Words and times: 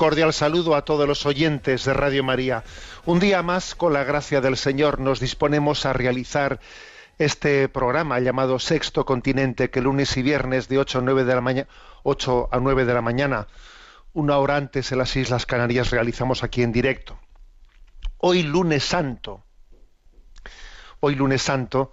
Cordial 0.00 0.32
saludo 0.32 0.76
a 0.76 0.86
todos 0.86 1.06
los 1.06 1.26
oyentes 1.26 1.84
de 1.84 1.92
Radio 1.92 2.24
María. 2.24 2.64
Un 3.04 3.20
día 3.20 3.42
más, 3.42 3.74
con 3.74 3.92
la 3.92 4.02
gracia 4.02 4.40
del 4.40 4.56
Señor, 4.56 4.98
nos 4.98 5.20
disponemos 5.20 5.84
a 5.84 5.92
realizar 5.92 6.58
este 7.18 7.68
programa 7.68 8.18
llamado 8.18 8.58
Sexto 8.58 9.04
Continente, 9.04 9.68
que 9.68 9.82
lunes 9.82 10.16
y 10.16 10.22
viernes 10.22 10.68
de 10.68 10.78
8 10.78 11.00
a 11.00 11.02
9 11.02 11.24
de 11.24 11.34
la 11.34 11.42
mañana, 11.42 11.68
8 12.02 12.48
a 12.50 12.60
9 12.60 12.86
de 12.86 12.94
la 12.94 13.02
mañana, 13.02 13.46
una 14.14 14.38
hora 14.38 14.56
antes 14.56 14.90
en 14.90 14.96
las 14.96 15.14
Islas 15.16 15.44
Canarias, 15.44 15.90
realizamos 15.90 16.42
aquí 16.44 16.62
en 16.62 16.72
directo. 16.72 17.18
Hoy 18.16 18.42
lunes 18.42 18.82
santo. 18.82 19.44
Hoy 21.00 21.14
lunes 21.14 21.42
santo. 21.42 21.92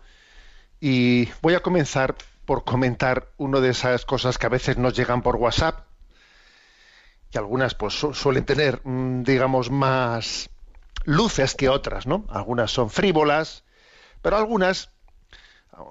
Y 0.80 1.28
voy 1.42 1.56
a 1.56 1.60
comenzar 1.60 2.16
por 2.46 2.64
comentar 2.64 3.28
una 3.36 3.60
de 3.60 3.72
esas 3.72 4.06
cosas 4.06 4.38
que 4.38 4.46
a 4.46 4.50
veces 4.50 4.78
nos 4.78 4.96
llegan 4.96 5.22
por 5.22 5.36
WhatsApp 5.36 5.87
algunas 7.38 7.76
pues 7.76 7.94
su- 7.94 8.14
suelen 8.14 8.46
tener, 8.46 8.82
mm, 8.84 9.24
digamos, 9.24 9.70
más 9.72 10.50
luces 11.06 11.56
que 11.56 11.70
otras, 11.70 12.08
¿no? 12.08 12.26
Algunas 12.30 12.72
son 12.72 12.90
frívolas, 12.90 13.64
pero 14.22 14.38
algunas, 14.38 14.92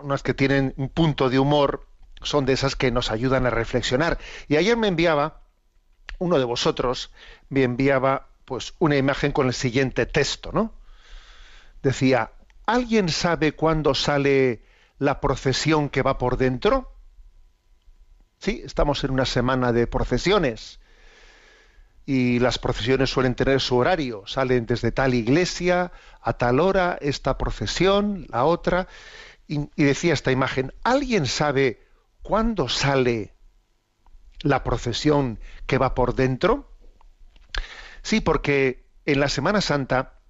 unas 0.03 0.23
que 0.23 0.35
tienen 0.35 0.75
un 0.77 0.89
punto 0.89 1.31
de 1.31 1.39
humor, 1.39 1.87
son 2.23 2.47
de 2.47 2.55
esas 2.55 2.77
que 2.77 2.91
nos 2.91 3.11
ayudan 3.11 3.47
a 3.47 3.51
reflexionar. 3.51 4.19
Y 4.49 4.57
ayer 4.57 4.77
me 4.77 4.89
enviaba, 4.89 5.43
uno 6.19 6.39
de 6.39 6.45
vosotros, 6.45 7.13
me 7.51 7.63
enviaba 7.63 8.29
pues 8.45 8.75
una 8.79 8.97
imagen 8.97 9.33
con 9.33 9.47
el 9.49 9.55
siguiente 9.55 10.07
texto, 10.07 10.51
¿no? 10.53 10.75
Decía, 11.83 12.33
¿alguien 12.67 13.09
sabe 13.09 13.53
cuándo 13.53 13.95
sale 13.95 14.63
la 14.99 15.21
procesión 15.21 15.89
que 15.89 16.03
va 16.03 16.19
por 16.19 16.37
dentro? 16.37 16.93
Sí, 18.39 18.63
estamos 18.65 19.03
en 19.05 19.11
una 19.11 19.25
semana 19.25 19.73
de 19.73 19.87
procesiones 19.87 20.81
y 22.07 22.39
las 22.39 22.59
procesiones 22.59 23.11
suelen 23.11 23.35
tener 23.35 23.61
su 23.61 23.77
horario, 23.77 24.23
salen 24.27 24.65
desde 24.65 24.93
tal 24.93 25.13
iglesia 25.13 25.91
a 26.23 26.35
tal 26.35 26.61
hora, 26.61 26.97
esta 27.01 27.37
procesión, 27.37 28.27
la 28.31 28.45
otra, 28.45 28.87
y, 29.49 29.69
decía 29.77 30.15
esta 30.15 30.31
imagen, 30.31 30.73
¿alguien 30.85 31.27
sabe 31.27 31.83
cuándo 32.23 32.69
sale 32.69 33.35
la 34.41 34.63
procesión 34.63 35.41
que 35.67 35.79
va 35.79 35.95
por 35.95 36.15
dentro? 36.15 36.71
Sí, 38.03 38.21
porque 38.21 38.87
en 39.05 39.19
la 39.19 39.29
Semana 39.29 39.61
Santa 39.61 40.21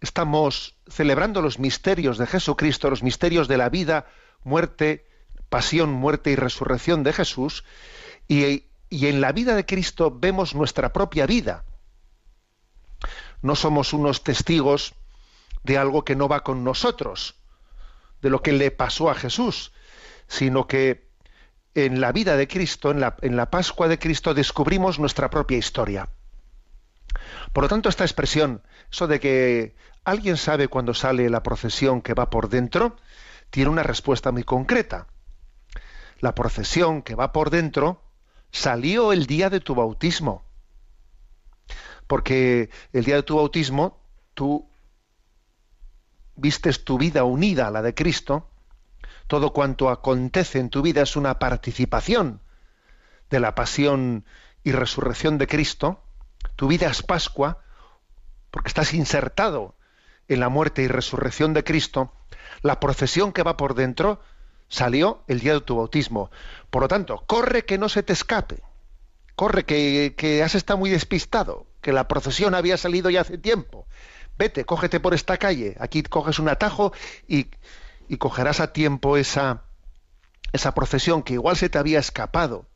estamos 0.00 0.76
celebrando 0.88 1.40
los 1.40 1.60
misterios 1.60 2.18
de 2.18 2.26
Jesucristo, 2.26 2.90
los 2.90 3.04
misterios 3.04 3.46
de 3.46 3.58
la 3.58 3.68
vida, 3.68 4.06
muerte, 4.42 5.06
pasión, 5.48 5.92
muerte 5.92 6.30
y 6.30 6.36
resurrección 6.36 7.04
de 7.04 7.12
Jesús, 7.12 7.64
y, 8.26 8.64
y 8.88 9.06
en 9.06 9.20
la 9.20 9.32
vida 9.32 9.54
de 9.54 9.66
Cristo 9.66 10.16
vemos 10.16 10.54
nuestra 10.54 10.92
propia 10.92 11.26
vida. 11.26 11.64
No 13.42 13.54
somos 13.54 13.92
unos 13.92 14.22
testigos 14.22 14.94
de 15.64 15.78
algo 15.78 16.04
que 16.04 16.16
no 16.16 16.28
va 16.28 16.42
con 16.42 16.64
nosotros, 16.64 17.34
de 18.22 18.30
lo 18.30 18.42
que 18.42 18.52
le 18.52 18.70
pasó 18.70 19.10
a 19.10 19.14
Jesús, 19.14 19.72
sino 20.28 20.66
que 20.66 21.06
en 21.74 22.00
la 22.00 22.12
vida 22.12 22.36
de 22.36 22.48
Cristo, 22.48 22.90
en 22.90 23.00
la, 23.36 23.50
Pascua 23.50 23.88
de 23.88 23.98
Cristo, 23.98 24.32
descubrimos 24.32 24.98
nuestra 24.98 25.28
propia 25.28 25.58
historia. 25.58 26.08
Por 27.52 27.64
lo 27.64 27.68
tanto, 27.68 27.88
esta 27.88 28.04
expresión, 28.04 28.62
eso 28.90 29.06
de 29.06 29.20
que 29.20 29.76
alguien 30.04 30.36
sabe 30.36 30.68
cuándo 30.68 30.94
sale 30.94 31.28
la 31.28 31.42
procesión 31.42 32.00
que 32.00 32.14
va 32.14 32.30
por 32.30 32.48
dentro, 32.48 32.96
tiene 33.50 33.70
una 33.70 33.82
respuesta 33.82 34.32
muy 34.32 34.44
concreta. 34.44 35.06
La 36.20 36.34
procesión 36.34 37.02
que 37.02 37.14
va 37.14 37.32
por 37.32 37.50
dentro 37.50 38.05
salió 38.50 39.12
el 39.12 39.26
día 39.26 39.50
de 39.50 39.60
tu 39.60 39.74
bautismo. 39.74 40.44
Porque 42.06 42.70
el 42.92 43.04
día 43.04 43.16
de 43.16 43.22
tu 43.22 43.36
bautismo 43.36 44.00
tú 44.34 44.68
vistes 46.36 46.84
tu 46.84 46.98
vida 46.98 47.24
unida 47.24 47.66
a 47.66 47.70
la 47.70 47.82
de 47.82 47.94
Cristo, 47.94 48.50
todo 49.26 49.52
cuanto 49.52 49.90
acontece 49.90 50.60
en 50.60 50.70
tu 50.70 50.82
vida 50.82 51.02
es 51.02 51.16
una 51.16 51.38
participación 51.38 52.40
de 53.30 53.40
la 53.40 53.54
pasión 53.54 54.24
y 54.62 54.72
resurrección 54.72 55.38
de 55.38 55.46
Cristo, 55.46 56.02
tu 56.54 56.68
vida 56.68 56.88
es 56.88 57.02
Pascua, 57.02 57.62
porque 58.50 58.68
estás 58.68 58.94
insertado 58.94 59.74
en 60.28 60.40
la 60.40 60.48
muerte 60.48 60.82
y 60.82 60.88
resurrección 60.88 61.54
de 61.54 61.64
Cristo, 61.64 62.12
la 62.62 62.80
procesión 62.80 63.32
que 63.32 63.42
va 63.42 63.56
por 63.56 63.74
dentro 63.74 64.20
salió 64.68 65.22
el 65.28 65.40
día 65.40 65.54
de 65.54 65.60
tu 65.60 65.76
bautismo. 65.76 66.30
Por 66.70 66.82
lo 66.82 66.88
tanto, 66.88 67.22
corre 67.26 67.64
que 67.64 67.78
no 67.78 67.88
se 67.88 68.02
te 68.02 68.12
escape. 68.12 68.62
Corre 69.34 69.64
que, 69.64 70.14
que 70.16 70.42
has 70.42 70.54
estado 70.54 70.78
muy 70.78 70.90
despistado, 70.90 71.66
que 71.82 71.92
la 71.92 72.08
procesión 72.08 72.54
había 72.54 72.76
salido 72.76 73.10
ya 73.10 73.20
hace 73.20 73.38
tiempo. 73.38 73.86
Vete, 74.38 74.64
cógete 74.64 75.00
por 75.00 75.14
esta 75.14 75.36
calle. 75.36 75.76
Aquí 75.80 76.02
coges 76.02 76.38
un 76.38 76.48
atajo 76.48 76.92
y, 77.26 77.48
y 78.08 78.16
cogerás 78.18 78.60
a 78.60 78.72
tiempo 78.72 79.16
esa, 79.16 79.62
esa 80.52 80.74
procesión 80.74 81.22
que 81.22 81.34
igual 81.34 81.56
se 81.56 81.68
te 81.68 81.78
había 81.78 81.98
escapado. 81.98 82.66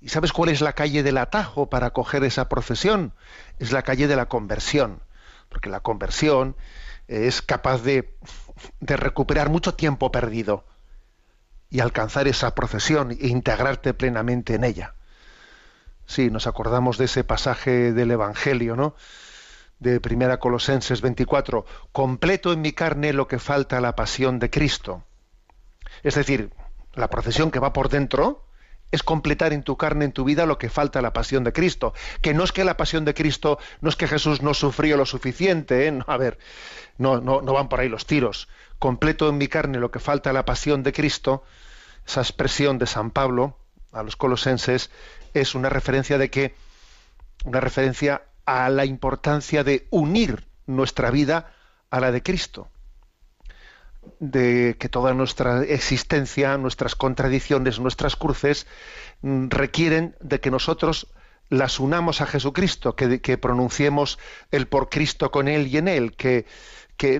¿Y 0.00 0.10
sabes 0.10 0.32
cuál 0.32 0.50
es 0.50 0.60
la 0.60 0.74
calle 0.74 1.02
del 1.02 1.16
atajo 1.16 1.70
para 1.70 1.90
coger 1.90 2.24
esa 2.24 2.48
procesión? 2.48 3.14
Es 3.58 3.72
la 3.72 3.82
calle 3.82 4.06
de 4.06 4.16
la 4.16 4.26
conversión. 4.26 5.02
Porque 5.48 5.70
la 5.70 5.80
conversión 5.80 6.56
es 7.08 7.40
capaz 7.40 7.82
de, 7.82 8.14
de 8.80 8.96
recuperar 8.96 9.50
mucho 9.50 9.74
tiempo 9.74 10.10
perdido 10.12 10.64
y 11.70 11.80
alcanzar 11.80 12.28
esa 12.28 12.54
procesión 12.54 13.10
e 13.10 13.28
integrarte 13.28 13.94
plenamente 13.94 14.54
en 14.54 14.64
ella. 14.64 14.94
Sí, 16.06 16.30
nos 16.30 16.46
acordamos 16.46 16.98
de 16.98 17.06
ese 17.06 17.24
pasaje 17.24 17.92
del 17.92 18.10
Evangelio, 18.10 18.76
¿no? 18.76 18.94
De 19.78 20.00
Primera 20.00 20.38
Colosenses 20.38 21.00
24, 21.00 21.66
completo 21.92 22.52
en 22.52 22.60
mi 22.60 22.72
carne 22.72 23.12
lo 23.12 23.26
que 23.26 23.38
falta 23.38 23.78
a 23.78 23.80
la 23.80 23.96
pasión 23.96 24.38
de 24.38 24.50
Cristo. 24.50 25.04
Es 26.02 26.14
decir, 26.14 26.52
la 26.92 27.10
procesión 27.10 27.50
que 27.50 27.58
va 27.58 27.72
por 27.72 27.88
dentro 27.88 28.43
es 28.94 29.02
completar 29.02 29.52
en 29.52 29.62
tu 29.62 29.76
carne, 29.76 30.04
en 30.04 30.12
tu 30.12 30.24
vida, 30.24 30.46
lo 30.46 30.56
que 30.56 30.70
falta 30.70 31.00
a 31.00 31.02
la 31.02 31.12
pasión 31.12 31.44
de 31.44 31.52
Cristo. 31.52 31.94
Que 32.20 32.32
no 32.32 32.44
es 32.44 32.52
que 32.52 32.64
la 32.64 32.76
pasión 32.76 33.04
de 33.04 33.14
Cristo, 33.14 33.58
no 33.80 33.88
es 33.88 33.96
que 33.96 34.06
Jesús 34.06 34.40
no 34.40 34.54
sufrió 34.54 34.96
lo 34.96 35.04
suficiente, 35.04 35.86
¿eh? 35.86 35.92
no, 35.92 36.04
a 36.06 36.16
ver, 36.16 36.38
no, 36.96 37.20
no, 37.20 37.42
van 37.42 37.68
por 37.68 37.80
ahí 37.80 37.88
los 37.88 38.06
tiros. 38.06 38.48
Completo 38.78 39.28
en 39.28 39.38
mi 39.38 39.48
carne 39.48 39.78
lo 39.78 39.90
que 39.90 39.98
falta 39.98 40.30
a 40.30 40.32
la 40.32 40.44
pasión 40.44 40.82
de 40.82 40.92
Cristo, 40.92 41.42
esa 42.06 42.20
expresión 42.20 42.78
de 42.78 42.86
San 42.86 43.10
Pablo 43.10 43.58
a 43.92 44.02
los 44.02 44.16
colosenses, 44.16 44.90
es 45.34 45.54
una 45.54 45.68
referencia 45.68 46.18
de 46.18 46.30
que, 46.30 46.54
una 47.44 47.60
referencia 47.60 48.22
a 48.46 48.68
la 48.68 48.84
importancia 48.84 49.64
de 49.64 49.86
unir 49.90 50.46
nuestra 50.66 51.10
vida 51.10 51.52
a 51.90 52.00
la 52.00 52.12
de 52.12 52.22
Cristo. 52.22 52.68
De 54.20 54.76
que 54.78 54.88
toda 54.88 55.14
nuestra 55.14 55.62
existencia, 55.64 56.56
nuestras 56.58 56.94
contradicciones, 56.94 57.80
nuestras 57.80 58.16
cruces, 58.16 58.66
mm, 59.22 59.48
requieren 59.48 60.16
de 60.20 60.40
que 60.40 60.50
nosotros 60.50 61.08
las 61.50 61.78
unamos 61.78 62.20
a 62.20 62.26
Jesucristo, 62.26 62.96
que, 62.96 63.38
pronunciemos 63.38 64.18
el 64.50 64.66
por 64.66 64.88
Cristo 64.88 65.30
con 65.30 65.48
Él 65.48 65.66
y 65.66 65.76
en 65.76 65.88
Él, 65.88 66.16
que, 66.16 66.46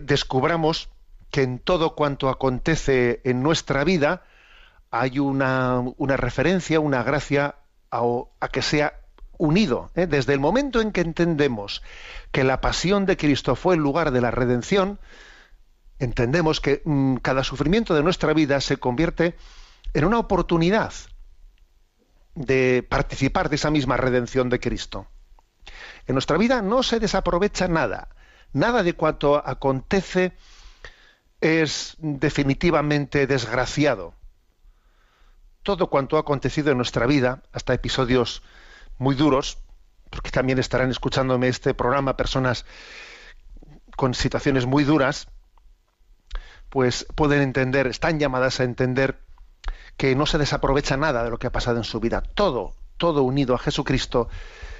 descubramos 0.00 0.88
que 1.30 1.42
en 1.42 1.58
todo 1.58 1.94
cuanto 1.94 2.28
acontece 2.28 3.20
en 3.24 3.42
nuestra 3.42 3.84
vida 3.84 4.24
hay 4.90 5.18
una, 5.18 5.82
una 5.98 6.16
referencia, 6.16 6.80
una 6.80 7.02
gracia 7.02 7.56
a, 7.90 8.02
a 8.40 8.48
que 8.48 8.62
sea 8.62 8.94
unido. 9.38 9.90
¿eh? 9.94 10.06
Desde 10.06 10.32
el 10.32 10.40
momento 10.40 10.80
en 10.80 10.92
que 10.92 11.00
entendemos 11.00 11.82
que 12.32 12.44
la 12.44 12.60
pasión 12.60 13.06
de 13.06 13.16
Cristo 13.16 13.56
fue 13.56 13.74
el 13.74 13.80
lugar 13.80 14.10
de 14.10 14.20
la 14.20 14.30
redención, 14.30 14.98
entendemos 15.98 16.60
que 16.60 16.82
mm, 16.84 17.16
cada 17.16 17.44
sufrimiento 17.44 17.94
de 17.94 18.02
nuestra 18.02 18.32
vida 18.32 18.60
se 18.60 18.76
convierte 18.76 19.36
en 19.92 20.04
una 20.04 20.18
oportunidad 20.18 20.92
de 22.34 22.84
participar 22.88 23.48
de 23.48 23.56
esa 23.56 23.70
misma 23.70 23.96
redención 23.96 24.48
de 24.48 24.60
Cristo. 24.60 25.06
En 26.06 26.14
nuestra 26.14 26.36
vida 26.36 26.62
no 26.62 26.82
se 26.82 27.00
desaprovecha 27.00 27.68
nada. 27.68 28.08
Nada 28.52 28.82
de 28.82 28.94
cuanto 28.94 29.36
acontece 29.36 30.32
es 31.40 31.96
definitivamente 31.98 33.26
desgraciado. 33.26 34.14
Todo 35.62 35.88
cuanto 35.88 36.16
ha 36.16 36.20
acontecido 36.20 36.70
en 36.70 36.76
nuestra 36.76 37.06
vida, 37.06 37.42
hasta 37.52 37.74
episodios 37.74 38.42
muy 38.98 39.14
duros, 39.14 39.58
porque 40.10 40.30
también 40.30 40.58
estarán 40.58 40.90
escuchándome 40.90 41.48
este 41.48 41.74
programa 41.74 42.16
personas 42.16 42.64
con 43.96 44.14
situaciones 44.14 44.66
muy 44.66 44.84
duras, 44.84 45.28
pues 46.74 47.06
pueden 47.14 47.40
entender, 47.40 47.86
están 47.86 48.18
llamadas 48.18 48.58
a 48.58 48.64
entender 48.64 49.20
que 49.96 50.16
no 50.16 50.26
se 50.26 50.38
desaprovecha 50.38 50.96
nada 50.96 51.22
de 51.22 51.30
lo 51.30 51.38
que 51.38 51.46
ha 51.46 51.52
pasado 51.52 51.76
en 51.76 51.84
su 51.84 52.00
vida. 52.00 52.20
Todo, 52.20 52.74
todo 52.96 53.22
unido 53.22 53.54
a 53.54 53.60
Jesucristo 53.60 54.28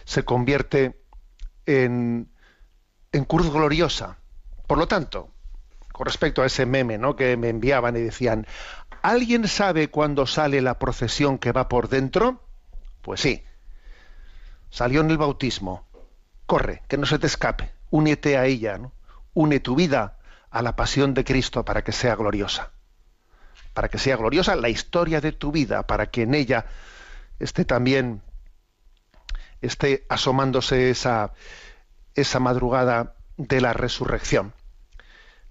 se 0.04 0.24
convierte 0.24 1.00
en, 1.66 2.32
en 3.12 3.24
cruz 3.26 3.48
gloriosa. 3.48 4.18
Por 4.66 4.78
lo 4.78 4.88
tanto, 4.88 5.28
con 5.92 6.06
respecto 6.06 6.42
a 6.42 6.46
ese 6.46 6.66
meme 6.66 6.98
¿no? 6.98 7.14
que 7.14 7.36
me 7.36 7.48
enviaban 7.48 7.96
y 7.96 8.00
decían, 8.00 8.44
¿alguien 9.00 9.46
sabe 9.46 9.88
cuándo 9.88 10.26
sale 10.26 10.60
la 10.62 10.80
procesión 10.80 11.38
que 11.38 11.52
va 11.52 11.68
por 11.68 11.88
dentro? 11.88 12.40
Pues 13.02 13.20
sí, 13.20 13.44
salió 14.68 15.00
en 15.00 15.12
el 15.12 15.18
bautismo. 15.18 15.86
Corre, 16.46 16.82
que 16.88 16.98
no 16.98 17.06
se 17.06 17.20
te 17.20 17.28
escape, 17.28 17.70
únete 17.90 18.36
a 18.36 18.46
ella, 18.46 18.78
¿no? 18.78 18.90
une 19.32 19.60
tu 19.60 19.76
vida 19.76 20.18
a 20.54 20.62
la 20.62 20.76
pasión 20.76 21.14
de 21.14 21.24
Cristo 21.24 21.64
para 21.64 21.82
que 21.82 21.90
sea 21.90 22.14
gloriosa. 22.14 22.70
Para 23.74 23.88
que 23.88 23.98
sea 23.98 24.16
gloriosa 24.16 24.54
la 24.54 24.68
historia 24.68 25.20
de 25.20 25.32
tu 25.32 25.50
vida, 25.50 25.84
para 25.88 26.06
que 26.06 26.22
en 26.22 26.32
ella 26.32 26.66
esté 27.40 27.64
también 27.64 28.22
esté 29.60 30.06
asomándose 30.08 30.90
esa, 30.90 31.32
esa 32.14 32.38
madrugada 32.38 33.16
de 33.36 33.60
la 33.60 33.72
resurrección. 33.72 34.54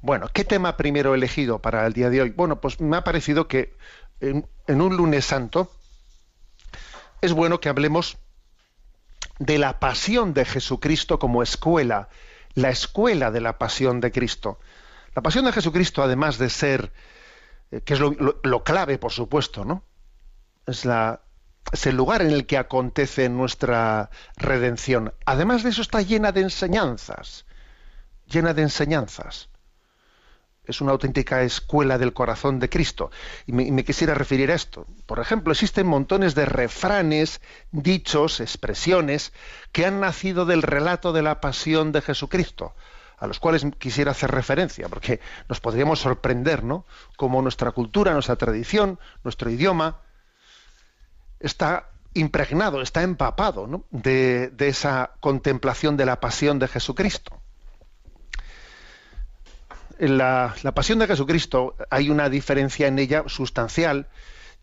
Bueno, 0.00 0.28
¿qué 0.32 0.44
tema 0.44 0.76
primero 0.76 1.12
he 1.12 1.16
elegido 1.16 1.60
para 1.60 1.86
el 1.86 1.92
día 1.92 2.10
de 2.10 2.22
hoy? 2.22 2.30
Bueno, 2.30 2.60
pues 2.60 2.80
me 2.80 2.96
ha 2.96 3.04
parecido 3.04 3.48
que 3.48 3.76
en, 4.20 4.46
un 4.68 4.96
lunes 4.96 5.24
santo 5.24 5.70
es 7.20 7.32
bueno 7.32 7.60
que 7.60 7.68
hablemos 7.68 8.18
de 9.38 9.58
la 9.58 9.80
pasión 9.80 10.34
de 10.34 10.44
Jesucristo 10.44 11.18
como 11.18 11.42
escuela, 11.42 12.08
la 12.54 12.70
escuela 12.70 13.30
de 13.30 13.40
la 13.40 13.58
pasión 13.58 14.00
de 14.00 14.12
Cristo. 14.12 14.60
La 15.14 15.22
pasión 15.22 15.44
de 15.44 15.52
Jesucristo, 15.52 16.02
además 16.02 16.38
de 16.38 16.50
ser, 16.50 16.92
eh, 17.72 17.80
que 17.80 17.94
es 17.94 18.00
lo 18.00 18.64
clave, 18.64 18.98
por 18.98 19.12
supuesto, 19.12 19.64
¿no? 19.64 19.82
Es, 20.66 20.84
la, 20.84 21.22
es 21.72 21.86
el 21.86 21.96
lugar 21.96 22.22
en 22.22 22.30
el 22.30 22.46
que 22.46 22.58
acontece 22.58 23.28
nuestra 23.28 24.10
redención. 24.36 25.12
Además 25.26 25.62
de 25.62 25.70
eso, 25.70 25.82
está 25.82 26.02
llena 26.02 26.32
de 26.32 26.40
enseñanzas, 26.40 27.44
llena 28.26 28.54
de 28.54 28.62
enseñanzas. 28.62 29.48
Es 30.64 30.82
una 30.82 30.92
auténtica 30.92 31.42
escuela 31.42 31.96
del 31.96 32.12
corazón 32.12 32.58
de 32.58 32.68
Cristo. 32.68 33.10
Y 33.46 33.52
me, 33.52 33.62
y 33.62 33.70
me 33.70 33.84
quisiera 33.84 34.14
referir 34.14 34.50
a 34.50 34.54
esto. 34.54 34.86
Por 35.06 35.18
ejemplo, 35.18 35.52
existen 35.52 35.86
montones 35.86 36.34
de 36.34 36.44
refranes, 36.44 37.40
dichos, 37.70 38.40
expresiones 38.40 39.32
que 39.72 39.86
han 39.86 40.00
nacido 40.00 40.44
del 40.44 40.62
relato 40.62 41.14
de 41.14 41.22
la 41.22 41.40
pasión 41.40 41.90
de 41.92 42.02
Jesucristo, 42.02 42.74
a 43.16 43.26
los 43.26 43.40
cuales 43.40 43.64
quisiera 43.78 44.10
hacer 44.10 44.30
referencia, 44.30 44.88
porque 44.88 45.20
nos 45.48 45.60
podríamos 45.60 46.00
sorprender, 46.00 46.64
¿no? 46.64 46.84
Cómo 47.16 47.40
nuestra 47.40 47.72
cultura, 47.72 48.12
nuestra 48.12 48.36
tradición, 48.36 48.98
nuestro 49.24 49.50
idioma 49.50 50.02
está 51.40 51.90
impregnado, 52.14 52.82
está 52.82 53.02
empapado 53.02 53.84
de, 53.90 54.48
de 54.48 54.68
esa 54.68 55.12
contemplación 55.20 55.96
de 55.96 56.06
la 56.06 56.20
pasión 56.20 56.58
de 56.58 56.68
Jesucristo. 56.68 57.40
La, 59.98 60.54
la 60.62 60.72
pasión 60.72 60.98
de 61.00 61.06
Jesucristo 61.06 61.74
hay 61.90 62.10
una 62.10 62.28
diferencia 62.28 62.86
en 62.86 62.98
ella 62.98 63.24
sustancial 63.26 64.08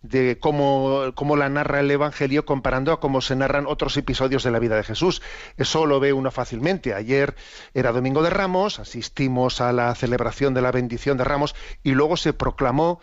de 0.10 0.38
cómo, 0.40 1.12
cómo 1.16 1.36
la 1.36 1.50
narra 1.50 1.80
el 1.80 1.92
Evangelio 1.92 2.46
comparando 2.46 2.92
a 2.92 3.00
cómo 3.00 3.22
se 3.22 3.36
narran 3.36 3.66
otros 3.66 3.98
episodios 3.98 4.44
de 4.44 4.52
la 4.52 4.60
vida 4.60 4.76
de 4.76 4.84
Jesús. 4.84 5.22
Eso 5.58 5.86
lo 5.86 6.00
ve 6.00 6.14
uno 6.14 6.32
fácilmente. 6.32 6.94
Ayer 6.94 7.36
era 7.74 7.92
Domingo 7.92 8.22
de 8.22 8.30
Ramos, 8.30 8.80
asistimos 8.80 9.62
a 9.62 9.74
la 9.74 9.94
celebración 9.96 10.54
de 10.54 10.62
la 10.62 10.72
bendición 10.72 11.18
de 11.18 11.24
Ramos 11.24 11.56
y 11.84 11.92
luego 11.92 12.18
se 12.18 12.34
proclamó, 12.34 13.00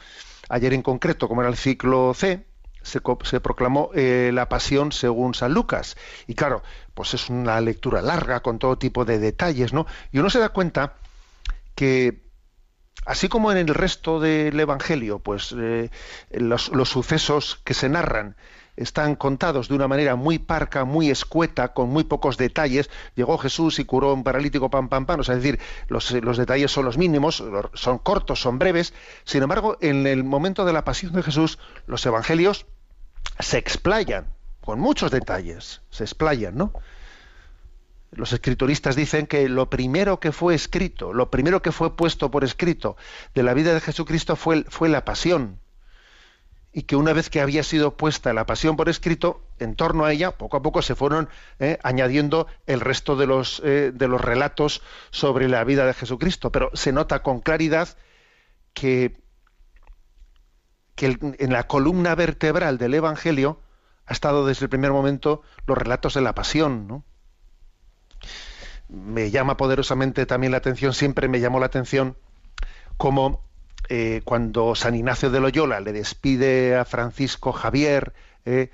ayer 0.49 0.73
en 0.73 0.83
concreto, 0.83 1.29
como 1.29 1.43
era 1.43 1.51
el 1.51 1.57
ciclo 1.57 2.15
C, 2.15 2.47
se, 2.83 3.41
proclamó 3.41 3.91
eh, 3.95 4.31
la 4.33 4.49
pasión 4.49 4.93
según 4.93 5.35
San 5.35 5.55
Lucas. 5.55 5.97
Y 6.27 6.35
claro, 6.35 6.63
pues 6.95 7.15
es 7.15 7.29
una 7.31 7.61
lectura 7.61 8.03
larga 8.03 8.41
con 8.41 8.59
todo 8.59 8.79
tipo 8.79 9.05
de 9.05 9.19
detalles, 9.19 9.73
¿no? 9.73 9.87
Y 10.11 10.19
uno 10.19 10.31
se 10.31 10.39
da 10.39 10.51
cuenta 10.51 10.95
que 11.75 12.23
así 13.07 13.29
como 13.29 13.51
en 13.53 13.59
el 13.59 13.75
resto 13.75 14.21
del 14.21 14.59
Evangelio, 14.59 15.19
pues 15.19 15.55
eh, 15.59 15.91
los, 16.31 16.69
los 16.71 16.89
sucesos 16.89 17.61
que 17.65 17.75
se 17.75 17.89
narran 17.89 18.37
están 18.77 19.17
contados 19.17 19.69
de 19.69 19.75
una 19.75 19.89
manera 19.89 20.17
muy 20.17 20.39
parca, 20.39 20.85
muy 20.85 21.11
escueta, 21.11 21.73
con 21.73 21.91
muy 21.91 22.05
pocos 22.05 22.37
detalles. 22.37 22.91
Llegó 23.15 23.39
Jesús 23.39 23.79
y 23.79 23.85
curó 23.85 24.15
un 24.15 24.25
paralítico, 24.25 24.71
pam, 24.71 24.89
pam, 24.89 25.07
pam. 25.07 25.21
O 25.21 25.25
sea, 25.25 25.35
es 25.37 25.43
decir, 25.43 25.61
los, 25.89 26.11
los 26.13 26.37
detalles 26.37 26.71
son 26.71 26.85
los 26.85 26.99
mínimos, 26.99 27.43
son 27.75 27.99
cortos, 27.99 28.41
son 28.41 28.59
breves. 28.59 28.95
Sin 29.25 29.43
embargo, 29.43 29.77
en 29.81 30.07
el 30.07 30.25
momento 30.25 30.65
de 30.65 30.73
la 30.73 30.85
pasión 30.85 31.13
de 31.13 31.23
Jesús, 31.23 31.59
los 31.87 32.05
evangelios 32.07 32.67
se 33.39 33.59
explayan 33.59 34.27
con 34.61 34.81
muchos 34.81 35.11
detalles, 35.11 35.83
se 35.91 36.05
explayan, 36.05 36.57
¿no? 36.57 36.73
Los 38.13 38.33
escrituristas 38.33 38.95
dicen 38.95 39.27
que 39.27 39.49
lo 39.49 39.71
primero 39.71 40.21
que 40.21 40.33
fue 40.33 40.55
escrito, 40.55 41.15
lo 41.15 41.31
primero 41.31 41.63
que 41.63 41.73
fue 41.73 41.97
puesto 41.97 42.31
por 42.31 42.45
escrito 42.45 42.97
de 43.35 43.43
la 43.43 43.55
vida 43.55 43.73
de 43.73 43.81
Jesucristo 43.81 44.37
fue, 44.37 44.65
fue 44.69 44.91
la 44.91 45.05
pasión. 45.05 45.62
Y 46.73 46.85
que 46.85 46.97
una 46.97 47.13
vez 47.13 47.29
que 47.29 47.41
había 47.41 47.63
sido 47.63 47.97
puesta 47.97 48.33
la 48.33 48.47
pasión 48.47 48.77
por 48.77 48.89
escrito, 48.89 49.43
en 49.59 49.77
torno 49.77 50.05
a 50.05 50.13
ella, 50.13 50.33
poco 50.33 50.57
a 50.57 50.63
poco 50.63 50.81
se 50.81 50.95
fueron 50.95 51.29
eh, 51.59 51.79
añadiendo 51.83 52.47
el 52.67 52.81
resto 52.81 53.15
de 53.17 53.27
los, 53.27 53.61
eh, 53.65 53.93
de 53.95 54.09
los 54.09 54.21
relatos 54.21 54.83
sobre 55.11 55.49
la 55.49 55.65
vida 55.65 55.85
de 55.85 55.95
Jesucristo. 55.95 56.51
Pero 56.51 56.71
se 56.73 56.93
nota 56.93 57.23
con 57.23 57.41
claridad 57.41 57.89
que, 58.73 59.21
que 60.95 61.19
en 61.21 61.53
la 61.53 61.67
columna 61.67 62.15
vertebral 62.15 62.79
del 62.79 62.95
Evangelio 62.95 63.61
ha 64.07 64.13
estado 64.13 64.47
desde 64.47 64.65
el 64.65 64.71
primer 64.71 64.93
momento 64.93 65.43
los 65.67 65.77
relatos 65.77 66.15
de 66.15 66.23
la 66.23 66.35
pasión, 66.35 66.87
¿no? 66.89 67.05
me 68.93 69.31
llama 69.31 69.57
poderosamente 69.57 70.27
también 70.27 70.53
la 70.53 70.59
atención, 70.59 70.93
siempre 70.93 71.27
me 71.29 71.41
llamó 71.41 71.59
la 71.59 71.67
atención 71.67 72.17
como 72.99 73.43
eh, 73.89 74.23
cuando 74.25 74.75
San 74.75 74.95
Ignacio 74.95 75.31
de 75.31 75.41
Loyola 75.41 75.81
le 75.81 75.93
despide 75.93 76.77
a 76.77 76.85
Francisco 76.85 77.53
Javier, 77.53 78.13
eh, 78.45 78.71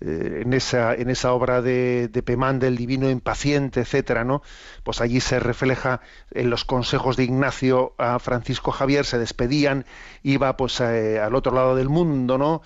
eh, 0.00 0.42
en 0.44 0.52
esa, 0.52 0.94
en 0.94 1.10
esa 1.10 1.32
obra 1.32 1.62
de, 1.62 2.08
de 2.08 2.22
Pemán 2.22 2.58
del 2.58 2.76
divino 2.76 3.10
impaciente, 3.10 3.80
etcétera, 3.80 4.24
¿no? 4.24 4.42
Pues 4.82 5.00
allí 5.00 5.20
se 5.20 5.38
refleja 5.38 6.00
en 6.30 6.50
los 6.50 6.64
consejos 6.64 7.16
de 7.16 7.24
Ignacio 7.24 7.94
a 7.98 8.18
Francisco 8.18 8.72
Javier, 8.72 9.04
se 9.04 9.18
despedían, 9.18 9.86
iba 10.22 10.56
pues 10.56 10.80
al 10.80 11.34
otro 11.34 11.52
lado 11.52 11.76
del 11.76 11.88
mundo, 11.88 12.38
¿no? 12.38 12.62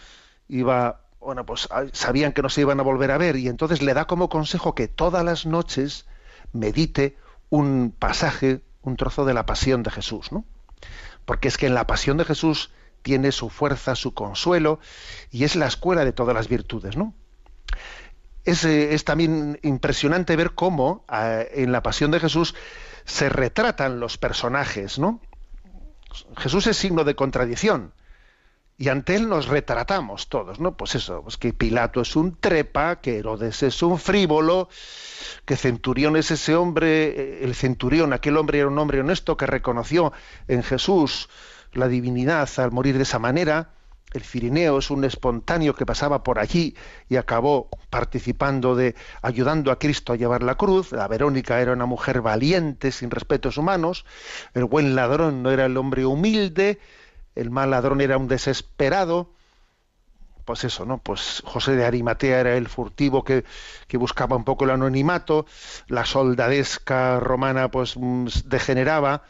Iba, 0.49 1.03
bueno, 1.21 1.45
pues 1.45 1.69
sabían 1.93 2.33
que 2.33 2.43
no 2.43 2.49
se 2.49 2.63
iban 2.63 2.81
a 2.81 2.85
volver 2.85 3.11
a 3.11 3.19
ver, 3.19 3.37
y 3.37 3.49
entonces 3.49 3.83
le 3.83 3.93
da 3.93 4.07
como 4.07 4.29
consejo 4.29 4.75
que 4.75 4.89
todas 4.89 5.25
las 5.25 5.45
noches 5.45 6.07
medite 6.53 7.17
un 7.51 7.95
pasaje, 7.97 8.63
un 8.83 8.97
trozo 8.97 9.25
de 9.25 9.35
la 9.35 9.47
pasión 9.47 9.83
de 9.83 9.91
Jesús, 9.91 10.33
¿no? 10.33 10.45
Porque 11.27 11.49
es 11.49 11.59
que 11.59 11.67
en 11.67 11.75
la 11.75 11.87
pasión 11.87 12.17
de 12.17 12.25
Jesús 12.25 12.71
tiene 13.03 13.31
su 13.33 13.51
fuerza, 13.51 13.95
su 13.95 14.15
consuelo, 14.15 14.81
y 15.31 15.45
es 15.45 15.55
la 15.55 15.67
escuela 15.67 16.07
de 16.07 16.13
todas 16.13 16.35
las 16.35 16.49
virtudes, 16.49 16.97
¿no? 16.97 17.13
Es, 18.45 18.65
eh, 18.65 18.95
es 18.95 19.05
también 19.05 19.59
impresionante 19.63 20.35
ver 20.37 20.53
cómo 20.53 21.05
eh, 21.13 21.51
en 21.57 21.73
la 21.73 21.83
pasión 21.83 22.11
de 22.11 22.21
Jesús 22.21 22.55
se 23.05 23.29
retratan 23.29 24.01
los 24.01 24.17
personajes, 24.17 24.99
¿no? 24.99 25.21
Jesús 26.39 26.67
es 26.67 26.79
signo 26.79 27.05
de 27.05 27.15
contradicción 27.15 27.93
y 28.79 28.89
ante 28.89 29.15
él 29.15 29.29
nos 29.29 29.47
retratamos 29.47 30.29
todos, 30.29 30.61
¿no? 30.61 30.77
Pues 30.77 30.95
eso, 30.95 31.23
pues 31.23 31.37
que 31.37 31.53
Pilato 31.53 32.01
es 32.03 32.15
un 32.17 32.37
trepa, 32.37 33.01
que 33.01 33.19
Herodes 33.19 33.63
es 33.63 33.83
un 33.83 33.99
frívolo, 33.99 34.69
que 35.45 35.57
Centurión 35.57 36.17
es 36.17 36.31
ese 36.31 36.55
hombre, 36.55 37.07
eh, 37.09 37.45
el 37.45 37.55
Centurión, 37.55 38.13
aquel 38.13 38.37
hombre 38.37 38.59
era 38.59 38.69
un 38.69 38.79
hombre 38.79 39.01
honesto 39.01 39.37
que 39.37 39.47
reconoció 39.47 40.13
en 40.49 40.63
Jesús 40.63 41.29
la 41.73 41.89
divinidad 41.89 42.49
al 42.59 42.73
morir 42.73 42.97
de 42.97 43.03
esa 43.03 43.19
manera, 43.19 43.71
el 44.13 44.23
Cirineo 44.23 44.79
es 44.79 44.91
un 44.91 45.05
espontáneo 45.05 45.75
que 45.75 45.85
pasaba 45.85 46.23
por 46.23 46.39
allí 46.39 46.75
y 47.09 47.17
acabó 47.17 47.69
participando 47.91 48.75
de 48.75 48.95
ayudando 49.21 49.71
a 49.71 49.79
Cristo 49.79 50.13
a 50.13 50.17
llevar 50.17 50.43
la 50.43 50.55
cruz. 50.55 50.93
La 50.93 51.07
Verónica 51.09 51.61
era 51.61 51.73
una 51.73 51.87
mujer 51.87 52.23
valiente, 52.23 52.93
sin 52.93 53.11
respetos 53.11 53.59
humanos. 53.59 54.07
El 54.55 54.65
buen 54.65 54.95
ladrón 54.95 55.43
no 55.43 55.51
era 55.51 55.67
el 55.67 55.77
hombre 55.77 56.07
humilde. 56.07 56.79
El 57.37 57.51
mal 57.51 57.71
ladrón 57.71 58.01
era 58.01 58.19
un 58.19 58.29
desesperado. 58.29 59.31
Pues 60.45 60.63
eso, 60.63 60.85
¿no? 60.87 60.99
Pues 60.99 61.43
José 61.45 61.75
de 61.75 61.85
Arimatea 61.85 62.39
era 62.39 62.57
el 62.57 62.69
furtivo 62.69 63.25
que, 63.25 63.45
que 63.89 63.97
buscaba 63.97 64.37
un 64.37 64.45
poco 64.45 64.65
el 64.65 64.71
anonimato. 64.71 65.45
La 65.89 66.05
soldadesca 66.05 67.19
romana, 67.19 67.69
pues 67.71 67.97
mm, 67.97 68.27
degeneraba. 68.45 69.25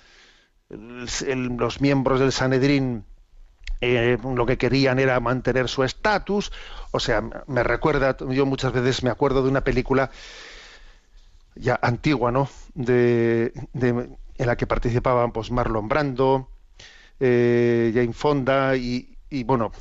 Los 0.71 1.81
miembros 1.81 2.21
del 2.21 2.33
Sanedrín 2.33 3.05
eh, 3.81 4.19
lo 4.25 4.47
que 4.47 4.59
querían 4.59 4.99
era 4.99 5.21
mantener 5.21 5.69
su 5.69 5.85
estatus. 5.85 6.53
O 6.93 7.01
sea, 7.01 7.23
me 7.47 7.63
recuerda, 7.65 8.17
yo 8.31 8.47
muchas 8.47 8.73
veces 8.73 9.03
me 9.05 9.11
acuerdo 9.11 9.43
de 9.43 9.51
una 9.51 9.63
película 9.65 10.11
ya 11.55 11.79
antigua, 11.83 12.31
¿no? 12.33 12.49
De, 12.75 13.53
de- 13.73 14.17
en 14.39 14.47
la 14.47 14.57
que 14.57 14.67
participaban 14.67 15.33
pues 15.33 15.51
Marlon 15.51 15.89
Brando, 15.89 16.51
eh, 17.21 17.93
Jane 17.95 18.13
Fonda 18.13 18.77
y, 18.77 19.17
bueno, 19.45 19.73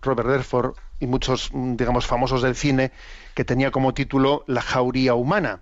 Robert 0.00 0.28
Redford 0.28 0.74
y 1.00 1.06
muchos, 1.06 1.50
digamos, 1.52 2.06
famosos 2.06 2.42
del 2.42 2.54
cine 2.54 2.92
que 3.34 3.44
tenía 3.44 3.70
como 3.70 3.94
título 3.94 4.44
La 4.46 4.62
jauría 4.62 5.14
humana 5.14 5.60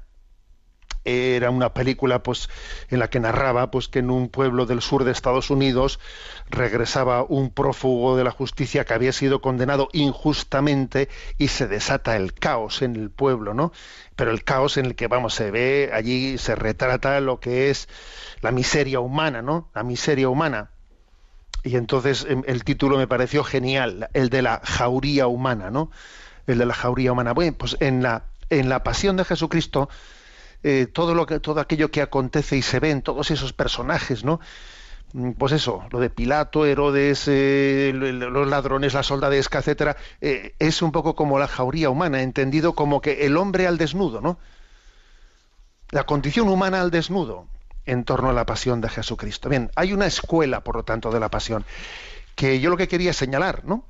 era 1.04 1.50
una 1.50 1.74
película 1.74 2.22
pues 2.22 2.48
en 2.88 2.98
la 2.98 3.08
que 3.08 3.20
narraba 3.20 3.70
pues 3.70 3.88
que 3.88 3.98
en 3.98 4.10
un 4.10 4.28
pueblo 4.28 4.66
del 4.66 4.80
sur 4.80 5.04
de 5.04 5.12
Estados 5.12 5.50
Unidos 5.50 6.00
regresaba 6.48 7.24
un 7.24 7.50
prófugo 7.50 8.16
de 8.16 8.24
la 8.24 8.30
justicia 8.30 8.84
que 8.84 8.94
había 8.94 9.12
sido 9.12 9.40
condenado 9.40 9.88
injustamente 9.92 11.08
y 11.36 11.48
se 11.48 11.66
desata 11.66 12.16
el 12.16 12.32
caos 12.32 12.82
en 12.82 12.96
el 12.96 13.10
pueblo, 13.10 13.54
¿no? 13.54 13.72
Pero 14.16 14.30
el 14.30 14.44
caos 14.44 14.76
en 14.76 14.86
el 14.86 14.94
que 14.94 15.08
vamos 15.08 15.34
se 15.34 15.50
ve 15.50 15.90
allí 15.92 16.38
se 16.38 16.54
retrata 16.54 17.20
lo 17.20 17.38
que 17.38 17.70
es 17.70 17.88
la 18.40 18.50
miseria 18.50 19.00
humana, 19.00 19.42
¿no? 19.42 19.70
La 19.74 19.82
miseria 19.82 20.28
humana. 20.28 20.70
Y 21.64 21.76
entonces 21.76 22.26
em, 22.28 22.42
el 22.46 22.62
título 22.62 22.98
me 22.98 23.08
pareció 23.08 23.42
genial, 23.42 24.08
el 24.12 24.28
de 24.30 24.42
la 24.42 24.60
jauría 24.62 25.26
humana, 25.26 25.70
¿no? 25.70 25.90
El 26.46 26.58
de 26.58 26.66
la 26.66 26.74
jauría 26.74 27.12
humana. 27.12 27.32
Bueno, 27.32 27.56
pues 27.58 27.76
en 27.80 28.02
la 28.02 28.24
en 28.50 28.68
la 28.68 28.82
pasión 28.82 29.16
de 29.16 29.24
Jesucristo 29.24 29.88
eh, 30.62 30.86
todo 30.86 31.14
lo 31.14 31.26
que 31.26 31.40
todo 31.40 31.60
aquello 31.60 31.90
que 31.90 32.02
acontece 32.02 32.56
y 32.56 32.62
se 32.62 32.80
ve 32.80 32.90
en 32.90 33.02
todos 33.02 33.30
esos 33.30 33.52
personajes, 33.52 34.24
¿no? 34.24 34.40
Mm, 35.14 35.32
Pues 35.32 35.52
eso, 35.52 35.84
lo 35.90 36.00
de 36.00 36.10
Pilato, 36.10 36.66
Herodes, 36.66 37.24
eh, 37.28 37.92
los 37.94 38.48
ladrones, 38.48 38.94
la 38.94 39.02
soldadesca, 39.02 39.58
etcétera, 39.60 39.96
eh, 40.20 40.54
es 40.58 40.82
un 40.82 40.92
poco 40.92 41.14
como 41.14 41.38
la 41.38 41.48
jauría 41.48 41.90
humana, 41.90 42.22
entendido 42.22 42.74
como 42.74 43.00
que 43.00 43.26
el 43.26 43.36
hombre 43.36 43.66
al 43.66 43.78
desnudo, 43.78 44.20
¿no? 44.20 44.38
La 45.90 46.04
condición 46.04 46.48
humana 46.48 46.80
al 46.80 46.90
desnudo 46.90 47.46
en 47.86 48.04
torno 48.04 48.30
a 48.30 48.32
la 48.32 48.46
pasión 48.46 48.80
de 48.80 48.88
Jesucristo. 48.88 49.48
Bien, 49.48 49.70
hay 49.76 49.92
una 49.92 50.06
escuela, 50.06 50.62
por 50.62 50.76
lo 50.76 50.84
tanto, 50.84 51.10
de 51.10 51.20
la 51.20 51.30
pasión, 51.30 51.64
que 52.34 52.60
yo 52.60 52.70
lo 52.70 52.76
que 52.76 52.88
quería 52.88 53.12
señalar, 53.12 53.64
¿no? 53.64 53.86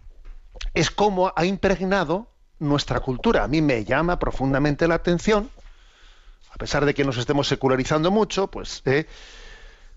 Es 0.73 0.91
cómo 0.91 1.33
ha 1.35 1.45
impregnado 1.45 2.29
nuestra 2.59 3.01
cultura. 3.01 3.45
A 3.45 3.49
mí 3.49 3.63
me 3.63 3.85
llama 3.85 4.19
profundamente 4.19 4.87
la 4.89 4.95
atención 4.97 5.51
a 6.55 6.57
pesar 6.57 6.85
de 6.85 6.95
que 6.95 7.05
nos 7.05 7.17
estemos 7.17 7.49
secularizando 7.49 8.13
mucho, 8.13 8.47
pues 8.47 8.81
eh, 8.85 9.07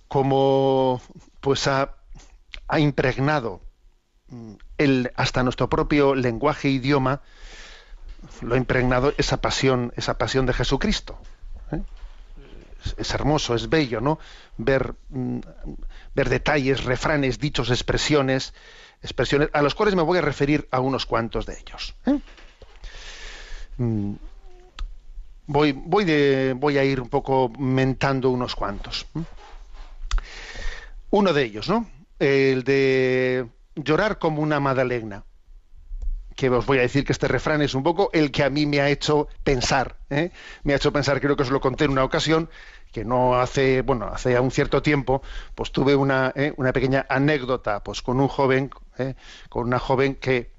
como 0.07 0.99
pues 1.39 1.67
ha, 1.67 1.93
ha 2.67 2.79
impregnado 2.79 3.61
mm, 4.29 4.53
el, 4.79 5.11
hasta 5.15 5.43
nuestro 5.43 5.69
propio 5.69 6.15
lenguaje 6.15 6.69
e 6.69 6.71
idioma, 6.71 7.21
lo 8.41 8.55
ha 8.55 8.57
impregnado 8.57 9.13
esa 9.19 9.39
pasión, 9.39 9.93
esa 9.95 10.17
pasión 10.17 10.47
de 10.47 10.53
Jesucristo. 10.53 11.19
¿Eh? 12.85 12.93
Es, 12.97 13.13
hermoso, 13.13 13.55
es 13.55 13.69
bello, 13.69 14.01
¿no? 14.01 14.19
Ver, 14.57 14.95
mm, 15.09 15.39
ver 16.15 16.29
detalles, 16.29 16.83
refranes, 16.83 17.39
dichos, 17.39 17.69
expresiones, 17.69 18.53
expresiones, 19.01 19.49
a 19.53 19.61
los 19.61 19.75
cuales 19.75 19.95
me 19.95 20.01
voy 20.01 20.17
a 20.17 20.21
referir 20.21 20.67
a 20.71 20.79
unos 20.79 21.05
cuantos 21.05 21.45
de 21.45 21.59
ellos. 21.59 21.95
¿eh? 22.05 22.19
Mm, 23.77 24.13
voy, 25.47 25.71
voy, 25.71 26.05
de, 26.05 26.53
voy 26.57 26.77
a 26.77 26.83
ir 26.83 27.01
un 27.01 27.09
poco 27.09 27.49
mentando 27.57 28.29
unos 28.29 28.55
cuantos. 28.55 29.05
¿m? 29.15 29.25
Uno 31.09 31.33
de 31.33 31.43
ellos, 31.43 31.69
¿no? 31.69 31.89
El 32.19 32.63
de 32.63 33.47
llorar 33.75 34.17
como 34.19 34.41
una 34.41 34.59
madalena. 34.59 35.23
Que 36.37 36.49
os 36.49 36.65
voy 36.65 36.77
a 36.77 36.81
decir 36.81 37.03
que 37.03 37.11
este 37.11 37.27
refrán 37.27 37.61
es 37.61 37.73
un 37.73 37.83
poco 37.83 38.09
el 38.13 38.31
que 38.31 38.43
a 38.43 38.49
mí 38.49 38.65
me 38.65 38.79
ha 38.79 38.89
hecho 38.89 39.27
pensar. 39.43 39.97
¿eh? 40.09 40.31
Me 40.63 40.73
ha 40.73 40.75
hecho 40.77 40.93
pensar, 40.93 41.19
creo 41.19 41.35
que 41.35 41.43
os 41.43 41.49
lo 41.49 41.59
conté 41.59 41.85
en 41.85 41.91
una 41.91 42.05
ocasión, 42.05 42.49
que 42.91 43.03
no 43.03 43.39
hace, 43.39 43.81
bueno, 43.81 44.05
hace 44.05 44.31
ya 44.31 44.41
un 44.41 44.51
cierto 44.51 44.81
tiempo, 44.81 45.21
pues 45.55 45.71
tuve 45.71 45.95
una, 45.95 46.31
¿eh? 46.35 46.53
una 46.57 46.73
pequeña 46.73 47.05
anécdota, 47.09 47.83
pues 47.83 48.01
con 48.01 48.19
un 48.19 48.27
joven, 48.27 48.69
¿eh? 48.97 49.15
con 49.49 49.67
una 49.67 49.79
joven 49.79 50.15
que 50.15 50.51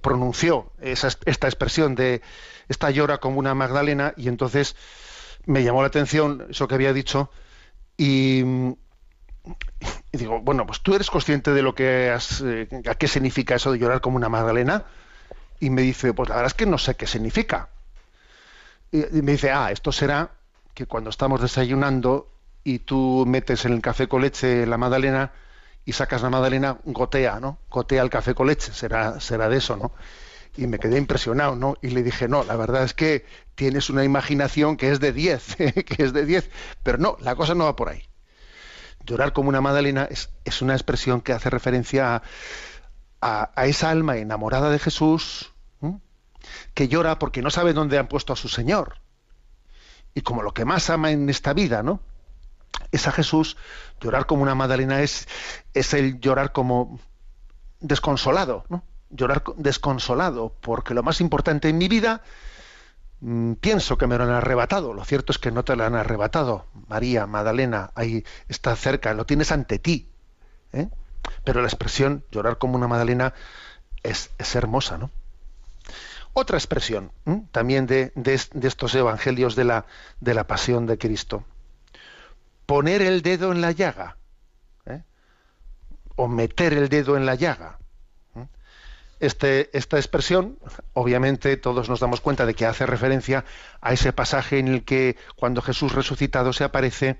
pronunció 0.00 0.72
esa, 0.80 1.08
esta 1.24 1.46
expresión 1.48 1.94
de 1.94 2.22
esta 2.68 2.90
llora 2.90 3.18
como 3.18 3.38
una 3.38 3.54
Magdalena 3.54 4.14
y 4.16 4.28
entonces 4.28 4.74
me 5.44 5.62
llamó 5.62 5.82
la 5.82 5.88
atención 5.88 6.46
eso 6.50 6.66
que 6.66 6.74
había 6.74 6.92
dicho 6.92 7.30
y, 7.96 8.42
digo, 10.12 10.40
bueno, 10.40 10.66
pues 10.66 10.80
tú 10.80 10.94
eres 10.94 11.10
consciente 11.10 11.52
de 11.52 11.62
lo 11.62 11.74
que 11.74 12.10
has, 12.10 12.42
eh, 12.44 12.68
a 12.88 12.94
qué 12.94 13.08
significa 13.08 13.54
eso 13.54 13.72
de 13.72 13.78
llorar 13.78 14.00
como 14.00 14.16
una 14.16 14.28
Magdalena 14.28 14.84
y 15.60 15.70
me 15.70 15.82
dice, 15.82 16.12
pues 16.12 16.28
la 16.28 16.36
verdad 16.36 16.52
es 16.52 16.54
que 16.54 16.66
no 16.66 16.78
sé 16.78 16.94
qué 16.94 17.06
significa. 17.06 17.68
Y, 18.92 18.98
me 19.22 19.32
dice, 19.32 19.50
ah, 19.50 19.70
esto 19.70 19.92
será 19.92 20.30
que 20.74 20.86
cuando 20.86 21.10
estamos 21.10 21.40
desayunando 21.40 22.30
y 22.64 22.80
tú 22.80 23.24
metes 23.26 23.64
en 23.64 23.72
el 23.72 23.80
café 23.80 24.08
con 24.08 24.22
leche 24.22 24.66
la 24.66 24.76
Magdalena 24.78 25.32
y 25.84 25.92
sacas 25.92 26.22
la 26.22 26.30
Magdalena, 26.30 26.78
gotea, 26.84 27.40
¿no? 27.40 27.58
Gotea 27.70 28.02
el 28.02 28.10
café 28.10 28.34
con 28.34 28.46
leche, 28.48 28.72
será, 28.72 29.20
será 29.20 29.48
de 29.48 29.58
eso, 29.58 29.76
¿no? 29.76 29.92
y 30.56 30.66
me 30.66 30.78
quedé 30.78 30.98
impresionado, 30.98 31.54
¿no? 31.54 31.76
Y 31.82 31.88
le 31.88 32.02
dije, 32.02 32.28
no, 32.28 32.44
la 32.44 32.56
verdad 32.56 32.84
es 32.84 32.94
que 32.94 33.26
tienes 33.54 33.90
una 33.90 34.04
imaginación 34.04 34.76
que 34.76 34.90
es 34.90 35.00
de 35.00 35.12
10, 35.12 35.56
que 35.86 36.02
es 36.02 36.12
de 36.12 36.24
10, 36.24 36.50
pero 36.82 36.98
no, 36.98 37.16
la 37.20 37.34
cosa 37.34 37.54
no 37.54 37.64
va 37.64 37.76
por 37.76 37.88
ahí. 37.88 38.02
Llorar 39.04 39.32
como 39.32 39.50
una 39.50 39.60
Magdalena 39.60 40.08
es, 40.10 40.30
es 40.44 40.62
una 40.62 40.74
expresión 40.74 41.20
que 41.20 41.32
hace 41.32 41.50
referencia 41.50 42.16
a, 42.16 42.22
a, 43.26 43.66
esa 43.66 43.90
alma 43.90 44.16
enamorada 44.16 44.70
de 44.70 44.78
Jesús, 44.78 45.52
que 46.74 46.88
llora 46.88 47.18
porque 47.18 47.42
no 47.42 47.50
sabe 47.50 47.72
dónde 47.72 47.98
han 47.98 48.08
puesto 48.08 48.32
a 48.32 48.36
su 48.36 48.48
Señor. 48.48 49.00
Y 50.14 50.22
como 50.22 50.42
lo 50.42 50.54
que 50.54 50.64
más 50.64 50.90
ama 50.90 51.10
en 51.10 51.28
esta 51.28 51.52
vida, 51.52 51.82
¿no? 51.82 52.00
Es 52.92 53.08
a 53.08 53.12
Jesús, 53.12 53.56
llorar 54.00 54.26
como 54.26 54.42
una 54.42 54.54
Magdalena 54.54 55.02
es, 55.02 55.26
es 55.74 55.92
el 55.92 56.20
llorar 56.20 56.52
como 56.52 57.00
desconsolado, 57.80 58.64
¿no? 58.68 58.84
llorar 59.10 59.42
desconsolado, 59.56 60.54
porque 60.60 60.94
lo 60.94 61.02
más 61.02 61.20
importante 61.20 61.68
en 61.68 61.78
mi 61.78 61.88
vida 61.88 62.22
mmm, 63.20 63.54
pienso 63.54 63.98
que 63.98 64.06
me 64.06 64.18
lo 64.18 64.24
han 64.24 64.30
arrebatado. 64.30 64.92
Lo 64.92 65.04
cierto 65.04 65.32
es 65.32 65.38
que 65.38 65.50
no 65.50 65.64
te 65.64 65.76
lo 65.76 65.84
han 65.84 65.94
arrebatado. 65.94 66.66
María, 66.88 67.26
Magdalena, 67.26 67.90
ahí 67.94 68.24
está 68.48 68.76
cerca, 68.76 69.14
lo 69.14 69.26
tienes 69.26 69.52
ante 69.52 69.78
ti. 69.78 70.08
¿eh? 70.72 70.88
Pero 71.44 71.60
la 71.60 71.68
expresión 71.68 72.24
llorar 72.30 72.58
como 72.58 72.76
una 72.76 72.88
Magdalena 72.88 73.34
es, 74.02 74.30
hermosa, 74.54 74.98
¿no? 74.98 75.10
Otra 76.32 76.58
expresión 76.58 77.12
también 77.50 77.86
de, 77.86 78.12
estos 78.24 78.94
evangelios 78.94 79.56
de 79.56 79.64
la, 79.64 79.86
de 80.20 80.34
la 80.34 80.46
pasión 80.46 80.86
de 80.86 80.98
Cristo. 80.98 81.44
Poner 82.66 83.00
el 83.00 83.22
dedo 83.22 83.52
en 83.52 83.62
la 83.62 83.72
llaga. 83.72 84.18
¿eh? 84.84 85.00
O 86.16 86.28
meter 86.28 86.74
el 86.74 86.90
dedo 86.90 87.16
en 87.16 87.24
la 87.24 87.36
llaga. 87.36 87.78
Este, 89.18 89.74
esta 89.76 89.96
expresión, 89.96 90.58
obviamente 90.92 91.56
todos 91.56 91.88
nos 91.88 92.00
damos 92.00 92.20
cuenta 92.20 92.44
de 92.44 92.52
que 92.52 92.66
hace 92.66 92.84
referencia 92.84 93.46
a 93.80 93.94
ese 93.94 94.12
pasaje 94.12 94.58
en 94.58 94.68
el 94.68 94.84
que 94.84 95.16
cuando 95.36 95.62
Jesús 95.62 95.94
resucitado 95.94 96.52
se 96.52 96.64
aparece, 96.64 97.18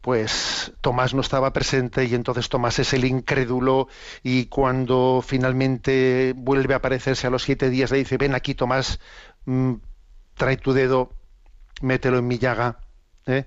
pues 0.00 0.72
Tomás 0.80 1.12
no 1.14 1.20
estaba 1.20 1.52
presente 1.52 2.04
y 2.04 2.14
entonces 2.14 2.48
Tomás 2.48 2.78
es 2.78 2.92
el 2.94 3.04
incrédulo 3.04 3.88
y 4.22 4.46
cuando 4.46 5.22
finalmente 5.26 6.32
vuelve 6.36 6.74
a 6.74 6.78
aparecerse 6.78 7.26
a 7.26 7.30
los 7.30 7.42
siete 7.42 7.68
días 7.68 7.90
le 7.90 7.98
dice, 7.98 8.16
ven 8.16 8.34
aquí 8.34 8.54
Tomás, 8.54 8.98
mmm, 9.44 9.74
trae 10.34 10.56
tu 10.56 10.72
dedo, 10.72 11.12
mételo 11.82 12.18
en 12.18 12.28
mi 12.28 12.38
llaga, 12.38 12.80
¿eh? 13.26 13.46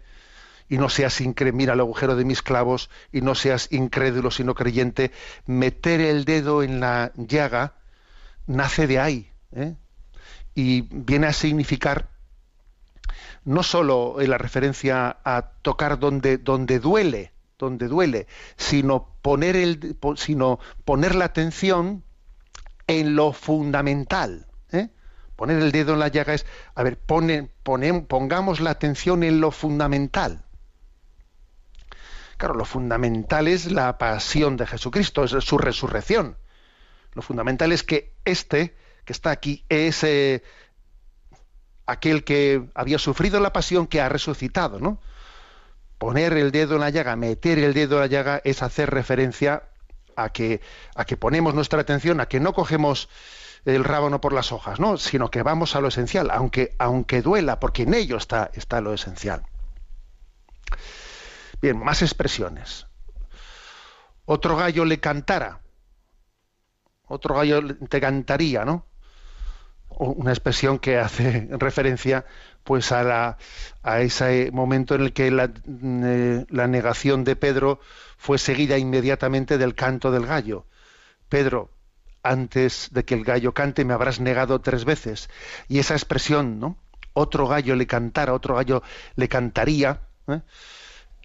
y 0.70 0.78
no 0.78 0.90
seas 0.90 1.20
incrédulo, 1.22 1.58
mira 1.58 1.74
el 1.74 1.80
agujero 1.80 2.16
de 2.16 2.26
mis 2.26 2.42
clavos, 2.42 2.90
y 3.12 3.22
no 3.22 3.34
seas 3.34 3.68
incrédulo 3.72 4.30
sino 4.30 4.54
creyente, 4.54 5.12
meter 5.48 6.02
el 6.02 6.26
dedo 6.26 6.62
en 6.62 6.80
la 6.80 7.12
llaga 7.16 7.76
nace 8.46 8.86
de 8.86 9.00
ahí, 9.00 9.32
¿eh? 9.54 9.76
y 10.54 10.82
viene 10.82 11.28
a 11.28 11.34
significar 11.34 12.13
no 13.46 13.64
solo 13.64 14.22
en 14.22 14.30
la 14.30 14.38
referencia 14.38 15.18
a 15.24 15.52
tocar 15.62 16.00
donde, 16.00 16.38
donde 16.38 16.80
duele, 16.80 17.34
donde 17.58 17.88
duele, 17.88 18.28
sino 18.56 19.16
poner, 19.22 19.56
el, 19.56 19.98
sino 20.16 20.60
poner 20.86 21.16
la 21.16 21.26
atención 21.26 22.04
en 22.88 23.16
lo 23.16 23.34
fundamental. 23.34 24.48
¿eh? 24.72 24.90
Poner 25.36 25.62
el 25.62 25.72
dedo 25.72 25.94
en 25.94 26.00
la 26.00 26.08
llaga 26.08 26.34
es, 26.34 26.46
a 26.76 26.84
ver, 26.84 26.98
pongamos 26.98 28.60
la 28.60 28.70
atención 28.70 29.24
en 29.24 29.42
lo 29.42 29.52
fundamental. 29.52 30.46
Claro, 32.38 32.56
lo 32.56 32.66
fundamental 32.66 33.48
es 33.48 33.72
la 33.72 33.98
pasión 33.98 34.58
de 34.58 34.68
Jesucristo, 34.68 35.24
es 35.24 35.32
su 35.32 35.58
resurrección. 35.58 36.38
Lo 37.14 37.22
fundamental 37.22 37.72
es 37.72 37.84
que 37.84 38.14
este 38.26 38.76
que 39.06 39.14
está 39.14 39.32
aquí 39.32 39.66
es 39.70 40.04
aquel 41.86 42.24
que 42.24 42.70
había 42.76 43.00
sufrido 43.00 43.40
la 43.40 43.54
pasión 43.54 43.88
que 43.88 44.02
ha 44.02 44.10
resucitado, 44.10 44.80
¿no? 44.80 45.00
Poner 45.98 46.34
el 46.34 46.52
dedo 46.52 46.76
en 46.76 46.82
la 46.82 46.90
llaga, 46.90 47.16
meter 47.16 47.60
el 47.60 47.74
dedo 47.74 47.96
en 47.96 48.02
la 48.02 48.08
llaga 48.08 48.42
es 48.44 48.62
hacer 48.62 48.90
referencia 48.90 49.64
a 50.16 50.30
que, 50.30 50.62
a 50.96 51.06
que 51.06 51.18
ponemos 51.18 51.54
nuestra 51.54 51.82
atención, 51.82 52.20
a 52.20 52.28
que 52.28 52.40
no 52.40 52.54
cogemos 52.54 53.10
el 53.66 53.84
rábano 53.84 54.20
por 54.20 54.34
las 54.34 54.52
hojas, 54.52 54.80
¿no? 54.80 54.98
sino 54.98 55.32
que 55.32 55.44
vamos 55.44 55.76
a 55.76 55.82
lo 55.82 55.88
esencial, 55.88 56.30
aunque, 56.32 56.76
aunque 56.80 57.22
duela, 57.22 57.60
porque 57.60 57.84
en 57.84 57.94
ello 57.94 58.18
está, 58.18 58.52
está 58.54 58.82
lo 58.82 58.94
esencial. 58.94 59.44
Bien, 61.62 61.78
más 61.78 62.02
expresiones. 62.02 62.88
Otro 64.26 64.58
gallo 64.58 64.84
le 64.84 65.00
cantara. 65.00 65.62
Otro 67.08 67.36
gallo 67.36 67.62
te 67.90 68.02
cantaría, 68.02 68.66
¿no? 68.66 68.86
Una 69.98 70.32
expresión 70.32 70.80
que 70.80 70.98
hace 70.98 71.48
referencia 71.52 72.26
pues 72.64 72.92
a, 72.92 73.04
la, 73.04 73.38
ese 74.00 74.50
momento 74.52 74.96
en 74.96 75.02
el 75.02 75.14
que 75.14 75.32
la, 75.32 75.52
eh, 75.66 76.46
la 76.50 76.68
negación 76.68 77.24
de 77.24 77.36
Pedro 77.36 77.80
fue 78.18 78.38
seguida 78.38 78.78
inmediatamente 78.78 79.58
del 79.58 79.76
canto 79.76 80.12
del 80.12 80.26
gallo. 80.26 80.66
Pedro, 81.28 81.72
antes 82.24 82.90
de 82.92 83.04
que 83.04 83.16
el 83.16 83.26
gallo 83.26 83.54
cante 83.54 83.84
me 83.84 83.94
habrás 83.94 84.20
negado 84.20 84.62
tres 84.62 84.86
veces. 84.86 85.30
Y 85.68 85.80
esa 85.80 85.94
expresión, 85.94 86.60
¿no? 86.60 86.78
Otro 87.14 87.48
gallo 87.48 87.76
le 87.76 87.86
cantara, 87.86 88.34
otro 88.34 88.56
gallo 88.56 88.82
le 89.16 89.28
cantaría, 89.28 90.02
¿eh? 90.28 90.42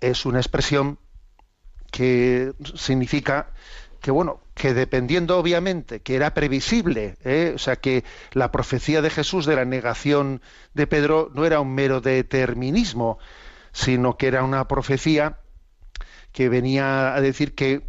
es 0.00 0.26
una 0.26 0.38
expresión 0.38 0.98
que 1.90 2.52
significa 2.74 3.50
que 4.00 4.10
bueno 4.10 4.40
que 4.58 4.74
dependiendo 4.74 5.38
obviamente 5.38 6.00
que 6.00 6.16
era 6.16 6.34
previsible 6.34 7.16
¿eh? 7.24 7.52
o 7.54 7.58
sea 7.58 7.76
que 7.76 8.04
la 8.32 8.50
profecía 8.50 9.00
de 9.00 9.08
Jesús 9.08 9.46
de 9.46 9.56
la 9.56 9.64
negación 9.64 10.42
de 10.74 10.86
Pedro 10.86 11.30
no 11.32 11.46
era 11.46 11.60
un 11.60 11.74
mero 11.74 12.00
determinismo 12.00 13.18
sino 13.72 14.16
que 14.18 14.26
era 14.26 14.42
una 14.42 14.68
profecía 14.68 15.38
que 16.32 16.48
venía 16.48 17.14
a 17.14 17.20
decir 17.20 17.54
que 17.54 17.82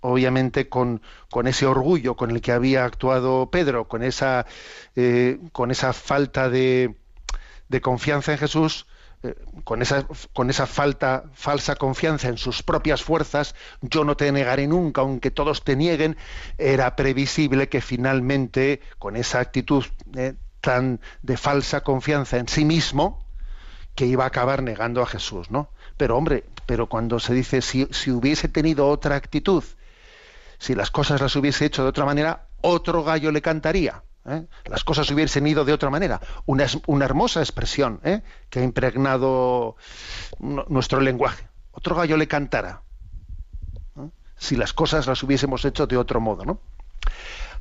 obviamente 0.00 0.68
con, 0.68 1.02
con 1.30 1.46
ese 1.46 1.66
orgullo 1.66 2.16
con 2.16 2.30
el 2.30 2.40
que 2.40 2.52
había 2.52 2.84
actuado 2.84 3.50
Pedro 3.50 3.86
con 3.86 4.02
esa 4.02 4.46
eh, 4.96 5.38
con 5.52 5.70
esa 5.70 5.92
falta 5.92 6.48
de, 6.48 6.96
de 7.68 7.80
confianza 7.80 8.32
en 8.32 8.38
Jesús 8.38 8.86
con 9.64 9.82
esa, 9.82 10.06
con 10.32 10.50
esa 10.50 10.66
falta, 10.66 11.24
falsa 11.34 11.76
confianza 11.76 12.28
en 12.28 12.38
sus 12.38 12.62
propias 12.62 13.02
fuerzas, 13.02 13.54
yo 13.80 14.04
no 14.04 14.16
te 14.16 14.30
negaré 14.32 14.66
nunca, 14.66 15.00
aunque 15.00 15.30
todos 15.30 15.64
te 15.64 15.76
nieguen, 15.76 16.16
era 16.58 16.96
previsible 16.96 17.68
que 17.68 17.80
finalmente, 17.80 18.80
con 18.98 19.16
esa 19.16 19.40
actitud 19.40 19.84
eh, 20.14 20.34
tan 20.60 21.00
de 21.22 21.36
falsa 21.36 21.82
confianza 21.82 22.38
en 22.38 22.48
sí 22.48 22.64
mismo, 22.64 23.24
que 23.94 24.06
iba 24.06 24.24
a 24.24 24.28
acabar 24.28 24.62
negando 24.62 25.02
a 25.02 25.06
Jesús, 25.06 25.50
¿no? 25.50 25.70
Pero 25.96 26.16
hombre, 26.16 26.44
pero 26.66 26.88
cuando 26.88 27.18
se 27.18 27.32
dice 27.32 27.62
si, 27.62 27.88
si 27.90 28.10
hubiese 28.10 28.48
tenido 28.48 28.88
otra 28.88 29.16
actitud, 29.16 29.64
si 30.58 30.74
las 30.74 30.90
cosas 30.90 31.20
las 31.20 31.34
hubiese 31.36 31.64
hecho 31.64 31.82
de 31.82 31.88
otra 31.88 32.04
manera, 32.04 32.48
otro 32.60 33.04
gallo 33.04 33.30
le 33.32 33.42
cantaría. 33.42 34.02
¿Eh? 34.26 34.46
las 34.64 34.84
cosas 34.84 35.10
hubiesen 35.10 35.46
ido 35.46 35.64
de 35.64 35.72
otra 35.72 35.90
manera. 35.90 36.20
Una, 36.46 36.66
hermosa 37.04 37.40
expresión 37.40 38.00
¿eh? 38.04 38.22
que 38.50 38.60
ha 38.60 38.62
impregnado 38.62 39.76
nuestro 40.38 41.00
lenguaje. 41.00 41.48
Otro 41.72 41.94
gallo 41.94 42.16
le 42.16 42.28
cantara. 42.28 42.82
¿eh? 43.96 44.08
Si 44.36 44.56
las 44.56 44.72
cosas 44.72 45.06
las 45.06 45.22
hubiésemos 45.22 45.64
hecho 45.64 45.86
de 45.86 45.96
otro 45.96 46.20
modo. 46.20 46.44
¿no? 46.44 46.60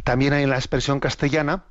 También 0.03 0.33
hay 0.33 0.43
en 0.43 0.49
la 0.49 0.57
expresión 0.57 0.99
castellana, 0.99 1.65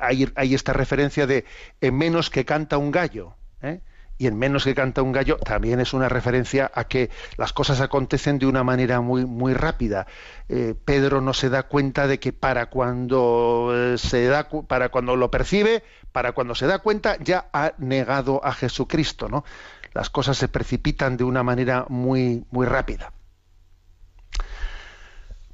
hay, 0.00 0.54
esta 0.54 0.72
referencia 0.72 1.26
de 1.26 1.44
en 1.80 1.96
menos 1.96 2.30
que 2.30 2.44
canta 2.44 2.78
un 2.78 2.90
gallo. 2.90 3.34
¿eh? 3.62 3.80
Y 4.16 4.26
en 4.26 4.38
menos 4.38 4.64
que 4.64 4.74
canta 4.74 5.02
un 5.02 5.12
gallo 5.12 5.38
también 5.38 5.80
es 5.80 5.92
una 5.92 6.08
referencia 6.08 6.70
a 6.74 6.84
que 6.84 7.10
las 7.36 7.52
cosas 7.52 7.80
acontecen 7.80 8.38
de 8.38 8.46
una 8.46 8.62
manera 8.62 9.00
muy 9.00 9.26
muy 9.26 9.54
rápida. 9.54 10.06
Eh, 10.48 10.74
Pedro 10.84 11.20
no 11.20 11.32
se 11.32 11.48
da 11.48 11.64
cuenta 11.64 12.06
de 12.06 12.20
que 12.20 12.32
para 12.32 12.66
cuando 12.66 13.72
eh, 13.74 13.98
se 13.98 14.26
da 14.26 14.48
para 14.68 14.90
cuando 14.90 15.16
lo 15.16 15.30
percibe, 15.30 15.82
para 16.12 16.32
cuando 16.32 16.54
se 16.54 16.66
da 16.66 16.78
cuenta 16.78 17.16
ya 17.20 17.48
ha 17.52 17.72
negado 17.78 18.44
a 18.44 18.52
Jesucristo, 18.52 19.28
¿no? 19.28 19.44
Las 19.92 20.10
cosas 20.10 20.36
se 20.36 20.48
precipitan 20.48 21.16
de 21.16 21.24
una 21.24 21.42
manera 21.42 21.86
muy 21.88 22.44
muy 22.50 22.66
rápida. 22.66 23.12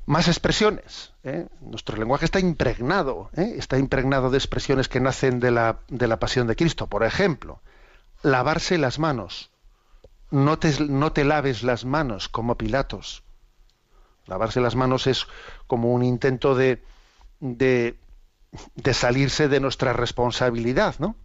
Más 0.07 0.27
expresiones. 0.27 1.13
¿eh? 1.23 1.47
Nuestro 1.61 1.97
lenguaje 1.97 2.25
está 2.25 2.41
impregnado, 2.41 3.31
está 3.37 3.79
impregnado 3.79 4.29
de 4.31 4.39
expresiones 4.39 4.89
que 4.89 4.99
nacen 4.99 5.39
de 5.39 5.53
la, 5.53 5.79
de 5.89 6.09
la 6.09 6.19
pasión 6.19 6.49
de 6.49 6.57
Cristo. 6.57 6.89
Por 6.89 7.05
ejemplo, 7.05 7.63
lavarse 8.23 8.79
las 8.79 8.99
manos. 8.99 9.51
No 10.31 10.59
te, 10.59 10.73
no 10.87 11.13
te, 11.13 11.25
laves 11.25 11.63
las 11.63 11.85
manos 11.85 12.29
como 12.29 12.57
Pilatos. 12.57 13.25
Lavarse 14.27 14.61
las 14.61 14.77
manos 14.77 15.07
es 15.07 15.27
como 15.67 15.93
un 15.93 16.05
intento 16.05 16.55
de, 16.55 16.85
de, 17.41 17.97
salirse 18.93 19.49
de 19.49 19.61
nuestra 19.61 19.93
responsabilidad, 19.93 20.97
¿no? 20.99 21.17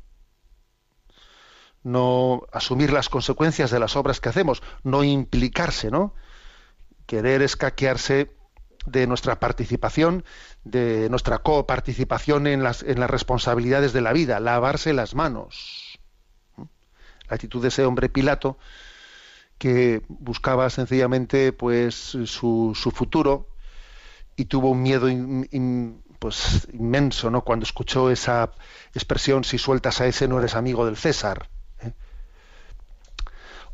No 1.84 2.47
asumir 2.51 2.91
las 2.91 3.10
consecuencias 3.10 3.69
de 3.69 3.79
las 3.79 3.95
obras 3.95 4.19
que 4.19 4.29
hacemos, 4.29 4.63
no 4.84 5.03
implicarse, 5.03 5.91
¿no? 5.91 6.15
Querer 7.05 7.43
escaquearse 7.43 8.36
de 8.88 9.05
nuestra 9.05 9.39
participación, 9.39 10.25
de 10.63 11.10
nuestra 11.12 11.39
coparticipación 11.39 12.47
en 12.47 12.63
las, 12.63 12.81
en 12.81 12.99
las 12.99 13.10
responsabilidades 13.10 13.93
de 13.93 14.01
la 14.01 14.13
vida, 14.13 14.39
lavarse 14.39 14.93
las 14.93 15.13
manos 15.13 15.85
la 17.29 17.35
actitud 17.35 17.61
de 17.61 17.69
ese 17.69 17.85
hombre 17.85 18.09
Pilato 18.09 18.57
que 19.57 20.03
buscaba 20.07 20.69
sencillamente 20.69 21.53
pues 21.53 21.95
su, 21.95 22.73
su 22.75 22.91
futuro 22.91 23.49
y 24.35 24.45
tuvo 24.45 24.71
un 24.71 24.81
miedo 24.81 25.07
pues 26.19 26.67
inmenso 26.73 27.29
no 27.29 27.43
cuando 27.43 27.63
escuchó 27.63 28.09
esa 28.09 28.51
expresión 28.93 29.43
si 29.43 29.57
sueltas 29.57 30.01
a 30.01 30.07
ese 30.07 30.27
no 30.27 30.39
eres 30.39 30.55
amigo 30.55 30.85
del 30.85 30.97
César 30.97 31.49
¿eh? 31.79 31.93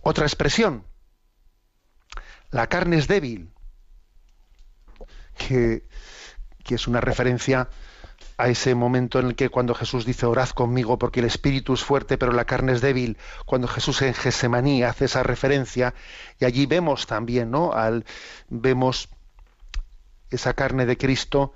otra 0.01 0.25
expresión 0.25 0.85
la 2.51 2.67
carne 2.67 2.97
es 2.97 3.07
débil 3.07 3.51
que, 5.37 5.87
que 6.63 6.75
es 6.75 6.87
una 6.87 7.01
referencia 7.01 7.69
a 8.41 8.47
ese 8.47 8.73
momento 8.73 9.19
en 9.19 9.27
el 9.27 9.35
que 9.35 9.49
cuando 9.49 9.75
Jesús 9.75 10.03
dice 10.03 10.25
orad 10.25 10.49
conmigo 10.49 10.97
porque 10.97 11.19
el 11.19 11.27
espíritu 11.27 11.75
es 11.75 11.83
fuerte 11.83 12.17
pero 12.17 12.31
la 12.31 12.45
carne 12.45 12.71
es 12.71 12.81
débil, 12.81 13.17
cuando 13.45 13.67
Jesús 13.67 14.01
en 14.01 14.15
Gesemaní 14.15 14.81
hace 14.81 15.05
esa 15.05 15.21
referencia 15.21 15.93
y 16.39 16.45
allí 16.45 16.65
vemos 16.65 17.05
también, 17.05 17.51
¿no? 17.51 17.73
Al, 17.73 18.03
vemos 18.49 19.09
esa 20.31 20.55
carne 20.55 20.87
de 20.87 20.97
Cristo, 20.97 21.53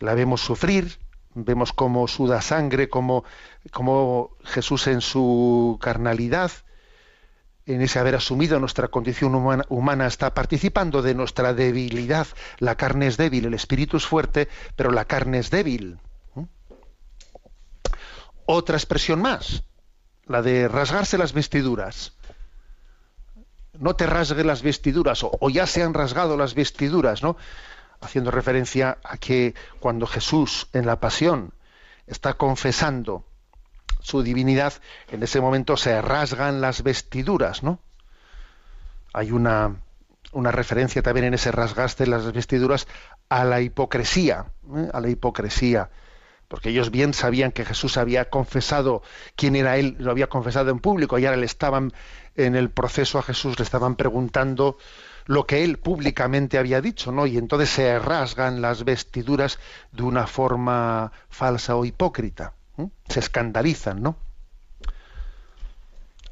la 0.00 0.14
vemos 0.14 0.40
sufrir, 0.40 0.98
vemos 1.34 1.72
cómo 1.72 2.08
suda 2.08 2.42
sangre, 2.42 2.88
cómo, 2.88 3.22
cómo 3.70 4.36
Jesús 4.42 4.88
en 4.88 5.02
su 5.02 5.78
carnalidad, 5.80 6.50
en 7.66 7.80
ese 7.80 8.00
haber 8.00 8.16
asumido 8.16 8.58
nuestra 8.58 8.88
condición 8.88 9.36
humana, 9.36 9.64
humana, 9.68 10.08
está 10.08 10.34
participando 10.34 11.00
de 11.00 11.14
nuestra 11.14 11.54
debilidad. 11.54 12.26
La 12.58 12.74
carne 12.74 13.06
es 13.06 13.16
débil, 13.16 13.44
el 13.44 13.54
espíritu 13.54 13.96
es 13.96 14.04
fuerte, 14.04 14.48
pero 14.74 14.90
la 14.90 15.04
carne 15.04 15.38
es 15.38 15.50
débil. 15.50 16.00
Otra 18.46 18.76
expresión 18.76 19.20
más, 19.20 19.64
la 20.26 20.42
de 20.42 20.68
rasgarse 20.68 21.18
las 21.18 21.32
vestiduras. 21.32 22.12
No 23.78 23.96
te 23.96 24.06
rasgue 24.06 24.44
las 24.44 24.62
vestiduras, 24.62 25.24
o, 25.24 25.50
ya 25.50 25.66
se 25.66 25.82
han 25.82 25.94
rasgado 25.94 26.36
las 26.36 26.54
vestiduras, 26.54 27.22
¿no? 27.22 27.36
Haciendo 28.00 28.30
referencia 28.30 28.98
a 29.02 29.16
que 29.16 29.54
cuando 29.80 30.06
Jesús 30.06 30.68
en 30.72 30.86
la 30.86 31.00
pasión 31.00 31.52
está 32.06 32.34
confesando 32.34 33.24
su 34.00 34.22
divinidad, 34.22 34.74
en 35.10 35.22
ese 35.22 35.40
momento 35.40 35.76
se 35.76 36.00
rasgan 36.02 36.60
las 36.60 36.82
vestiduras, 36.82 37.62
¿no? 37.62 37.80
Hay 39.12 39.32
una, 39.32 39.76
una 40.32 40.52
referencia 40.52 41.02
también 41.02 41.26
en 41.26 41.34
ese 41.34 41.50
rasgaste 41.50 42.06
las 42.06 42.30
vestiduras 42.32 42.86
a 43.28 43.44
la 43.44 43.60
hipocresía, 43.60 44.46
¿eh? 44.76 44.90
a 44.92 45.00
la 45.00 45.08
hipocresía, 45.08 45.90
porque 46.54 46.68
ellos 46.68 46.92
bien 46.92 47.14
sabían 47.14 47.50
que 47.50 47.64
Jesús 47.64 47.96
había 47.96 48.30
confesado 48.30 49.02
quién 49.34 49.56
era 49.56 49.76
él, 49.76 49.96
lo 49.98 50.12
había 50.12 50.28
confesado 50.28 50.70
en 50.70 50.78
público, 50.78 51.18
y 51.18 51.26
ahora 51.26 51.36
le 51.36 51.46
estaban 51.46 51.92
en 52.36 52.54
el 52.54 52.70
proceso 52.70 53.18
a 53.18 53.24
Jesús, 53.24 53.58
le 53.58 53.64
estaban 53.64 53.96
preguntando 53.96 54.78
lo 55.26 55.48
que 55.48 55.64
él 55.64 55.80
públicamente 55.80 56.56
había 56.56 56.80
dicho, 56.80 57.10
¿no? 57.10 57.26
Y 57.26 57.38
entonces 57.38 57.70
se 57.70 57.98
rasgan 57.98 58.62
las 58.62 58.84
vestiduras 58.84 59.58
de 59.90 60.04
una 60.04 60.28
forma 60.28 61.10
falsa 61.28 61.74
o 61.74 61.84
hipócrita. 61.84 62.52
Se 63.08 63.18
escandalizan, 63.18 64.00
¿no? 64.00 64.16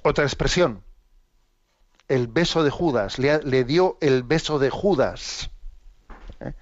Otra 0.03 0.23
expresión, 0.23 0.85
el 2.07 2.29
beso 2.29 2.63
de 2.63 2.71
Judas, 2.71 3.19
le, 3.19 3.43
le 3.43 3.65
dio 3.65 3.99
el 4.01 4.23
beso 4.23 4.61
de 4.61 4.71
Judas. 4.71 5.51
¿eh? 6.39 6.53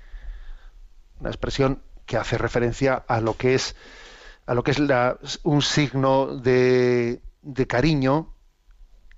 Una 1.19 1.29
expresión 1.29 1.83
que 2.11 2.17
hace 2.17 2.37
referencia 2.37 3.05
a 3.07 3.21
lo 3.21 3.37
que 3.37 3.55
es 3.55 3.77
a 4.45 4.55
lo 4.55 4.65
que 4.65 4.73
es 4.73 5.39
un 5.45 5.63
signo 5.63 6.39
de, 6.39 7.23
de 7.41 7.67
cariño 7.69 8.35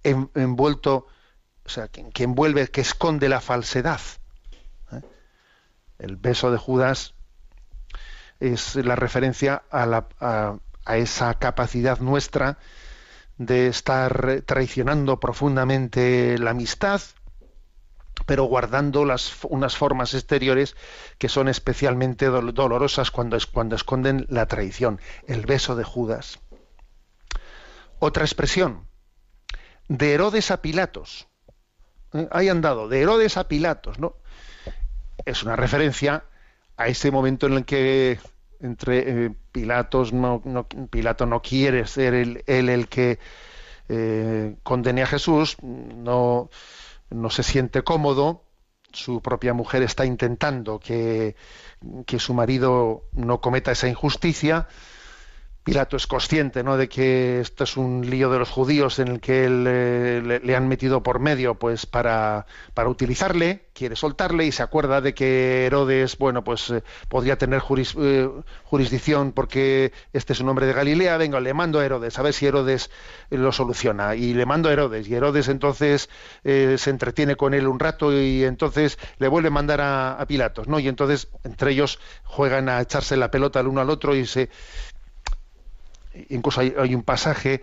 en, 0.03 0.31
envuelto, 0.35 1.07
o 1.65 1.69
sea, 1.71 1.89
que, 1.89 2.11
que, 2.11 2.25
envuelve, 2.25 2.69
que 2.69 2.83
esconde 2.83 3.31
la 3.31 3.41
falsedad. 3.41 4.03
¿eh? 4.93 5.01
El 5.99 6.17
beso 6.17 6.51
de 6.51 6.59
Judas 6.59 7.15
es 8.41 8.77
la 8.77 8.95
referencia 8.95 9.63
a, 9.71 9.87
la, 9.87 10.09
a 10.21 10.97
esa 10.99 11.33
capacidad 11.39 11.99
nuestra 11.99 12.59
de 13.39 13.69
estar 13.69 14.43
traicionando 14.45 15.19
profundamente 15.19 16.37
la 16.37 16.51
amistad, 16.51 17.01
pero 18.27 18.45
guardando 18.45 19.05
las, 19.05 19.33
unas 19.45 19.77
formas 19.77 20.15
exteriores 20.15 20.77
que 21.19 21.29
son 21.29 21.49
especialmente 21.49 22.27
dolorosas 22.27 23.11
cuando, 23.11 23.37
es, 23.37 23.47
cuando 23.47 23.77
esconden 23.77 24.27
la 24.29 24.47
traición, 24.47 25.01
el 25.27 25.47
beso 25.47 25.77
de 25.77 25.85
Judas. 25.85 26.41
Otra 27.99 28.25
expresión, 28.25 28.87
de 29.89 30.15
Herodes 30.15 30.51
a 30.51 30.63
Pilatos. 30.63 31.29
¿Eh? 32.13 32.29
Ahí 32.31 32.49
han 32.49 32.61
dado, 32.61 32.89
de 32.89 33.01
Herodes 33.01 33.37
a 33.37 33.49
Pilatos, 33.49 33.99
¿no? 33.99 34.17
Es 35.25 35.43
una 35.43 35.57
referencia 35.57 36.25
a 36.77 36.89
ese 36.89 37.11
momento 37.11 37.47
en 37.47 37.53
el 37.55 37.65
que 37.65 38.19
entre 38.61 39.27
eh, 39.27 39.35
Pilatos 39.51 40.13
no, 40.13 40.43
Pilato 40.91 41.27
no 41.27 41.43
quiere 41.43 41.87
ser 41.87 42.15
él 42.15 42.43
el, 42.47 42.69
el, 42.69 42.89
que 42.89 43.19
eh, 43.89 44.57
condene 44.63 45.03
a 45.03 45.07
Jesús, 45.07 45.57
no, 45.63 46.49
no 47.14 47.31
se 47.31 47.42
siente 47.42 47.83
cómodo, 47.83 48.44
su 48.92 49.22
propia 49.22 49.55
mujer 49.55 49.83
está 49.83 50.05
intentando 50.05 50.79
que, 50.79 51.37
que 52.07 52.18
su 52.18 52.35
marido 52.35 53.05
no 53.12 53.40
cometa 53.40 53.72
esa 53.72 53.88
injusticia, 53.88 54.68
Pilato 55.64 55.96
es 55.96 56.09
consciente 56.09 56.64
¿no? 56.64 56.77
de 56.77 56.88
que 56.88 57.40
esto 57.40 57.62
es 57.62 57.77
un 57.77 58.09
lío 58.11 58.31
de 58.31 58.38
los 58.40 58.51
judíos 58.51 58.98
en 58.98 59.09
el 59.09 59.20
que 59.20 59.48
le, 59.48 60.20
le, 60.20 60.40
le, 60.40 60.57
han 60.57 60.66
metido 60.66 61.05
por 61.05 61.20
medio 61.20 61.55
pues 61.55 61.87
para, 61.87 62.46
para 62.75 62.88
utilizarle, 62.88 63.66
quiere 63.72 63.94
soltarle 63.94 64.44
y 64.44 64.51
se 64.51 64.64
acuerda 64.64 65.01
de 65.01 65.14
que 65.14 65.66
Herodes 65.66 66.18
bueno 66.18 66.42
pues 66.42 66.70
eh, 66.70 66.83
podría 67.09 67.38
tener 67.38 67.61
juris, 67.61 67.94
eh, 67.96 68.29
jurisdicción 68.64 69.31
porque 69.31 69.92
este 70.12 70.33
es 70.33 70.40
un 70.40 70.48
hombre 70.48 70.66
de 70.66 70.72
Galilea, 70.72 71.16
venga, 71.16 71.38
le 71.38 71.55
mando 71.55 71.79
a 71.79 71.85
Herodes, 71.85 72.18
a 72.18 72.22
ver 72.22 72.33
si 72.33 72.46
Herodes 72.46 72.90
lo 73.31 73.53
soluciona. 73.53 74.16
Y 74.16 74.35
le 74.35 74.46
mando 74.46 74.68
a 74.68 74.72
Herodes 74.72 75.07
y 75.07 75.14
Herodes 75.14 75.46
entonces 75.46 76.11
eh, 76.42 76.75
se 76.77 76.90
entretiene 76.90 77.37
con 77.37 77.55
él 77.55 77.68
un 77.68 77.79
rato 77.79 78.12
y 78.12 78.42
entonces 78.42 78.98
le 79.18 79.29
vuelve 79.29 79.48
a 79.48 79.53
mandar 79.53 79.81
a, 79.81 80.14
a 80.14 80.27
Pilatos, 80.27 80.66
¿no? 80.66 80.81
Y 80.81 80.88
entonces 80.88 81.29
entre 81.44 81.70
ellos 81.70 82.01
juegan 82.25 82.68
a 82.68 82.81
echarse 82.81 83.16
la 83.16 83.31
pelota 83.31 83.61
el 83.61 83.68
uno 83.68 83.81
al 83.81 83.90
otro 83.90 84.16
y 84.16 84.27
se 84.27 84.51
incluso 86.29 86.61
hay, 86.61 86.94
un 86.94 87.03
pasaje 87.03 87.62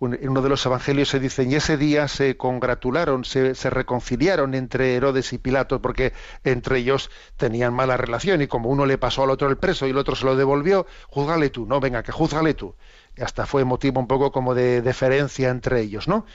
en 0.00 0.28
uno 0.28 0.42
de 0.42 0.48
los 0.50 0.64
evangelios 0.66 1.08
se 1.08 1.20
dice, 1.20 1.44
y 1.44 1.54
ese 1.54 1.78
día 1.78 2.06
se 2.06 2.36
congratularon, 2.36 3.24
se, 3.24 3.54
se, 3.54 3.70
reconciliaron 3.70 4.54
entre 4.54 4.94
Herodes 4.94 5.32
y 5.32 5.38
Pilato, 5.38 5.80
porque 5.80 6.12
entre 6.44 6.78
ellos 6.78 7.10
tenían 7.38 7.72
mala 7.72 7.96
relación, 7.96 8.42
y 8.42 8.46
como 8.46 8.68
uno 8.68 8.84
le 8.84 8.98
pasó 8.98 9.22
al 9.22 9.30
otro 9.30 9.48
el 9.48 9.56
preso 9.56 9.86
y 9.86 9.90
el 9.90 9.98
otro 9.98 10.14
se 10.14 10.26
lo 10.26 10.36
devolvió, 10.36 10.86
juzgale 11.08 11.48
tú, 11.48 11.64
no, 11.66 11.80
venga, 11.80 12.02
que 12.02 12.12
juzgale 12.12 12.52
tú. 12.52 12.74
Y 13.16 13.22
hasta 13.22 13.46
fue 13.46 13.64
motivo 13.64 13.98
un 13.98 14.06
poco 14.06 14.30
como 14.32 14.54
de 14.54 14.82
deferencia 14.82 15.48
entre 15.48 15.80
ellos, 15.80 16.08
¿no? 16.08 16.26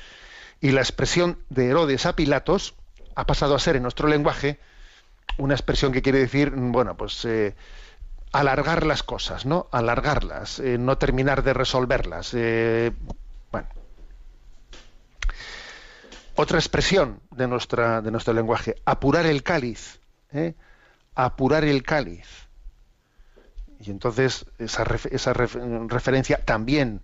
Y 0.60 0.72
la 0.72 0.82
expresión 0.82 1.38
de 1.50 1.68
Herodes 1.68 2.08
a 2.08 2.16
Pilatos 2.16 2.74
ha 3.16 3.28
pasado 3.28 3.54
a 3.54 3.60
ser 3.60 3.76
en 3.76 3.84
nuestro 3.84 4.08
lenguaje 4.08 4.60
una 5.38 5.54
expresión 5.54 5.92
que 5.92 6.02
quiere 6.02 6.20
decir, 6.20 6.52
bueno, 6.52 6.98
pues... 6.98 7.26
Eh, 7.26 7.56
alargar 8.32 8.86
las 8.86 9.04
cosas, 9.04 9.46
¿no? 9.46 9.68
Alargarlas, 9.72 10.60
eh, 10.60 10.78
no 10.78 10.98
terminar 10.98 11.44
de 11.44 11.54
resolverlas. 11.54 12.34
Eh, 12.34 12.92
bueno. 13.52 13.68
Otra 16.36 16.58
expresión 16.58 17.20
de, 17.32 17.48
nuestra, 17.48 18.02
de 18.02 18.12
nuestro 18.12 18.34
lenguaje, 18.34 18.76
apurar 18.86 19.26
el 19.26 19.44
cáliz. 19.44 20.00
¿eh? 20.32 20.56
Apurar 21.16 21.66
el 21.66 21.84
cáliz. 21.84 22.28
Y 23.80 23.92
entonces 23.92 24.46
esa, 24.60 24.86
esa 25.10 25.34
referencia 25.34 26.46
también 26.46 27.02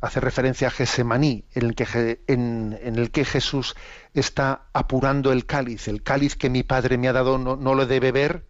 hace 0.00 0.20
referencia 0.20 0.68
a 0.68 0.70
Gesemaní, 0.70 1.46
en 1.54 1.64
el, 1.64 1.74
que, 1.74 2.20
en, 2.26 2.78
en 2.82 2.96
el 2.96 3.10
que 3.10 3.24
Jesús 3.24 3.74
está 4.12 4.66
apurando 4.74 5.32
el 5.32 5.46
cáliz. 5.46 5.88
El 5.88 6.02
cáliz 6.02 6.36
que 6.36 6.50
mi 6.50 6.62
Padre 6.62 6.98
me 6.98 7.08
ha 7.08 7.14
dado 7.14 7.38
no, 7.38 7.56
no 7.56 7.74
lo 7.74 7.86
de 7.86 8.00
beber, 8.00 8.44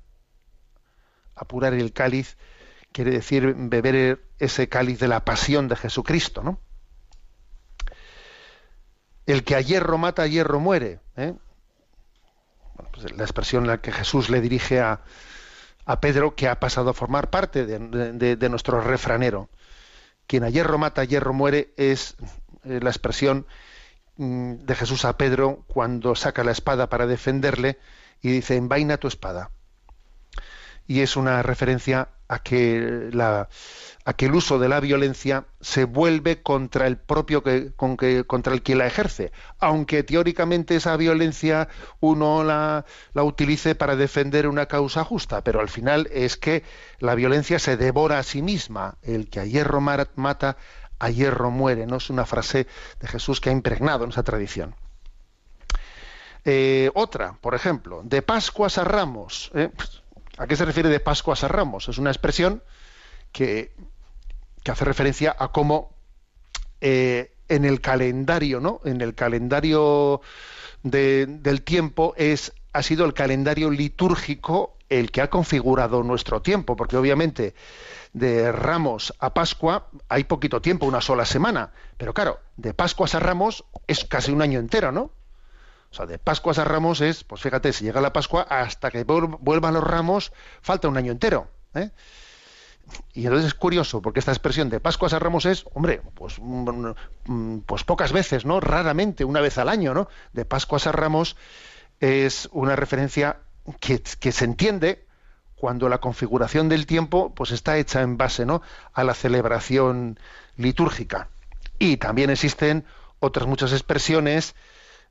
apurar 1.45 1.75
el 1.75 1.93
cáliz 1.93 2.37
quiere 2.95 3.11
decir 3.11 3.55
beber 3.57 4.23
ese 4.39 4.69
cáliz 4.69 5.01
de 5.01 5.09
la 5.09 5.25
pasión 5.25 5.67
de 5.67 5.75
Jesucristo, 5.75 6.45
¿no? 6.45 6.61
El 9.27 9.43
que 9.43 9.57
a 9.57 9.61
hierro 9.61 9.99
mata, 9.99 10.23
a 10.23 10.27
hierro 10.29 10.61
muere. 10.61 11.01
¿eh? 11.17 11.35
Pues 12.93 13.11
la 13.17 13.25
expresión 13.25 13.65
en 13.65 13.71
la 13.71 13.81
que 13.81 13.91
Jesús 13.91 14.31
le 14.31 14.41
dirige 14.41 14.81
a, 14.81 15.01
a 15.87 16.01
Pedro, 16.01 16.37
que 16.37 16.47
ha 16.47 16.61
pasado 16.61 16.91
a 16.91 16.95
formar 16.95 17.31
parte 17.31 17.67
de, 17.67 18.49
nuestro 18.49 18.81
refranero. 18.81 19.49
Quien 20.29 20.45
a 20.45 20.51
hierro 20.51 20.79
mata, 20.79 21.01
a 21.01 21.05
hierro 21.05 21.33
muere, 21.33 21.73
es 21.77 22.15
eh, 22.65 22.79
la 22.81 22.91
expresión 22.91 23.47
mm, 24.19 24.53
de 24.57 24.75
Jesús 24.77 25.05
a 25.05 25.17
Pedro 25.17 25.65
cuando 25.67 26.15
saca 26.15 26.45
la 26.45 26.53
espada 26.53 26.89
para 26.89 27.09
defenderle 27.09 27.81
y 28.23 28.31
dice, 28.31 28.57
envaina 28.57 28.99
tu 28.99 29.09
espada 29.09 29.51
y 30.87 31.01
es 31.01 31.17
una 31.17 31.43
referencia 31.43 32.09
a 32.29 32.39
que, 32.41 33.11
el 34.19 34.35
uso 34.35 34.59
de 34.59 34.69
la 34.69 34.81
violencia 34.81 35.45
se 35.61 35.85
vuelve 35.85 36.43
contra 36.43 36.87
el 36.87 36.97
propio 36.97 37.43
que, 37.43 37.73
con 37.73 37.97
que, 37.97 38.25
contra 38.25 38.53
el 38.53 38.63
que 38.63 38.75
la 38.75 38.87
ejerce, 38.87 39.33
aunque 39.59 40.03
teóricamente 40.03 40.77
esa 40.77 40.97
violencia 40.97 41.69
uno 42.01 42.45
la, 42.45 42.85
la 43.13 43.23
utilice 43.23 43.75
para 43.75 43.97
defender 43.97 44.49
una 44.49 44.67
causa 44.67 45.05
justa, 45.05 45.43
pero 45.43 45.61
al 45.61 45.69
final 45.69 46.09
es 46.13 46.37
que 46.37 46.65
la 46.99 47.15
violencia 47.15 47.59
se 47.59 47.77
devora 47.77 48.19
a 48.19 48.23
sí 48.23 48.43
misma, 48.43 48.97
el 49.03 49.29
que 49.29 49.41
a 49.41 49.45
hierro 49.45 49.81
mata, 49.81 50.57
a 50.99 51.11
hierro 51.11 51.51
muere, 51.51 51.87
no 51.87 51.97
es 51.97 52.11
una 52.11 52.27
frase 52.27 52.67
de 53.01 53.09
Jesús 53.09 53.41
que 53.41 53.51
ha 53.51 53.53
impregnado 53.53 54.05
en 54.05 54.11
esa 54.11 54.23
tradición. 54.23 54.75
Eh, 56.45 56.91
otra, 56.95 57.39
por 57.41 57.55
ejemplo, 57.55 58.03
de 58.05 58.21
Pascuas 58.21 58.77
a 58.77 58.85
Ramos. 58.85 59.51
¿eh? 59.55 59.71
¿A 60.39 60.47
qué 60.47 60.57
se 60.57 60.65
refiere 60.65 60.89
de 60.89 61.01
Pascuas 61.01 61.45
a 61.45 61.49
Ramos? 61.49 61.89
Es 61.89 61.99
una 61.99 62.11
expresión 62.11 62.63
que, 63.33 63.75
hace 64.69 64.85
referencia 64.85 65.35
a 65.39 65.49
cómo 65.49 65.95
eh, 66.81 67.33
en 67.49 67.65
el 67.65 67.81
calendario, 67.81 68.61
¿no? 68.61 68.81
En 68.85 69.01
el 69.01 69.15
calendario 69.15 70.21
de- 70.83 71.27
del 71.27 71.63
tiempo 71.63 72.15
es 72.17 72.53
ha 72.73 72.83
sido 72.83 73.05
el 73.05 73.15
calendario 73.15 73.71
litúrgico 73.71 74.77
el 74.89 75.13
que 75.13 75.21
ha 75.23 75.31
configurado 75.31 76.03
nuestro 76.03 76.43
tiempo, 76.43 76.75
porque 76.77 76.97
obviamente 76.97 77.55
de 78.13 78.51
Ramos 78.51 79.15
a 79.21 79.33
Pascua 79.33 79.89
hay 80.09 80.25
poquito 80.25 80.61
tiempo, 80.61 80.87
una 80.87 81.01
sola 81.01 81.25
semana, 81.25 81.73
pero 81.97 82.13
claro, 82.15 82.41
de 82.57 82.75
Pascuas 82.75 83.15
a 83.15 83.21
Ramos 83.21 83.65
es 83.87 84.05
casi 84.05 84.33
un 84.33 84.43
año 84.43 84.59
entero, 84.59 84.91
¿no? 84.93 85.11
O 85.95 85.97
sea, 85.97 86.07
de 86.07 86.19
Pascuas 86.19 86.59
a 86.59 86.65
Ramos 86.65 87.01
es, 87.01 87.23
pues 87.23 87.41
fíjate, 87.41 87.73
si 87.73 87.85
llega 87.85 88.01
la 88.01 88.13
Pascua 88.13 88.43
hasta 88.51 88.91
que 88.91 89.07
vuel- 89.07 89.39
vuelvan 89.41 89.75
los 89.75 89.85
ramos, 89.85 90.33
falta 90.61 90.89
un 90.89 90.97
año 90.97 91.13
entero. 91.13 91.47
¿eh? 91.73 91.91
Y 93.13 93.23
entonces 93.27 93.47
es 93.47 93.55
curioso, 93.55 94.03
porque 94.03 94.19
esta 94.19 94.33
expresión 94.33 94.69
de 94.71 94.81
Pascuas 94.81 95.13
a 95.13 95.21
Ramos 95.21 95.47
es, 95.47 95.65
hombre, 95.73 96.03
pues, 96.15 96.41
mm, 96.41 96.95
mm, 97.27 97.59
pues 97.61 97.85
pocas 97.85 98.13
veces, 98.13 98.45
¿no? 98.45 98.59
Raramente, 98.59 99.25
una 99.25 99.41
vez 99.41 99.57
al 99.57 99.69
año, 99.69 99.95
¿no? 99.95 100.09
De 100.33 100.45
Pascuas 100.45 100.89
a 100.89 100.93
Ramos 100.93 101.37
es 102.01 102.49
una 102.51 102.75
referencia 102.75 103.37
que, 103.79 104.03
que 104.19 104.33
se 104.33 104.45
entiende 104.47 105.07
cuando 105.55 105.89
la 105.89 105.99
configuración 105.99 106.69
del 106.69 106.87
tiempo 106.87 107.33
pues 107.37 107.53
está 107.53 107.79
hecha 107.79 108.03
en 108.03 108.17
base 108.19 108.45
¿no? 108.45 108.63
a 108.93 109.05
la 109.05 109.15
celebración 109.15 110.19
litúrgica. 110.57 111.29
Y 111.79 111.99
también 111.99 112.31
existen 112.31 112.85
otras 113.21 113.47
muchas 113.47 113.73
expresiones 113.73 114.57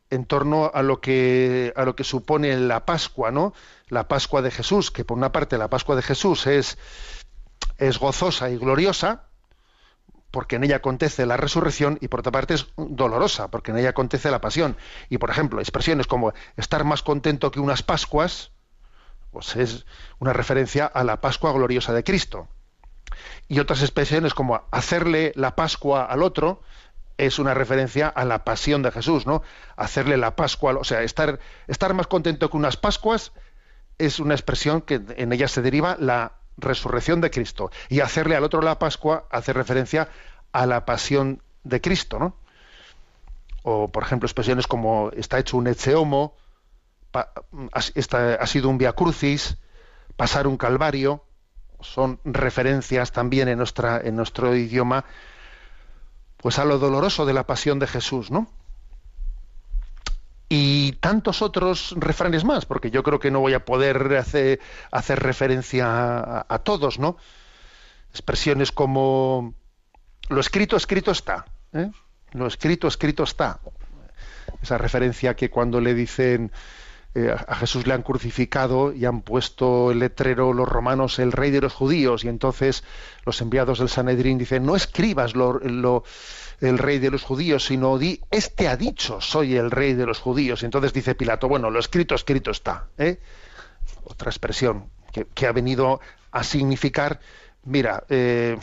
en 0.10 0.26
torno 0.26 0.72
a 0.74 0.82
lo 0.82 1.02
que 1.02 1.74
a 1.76 1.86
lo 1.86 1.96
que 1.96 2.04
supone 2.04 2.56
la 2.58 2.86
Pascua, 2.86 3.32
¿no? 3.32 3.54
La 3.88 4.08
Pascua 4.08 4.42
de 4.42 4.52
Jesús, 4.52 4.92
que 4.92 5.06
por 5.06 5.18
una 5.18 5.32
parte 5.32 5.58
la 5.58 5.70
Pascua 5.70 5.96
de 5.96 6.02
Jesús 6.02 6.48
es 6.48 6.78
es 7.78 7.98
gozosa 7.98 8.50
y 8.50 8.58
gloriosa, 8.58 9.24
porque 10.32 10.56
en 10.56 10.64
ella 10.64 10.78
acontece 10.78 11.26
la 11.26 11.38
resurrección, 11.38 11.98
y 12.02 12.08
por 12.08 12.22
otra 12.22 12.32
parte 12.32 12.56
es 12.56 12.68
dolorosa, 12.76 13.50
porque 13.50 13.72
en 13.72 13.78
ella 13.78 13.90
acontece 13.90 14.32
la 14.32 14.42
pasión. 14.42 14.78
Y 15.10 15.20
por 15.20 15.30
ejemplo, 15.30 15.60
expresiones 15.60 16.08
como 16.08 16.34
estar 16.58 16.84
más 16.86 17.04
contento 17.04 17.52
que 17.52 17.60
unas 17.60 17.84
Pascuas, 17.84 18.52
pues 19.32 19.56
es 19.56 19.86
una 20.20 20.34
referencia 20.34 20.86
a 20.86 21.04
la 21.04 21.22
Pascua 21.22 21.52
gloriosa 21.54 21.94
de 21.94 22.04
Cristo. 22.04 22.48
Y 23.48 23.60
otras 23.60 23.82
expresiones 23.82 24.34
como 24.34 24.64
hacerle 24.72 25.34
la 25.36 25.56
Pascua 25.56 26.06
al 26.06 26.24
otro, 26.24 26.62
es 27.18 27.40
una 27.40 27.54
referencia 27.54 28.08
a 28.08 28.26
la 28.26 28.44
pasión 28.44 28.82
de 28.82 28.92
Jesús, 28.92 29.26
¿no? 29.26 29.44
Hacerle 29.76 30.18
la 30.18 30.36
Pascua, 30.36 30.74
o 30.80 30.84
sea, 30.84 31.02
estar, 31.04 31.40
estar 31.68 31.94
más 31.94 32.08
contento 32.08 32.50
que 32.50 32.58
unas 32.58 32.78
Pascuas 32.78 33.32
es 33.98 34.20
una 34.20 34.34
expresión 34.34 34.82
que 34.82 35.02
en 35.18 35.32
ella 35.34 35.48
se 35.48 35.62
deriva 35.62 35.96
la 36.00 36.34
resurrección 36.58 37.22
de 37.22 37.32
Cristo. 37.32 37.72
Y 37.90 38.00
hacerle 38.00 38.36
al 38.36 38.44
otro 38.44 38.62
la 38.62 38.80
Pascua 38.80 39.28
hace 39.32 39.54
referencia 39.54 40.10
a 40.52 40.66
la 40.66 40.86
pasión 40.86 41.42
de 41.64 41.82
Cristo, 41.82 42.20
¿no? 42.20 42.36
O, 43.64 43.88
por 43.92 44.04
ejemplo, 44.04 44.28
expresiones 44.28 44.68
como 44.68 45.10
está 45.16 45.40
hecho 45.40 45.58
un 45.58 45.68
ecce 45.68 45.96
homo, 45.96 46.36
pa- 47.12 47.32
está- 47.96 48.36
ha 48.36 48.48
sido 48.48 48.70
un 48.70 48.78
via 48.78 48.94
crucis, 48.94 49.58
pasar 50.18 50.48
un 50.48 50.58
calvario, 50.58 51.24
son 51.80 52.20
referencias 52.24 53.12
también 53.12 53.48
en, 53.48 53.58
nuestra, 53.58 54.02
en 54.04 54.16
nuestro 54.16 54.56
idioma 54.56 55.06
pues 56.44 56.60
a 56.60 56.66
lo 56.66 56.78
doloroso 56.78 57.26
de 57.26 57.32
la 57.32 57.48
pasión 57.48 57.80
de 57.80 57.88
Jesús, 57.88 58.30
¿no? 58.30 58.50
Y 60.50 60.92
tantos 61.00 61.42
otros 61.42 61.96
refranes 61.98 62.44
más, 62.44 62.66
porque 62.66 62.92
yo 62.92 63.02
creo 63.02 63.18
que 63.18 63.32
no 63.32 63.40
voy 63.40 63.54
a 63.54 63.64
poder 63.64 64.18
hacer, 64.18 64.60
referencia 64.92 65.88
a, 65.88 66.46
a 66.50 66.60
todos, 66.60 67.00
¿no? 67.00 67.16
Expresiones 68.12 68.74
como 68.74 69.56
lo 70.28 70.42
escrito, 70.42 70.76
escrito 70.76 71.12
está. 71.12 71.46
¿eh? 71.72 71.90
Lo 72.34 72.46
escrito, 72.48 72.90
escrito 72.90 73.24
está. 73.24 73.62
Esa 74.62 74.78
referencia 74.78 75.38
que 75.38 75.50
cuando 75.50 75.80
le 75.80 75.94
dicen 75.94 76.52
eh, 77.16 77.36
a 77.48 77.56
Jesús 77.56 77.86
le 77.86 77.94
han 77.94 78.02
crucificado 78.02 78.92
y 78.92 79.06
han 79.06 79.22
puesto 79.22 79.92
el 79.92 80.00
letrero 80.00 80.54
los 80.54 80.68
romanos 80.68 81.20
el 81.20 81.32
rey 81.32 81.52
de 81.52 81.62
los 81.62 81.74
judíos 81.74 82.24
y 82.24 82.28
entonces 82.28 82.84
los 83.26 83.40
enviados 83.42 83.80
del 83.80 83.90
Sanedrín 83.90 84.38
dicen 84.38 84.66
no 84.66 84.76
escribas 84.76 85.36
lo, 85.36 85.60
el 86.62 86.78
rey 86.78 87.00
de 87.00 87.12
los 87.12 87.24
judíos 87.24 87.66
sino 87.66 87.98
di 87.98 88.20
este 88.32 88.68
ha 88.68 88.78
dicho 88.78 89.22
soy 89.22 89.56
el 89.56 89.72
rey 89.72 89.94
de 89.94 90.06
los 90.06 90.20
judíos 90.20 90.64
y 90.64 90.66
entonces 90.66 90.94
dice 90.94 91.16
Pilato 91.16 91.48
bueno 91.48 91.70
lo 91.70 91.80
escrito 91.80 92.16
escrito 92.16 92.52
está 92.52 92.88
¿eh? 92.98 93.20
otra 94.06 94.30
expresión 94.30 94.90
que, 95.12 95.48
ha 95.48 95.52
venido 95.52 96.00
a 96.32 96.44
significar 96.44 97.20
mira 97.64 98.04
eh, 98.10 98.58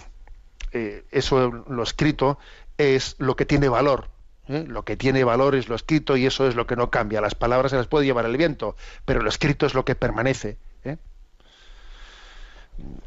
eso 1.10 1.50
lo 1.68 1.82
escrito 1.82 2.38
es 2.80 3.16
lo 3.18 3.36
que 3.36 3.44
tiene 3.44 3.68
valor. 3.68 4.08
¿Eh? 4.50 4.64
Lo 4.66 4.84
que 4.84 4.96
tiene 4.96 5.24
valor 5.24 5.54
es 5.54 5.68
lo 5.68 5.74
escrito 5.76 6.16
y 6.16 6.26
eso 6.26 6.46
es 6.46 6.54
lo 6.54 6.66
que 6.66 6.76
no 6.76 6.90
cambia. 6.90 7.20
Las 7.20 7.34
palabras 7.34 7.70
se 7.70 7.76
las 7.76 7.86
puede 7.86 8.04
llevar 8.06 8.26
el 8.26 8.36
viento, 8.36 8.76
pero 9.04 9.22
lo 9.22 9.28
escrito 9.28 9.66
es 9.66 9.74
lo 9.74 9.84
que 9.84 9.94
permanece. 9.94 10.58
¿eh? 10.84 10.96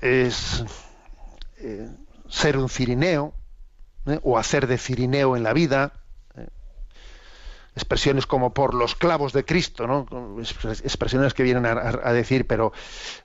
Es 0.02 0.64
eh, 1.60 1.90
ser 2.30 2.58
un 2.58 2.70
cirineo 2.70 3.34
¿eh? 4.06 4.20
o 4.24 4.38
hacer 4.38 4.68
de 4.68 4.78
cirineo 4.78 5.36
en 5.36 5.44
la 5.44 5.54
vida. 5.54 5.94
Expresiones 7.76 8.28
como 8.28 8.54
por 8.54 8.76
los 8.76 8.94
clavos 8.94 9.34
de 9.34 9.46
Cristo, 9.46 9.88
¿no? 9.88 10.06
Expres- 10.38 10.82
expresiones 10.82 11.34
que 11.34 11.42
vienen 11.42 11.66
a, 11.66 12.14
decir, 12.14 12.46
pero 12.46 12.72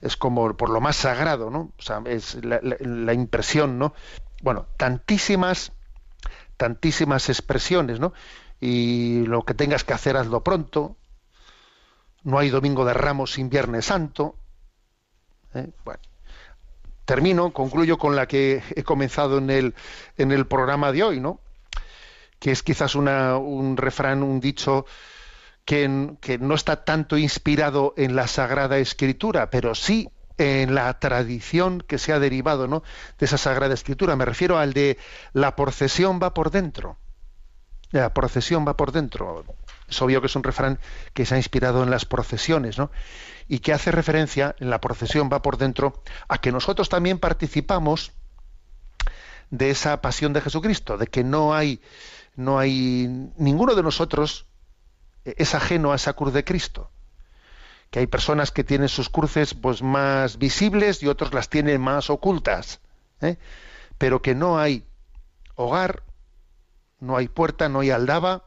es 0.01 0.17
como 0.17 0.57
por 0.57 0.71
lo 0.71 0.81
más 0.81 0.95
sagrado, 0.95 1.51
¿no? 1.51 1.71
O 1.77 1.81
sea, 1.81 2.01
es 2.05 2.43
la- 2.43 2.59
la 2.63 3.13
impresión, 3.13 3.77
¿no? 3.77 3.93
Bueno, 4.41 4.65
tantísimas, 4.75 5.71
tantísimas 6.59 7.29
expresiones, 7.29 8.01
¿no? 8.01 8.11
Y 8.59 9.25
lo 9.25 9.43
que 9.43 9.53
tengas 9.53 9.85
que 9.85 9.93
hacer, 9.93 10.17
hazlo 10.17 10.43
pronto. 10.43 10.97
No 12.23 12.37
hay 12.37 12.49
domingo 12.49 12.83
de 12.83 12.93
Ramos 12.93 13.31
sin 13.31 13.49
Viernes 13.49 13.85
Santo. 13.85 14.35
¿eh? 15.53 15.69
Bueno, 15.85 16.01
termino, 17.05 17.53
concluyo 17.53 17.97
con 17.97 18.17
la 18.17 18.27
que 18.27 18.61
he 18.75 18.83
comenzado 18.83 19.37
en 19.37 19.49
el, 19.49 19.73
en 20.17 20.33
el 20.33 20.47
programa 20.47 20.91
de 20.91 21.01
hoy, 21.01 21.21
¿no? 21.21 21.39
Que 22.39 22.51
es 22.51 22.61
quizás 22.61 22.93
una, 22.93 23.37
un 23.37 23.77
refrán, 23.77 24.21
un 24.21 24.41
dicho 24.41 24.85
que, 25.63 26.17
que 26.19 26.39
no 26.39 26.55
está 26.55 26.83
tanto 26.83 27.17
inspirado 27.17 27.93
en 27.95 28.17
la 28.17 28.27
Sagrada 28.27 28.79
Escritura, 28.79 29.49
pero 29.49 29.75
sí 29.75 30.09
en 30.39 30.73
la 30.73 30.97
tradición 30.99 31.83
que 31.85 31.97
se 31.97 32.13
ha 32.13 32.19
derivado 32.19 32.67
¿no? 32.67 32.81
de 33.19 33.25
esa 33.25 33.37
Sagrada 33.37 33.73
Escritura. 33.73 34.15
Me 34.15 34.25
refiero 34.25 34.57
al 34.57 34.73
de 34.73 34.97
la 35.33 35.55
procesión 35.55 36.19
va 36.21 36.33
por 36.33 36.49
dentro. 36.49 36.97
La 37.91 38.13
procesión 38.13 38.65
va 38.67 38.77
por 38.77 38.91
dentro. 38.91 39.43
Es 39.87 40.01
obvio 40.01 40.21
que 40.21 40.27
es 40.27 40.35
un 40.35 40.43
refrán 40.43 40.79
que 41.13 41.25
se 41.25 41.35
ha 41.35 41.37
inspirado 41.37 41.83
en 41.83 41.89
las 41.89 42.05
procesiones, 42.05 42.77
¿no? 42.77 42.91
Y 43.47 43.59
que 43.59 43.73
hace 43.73 43.91
referencia, 43.91 44.55
en 44.59 44.69
la 44.69 44.79
procesión 44.79 45.29
va 45.31 45.41
por 45.41 45.57
dentro, 45.57 46.03
a 46.27 46.37
que 46.37 46.51
nosotros 46.51 46.87
también 46.87 47.19
participamos 47.19 48.11
de 49.49 49.71
esa 49.71 50.01
pasión 50.01 50.33
de 50.33 50.41
Jesucristo, 50.41 50.97
de 50.97 51.07
que 51.07 51.23
no 51.23 51.55
hay, 51.55 51.81
no 52.35 52.59
hay 52.59 53.07
ninguno 53.37 53.73
de 53.73 53.81
nosotros 53.81 54.45
es 55.25 55.55
ajeno 55.55 55.91
a 55.91 55.95
esa 55.95 56.13
cruz 56.13 56.33
de 56.33 56.43
Cristo. 56.43 56.91
Que 57.89 57.99
hay 57.99 58.07
personas 58.07 58.51
que 58.51 58.63
tienen 58.63 58.89
sus 58.89 59.09
cruces 59.09 59.53
pues, 59.53 59.81
más 59.81 60.37
visibles 60.37 61.01
y 61.01 61.07
otros 61.07 61.33
las 61.33 61.49
tienen 61.49 61.81
más 61.81 62.09
ocultas. 62.09 62.81
¿eh? 63.21 63.37
Pero 63.97 64.21
que 64.21 64.35
no 64.35 64.59
hay 64.59 64.85
hogar, 65.55 66.03
no 66.99 67.17
hay 67.17 67.27
puerta, 67.27 67.67
no 67.67 67.79
hay 67.79 67.89
aldaba, 67.89 68.43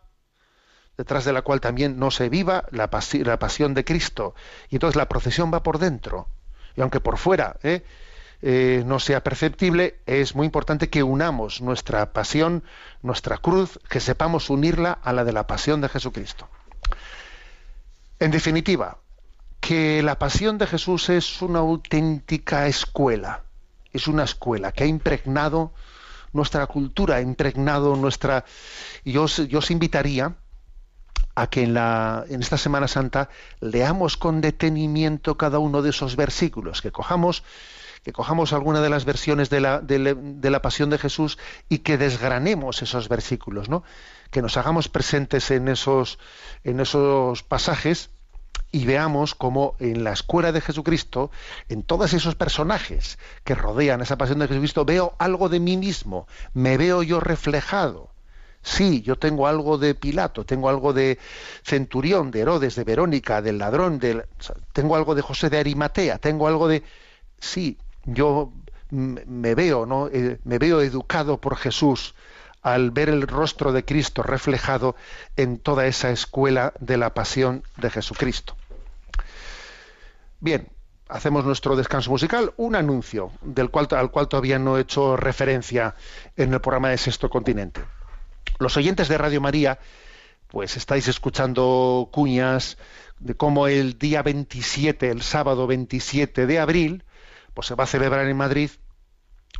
detrás 0.96 1.24
de 1.24 1.32
la 1.32 1.42
cual 1.42 1.60
también 1.60 1.98
no 1.98 2.10
se 2.10 2.28
viva 2.28 2.66
la, 2.70 2.90
pasi- 2.90 3.24
la 3.24 3.38
pasión 3.38 3.74
de 3.74 3.84
Cristo. 3.84 4.34
Y 4.68 4.76
entonces 4.76 4.96
la 4.96 5.08
procesión 5.08 5.52
va 5.52 5.62
por 5.62 5.78
dentro. 5.78 6.28
Y 6.76 6.80
aunque 6.80 7.00
por 7.00 7.18
fuera 7.18 7.56
¿eh? 7.62 7.84
Eh, 8.44 8.82
no 8.86 8.98
sea 8.98 9.22
perceptible, 9.22 10.00
es 10.06 10.34
muy 10.34 10.46
importante 10.46 10.90
que 10.90 11.04
unamos 11.04 11.60
nuestra 11.60 12.12
pasión, 12.12 12.64
nuestra 13.00 13.38
cruz, 13.38 13.78
que 13.88 14.00
sepamos 14.00 14.50
unirla 14.50 14.98
a 15.02 15.12
la 15.12 15.22
de 15.24 15.32
la 15.32 15.46
pasión 15.46 15.80
de 15.80 15.88
Jesucristo. 15.88 16.48
En 18.18 18.32
definitiva, 18.32 18.98
que 19.62 20.02
la 20.02 20.18
pasión 20.18 20.58
de 20.58 20.66
Jesús 20.66 21.08
es 21.08 21.40
una 21.40 21.60
auténtica 21.60 22.66
escuela, 22.66 23.44
es 23.92 24.08
una 24.08 24.24
escuela 24.24 24.72
que 24.72 24.82
ha 24.82 24.86
impregnado 24.88 25.72
nuestra 26.32 26.66
cultura, 26.66 27.16
ha 27.16 27.20
impregnado 27.20 27.94
nuestra... 27.94 28.44
Yo 29.04 29.22
os, 29.22 29.36
yo 29.48 29.60
os 29.60 29.70
invitaría 29.70 30.34
a 31.36 31.46
que 31.46 31.62
en, 31.62 31.74
la, 31.74 32.24
en 32.28 32.40
esta 32.42 32.58
Semana 32.58 32.88
Santa 32.88 33.28
leamos 33.60 34.16
con 34.16 34.40
detenimiento 34.40 35.36
cada 35.38 35.60
uno 35.60 35.80
de 35.80 35.90
esos 35.90 36.16
versículos, 36.16 36.82
que 36.82 36.90
cojamos, 36.90 37.44
que 38.02 38.12
cojamos 38.12 38.52
alguna 38.52 38.80
de 38.80 38.90
las 38.90 39.04
versiones 39.04 39.48
de 39.48 39.60
la, 39.60 39.78
de 39.80 39.98
la- 40.00 40.14
de 40.14 40.50
la 40.50 40.60
pasión 40.60 40.90
de 40.90 40.98
Jesús 40.98 41.38
y 41.68 41.78
que 41.78 41.98
desgranemos 41.98 42.82
esos 42.82 43.08
versículos, 43.08 43.68
¿no? 43.68 43.84
que 44.32 44.42
nos 44.42 44.56
hagamos 44.56 44.88
presentes 44.88 45.52
en 45.52 45.68
esos, 45.68 46.18
en 46.64 46.80
esos 46.80 47.44
pasajes 47.44 48.10
y 48.72 48.86
veamos 48.86 49.34
cómo 49.34 49.76
en 49.78 50.02
la 50.02 50.12
escuela 50.12 50.50
de 50.50 50.62
Jesucristo, 50.62 51.30
en 51.68 51.82
todos 51.82 52.14
esos 52.14 52.34
personajes 52.34 53.18
que 53.44 53.54
rodean 53.54 54.00
esa 54.00 54.16
pasión 54.16 54.38
de 54.38 54.48
Jesucristo, 54.48 54.86
veo 54.86 55.14
algo 55.18 55.50
de 55.50 55.60
mí 55.60 55.76
mismo, 55.76 56.26
me 56.54 56.78
veo 56.78 57.02
yo 57.02 57.20
reflejado. 57.20 58.10
Sí, 58.62 59.02
yo 59.02 59.16
tengo 59.16 59.46
algo 59.46 59.76
de 59.76 59.94
Pilato, 59.94 60.46
tengo 60.46 60.68
algo 60.68 60.92
de 60.92 61.18
Centurión, 61.64 62.30
de 62.30 62.40
Herodes, 62.40 62.76
de 62.76 62.84
Verónica, 62.84 63.42
del 63.42 63.58
ladrón, 63.58 63.98
del, 63.98 64.24
tengo 64.72 64.96
algo 64.96 65.14
de 65.14 65.22
José 65.22 65.50
de 65.50 65.58
Arimatea, 65.58 66.18
tengo 66.18 66.46
algo 66.46 66.68
de... 66.68 66.82
Sí, 67.40 67.76
yo 68.04 68.52
me 68.90 69.54
veo, 69.54 69.84
¿no? 69.84 70.08
Eh, 70.08 70.38
me 70.44 70.58
veo 70.58 70.80
educado 70.80 71.40
por 71.40 71.56
Jesús 71.56 72.14
al 72.62 72.92
ver 72.92 73.08
el 73.08 73.22
rostro 73.26 73.72
de 73.72 73.84
Cristo 73.84 74.22
reflejado 74.22 74.94
en 75.36 75.58
toda 75.58 75.86
esa 75.86 76.10
escuela 76.10 76.72
de 76.78 76.96
la 76.96 77.12
pasión 77.12 77.64
de 77.76 77.90
Jesucristo. 77.90 78.54
Bien, 80.42 80.66
hacemos 81.08 81.44
nuestro 81.44 81.76
descanso 81.76 82.10
musical, 82.10 82.52
un 82.56 82.74
anuncio 82.74 83.30
del 83.42 83.70
cual, 83.70 83.86
al 83.92 84.10
cual 84.10 84.26
todavía 84.26 84.58
no 84.58 84.76
he 84.76 84.80
hecho 84.80 85.16
referencia 85.16 85.94
en 86.36 86.52
el 86.52 86.60
programa 86.60 86.88
de 86.88 86.98
Sexto 86.98 87.30
Continente. 87.30 87.80
Los 88.58 88.76
oyentes 88.76 89.06
de 89.06 89.18
Radio 89.18 89.40
María, 89.40 89.78
pues 90.48 90.76
estáis 90.76 91.06
escuchando 91.06 92.08
cuñas 92.10 92.76
de 93.20 93.36
cómo 93.36 93.68
el 93.68 94.00
día 94.00 94.24
27, 94.24 95.10
el 95.10 95.22
sábado 95.22 95.68
27 95.68 96.48
de 96.48 96.58
abril, 96.58 97.04
pues 97.54 97.68
se 97.68 97.76
va 97.76 97.84
a 97.84 97.86
celebrar 97.86 98.26
en 98.26 98.36
Madrid 98.36 98.72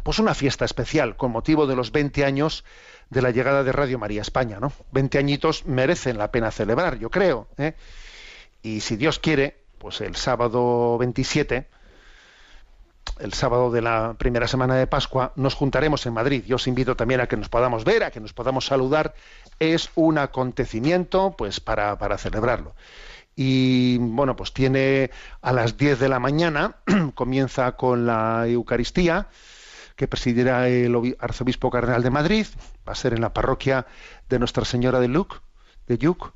pues 0.03 0.19
una 0.19 0.35
fiesta 0.35 0.65
especial 0.65 1.17
con 1.17 1.31
motivo 1.31 1.69
de 1.69 1.77
los 1.77 1.93
20 1.93 2.25
años 2.25 2.65
de 3.09 3.23
la 3.23 3.31
llegada 3.31 3.63
de 3.63 3.71
Radio 3.71 4.01
María 4.01 4.21
a 4.21 4.23
España, 4.23 4.59
¿no? 4.59 4.73
20 4.91 5.17
añitos 5.17 5.65
merecen 5.65 6.19
la 6.19 6.33
pena 6.33 6.51
celebrar, 6.51 6.99
yo 6.99 7.09
creo. 7.09 7.47
¿eh? 7.57 7.77
Y 8.63 8.81
si 8.81 8.97
Dios 8.97 9.21
quiere, 9.21 9.62
pues 9.83 10.01
el 10.01 10.15
sábado 10.15 10.97
27, 10.99 11.67
el 13.19 13.33
sábado 13.33 13.73
de 13.73 13.83
la 13.83 14.15
primera 14.17 14.47
semana 14.47 14.77
de 14.77 14.87
Pascua, 14.87 15.33
nos 15.35 15.55
juntaremos 15.55 16.07
en 16.07 16.15
Madrid. 16.15 16.45
Yo 16.47 16.55
os 16.55 16.69
invito 16.69 16.95
también 16.95 17.21
a 17.21 17.27
que 17.27 17.37
nos 17.37 17.49
podamos 17.49 17.85
ver, 17.85 18.05
a 18.05 18.13
que 18.13 18.21
nos 18.21 18.33
podamos 18.33 18.65
saludar. 18.65 19.13
Es 19.59 19.91
un 19.97 20.19
acontecimiento, 20.19 21.35
pues, 21.37 21.59
para, 21.59 21.99
para 21.99 22.17
celebrarlo. 22.17 22.77
Y 23.35 23.99
bueno, 23.99 24.37
pues 24.37 24.53
tiene 24.53 25.11
a 25.41 25.53
las 25.53 25.77
10 25.77 25.99
de 25.99 26.09
la 26.09 26.21
mañana, 26.21 26.77
comienza 27.17 27.73
con 27.73 28.07
la 28.07 28.47
Eucaristía, 28.47 29.27
que 29.97 30.07
presidirá 30.07 30.69
el 30.69 31.17
arzobispo 31.19 31.71
cardenal 31.73 32.05
de 32.05 32.11
Madrid, 32.11 32.47
va 32.87 32.93
a 32.93 32.95
ser 32.95 33.15
en 33.15 33.21
la 33.21 33.35
parroquia 33.35 33.87
de 34.29 34.39
Nuestra 34.39 34.65
Señora 34.65 35.01
de 35.01 35.09
Luc, 35.09 35.43
de 35.89 35.99
Yuc. 35.99 36.35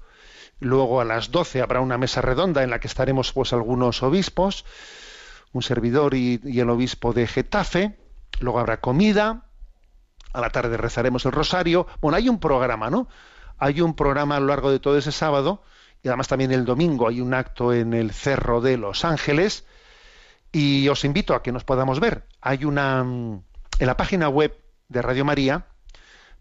Luego 0.61 1.01
a 1.01 1.05
las 1.05 1.31
12 1.31 1.61
habrá 1.61 1.81
una 1.81 1.99
mesa 1.99 2.21
redonda 2.21 2.62
en 2.62 2.71
la 2.71 2.81
que 2.81 2.87
estaremos 2.87 3.33
pues 3.33 3.53
algunos 3.53 4.03
obispos, 4.03 4.64
un 5.53 5.62
servidor 5.62 6.14
y, 6.14 6.40
y 6.45 6.61
el 6.61 6.71
obispo 6.71 7.12
de 7.12 7.27
Getafe. 7.27 7.99
Luego 8.40 8.59
habrá 8.59 8.81
comida. 8.81 9.45
A 10.33 10.40
la 10.40 10.51
tarde 10.51 10.77
rezaremos 10.77 11.25
el 11.27 11.33
rosario. 11.33 11.87
Bueno, 12.01 12.16
hay 12.16 12.29
un 12.29 12.40
programa, 12.40 12.90
¿no? 12.90 13.09
Hay 13.59 13.81
un 13.81 13.95
programa 13.95 14.37
a 14.37 14.40
lo 14.40 14.47
largo 14.47 14.71
de 14.71 14.81
todo 14.81 14.99
ese 14.99 15.12
sábado 15.12 15.62
y 16.03 16.09
además 16.09 16.29
también 16.29 16.53
el 16.53 16.64
domingo 16.64 17.09
hay 17.09 17.21
un 17.21 17.35
acto 17.35 17.73
en 17.73 17.95
el 17.95 18.12
Cerro 18.12 18.61
de 18.61 18.77
Los 18.77 19.05
Ángeles 19.05 19.66
y 20.53 20.88
os 20.88 21.05
invito 21.05 21.35
a 21.35 21.42
que 21.42 21.53
nos 21.53 21.64
podamos 21.64 22.01
ver. 22.01 22.27
Hay 22.40 22.64
una 22.64 23.01
en 23.01 23.87
la 23.87 23.97
página 23.97 24.29
web 24.29 24.57
de 24.88 25.03
Radio 25.03 25.25
María 25.25 25.66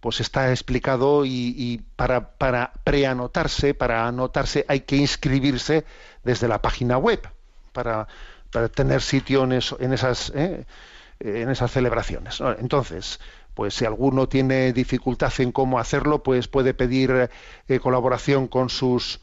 pues 0.06 0.20
está 0.20 0.52
explicado 0.52 1.26
y, 1.26 1.82
para, 1.96 2.38
para 2.38 2.74
preanotarse, 2.84 3.74
para 3.74 4.06
anotarse 4.06 4.64
hay 4.68 4.82
que 4.82 4.98
inscribirse 4.98 5.84
desde 6.24 6.48
la 6.48 6.62
página 6.62 7.00
web 7.00 7.28
para, 7.74 8.08
para 8.52 8.70
tener 8.70 9.02
sitio 9.02 9.46
en, 9.46 9.54
en 9.54 9.94
esas 9.94 10.32
¿eh? 10.36 10.64
en 11.20 11.50
esas 11.50 11.72
celebraciones. 11.72 12.40
Entonces, 12.60 13.20
pues 13.56 13.74
si 13.74 13.86
alguno 13.86 14.30
tiene 14.30 14.74
dificultad 14.74 15.34
en 15.40 15.52
cómo 15.52 15.80
hacerlo, 15.80 16.22
pues 16.22 16.48
puede 16.48 16.76
pedir 16.76 17.32
eh, 17.68 17.80
colaboración 17.80 18.48
con 18.48 18.70
sus 18.70 19.22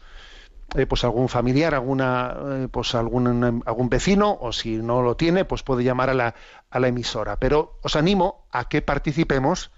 eh, 0.74 0.86
pues 0.86 1.04
algún 1.04 1.28
familiar, 1.28 1.76
alguna, 1.76 2.34
eh, 2.44 2.68
pues 2.68 2.96
algún, 2.96 3.62
algún 3.64 3.88
vecino, 3.88 4.36
o 4.40 4.52
si 4.52 4.78
no 4.78 5.00
lo 5.02 5.14
tiene, 5.14 5.44
pues 5.44 5.62
puede 5.62 5.84
llamar 5.84 6.10
a 6.10 6.14
la, 6.14 6.34
a 6.70 6.80
la 6.80 6.88
emisora. 6.88 7.36
Pero 7.36 7.78
os 7.82 7.94
animo 7.94 8.46
a 8.50 8.68
que 8.68 8.82
participemos 8.82 9.70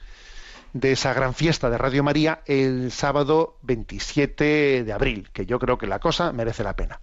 de 0.75 0.93
esa 0.93 1.15
gran 1.15 1.35
fiesta 1.35 1.71
de 1.71 1.79
Radio 1.79 2.03
María 2.03 2.43
el 2.47 2.91
sábado 2.91 3.57
27 3.63 4.85
de 4.85 4.93
abril, 4.93 5.31
que 5.33 5.47
yo 5.47 5.59
creo 5.59 5.79
que 5.79 5.87
la 5.87 6.01
cosa 6.01 6.33
merece 6.33 6.65
la 6.65 6.77
pena. 6.77 7.01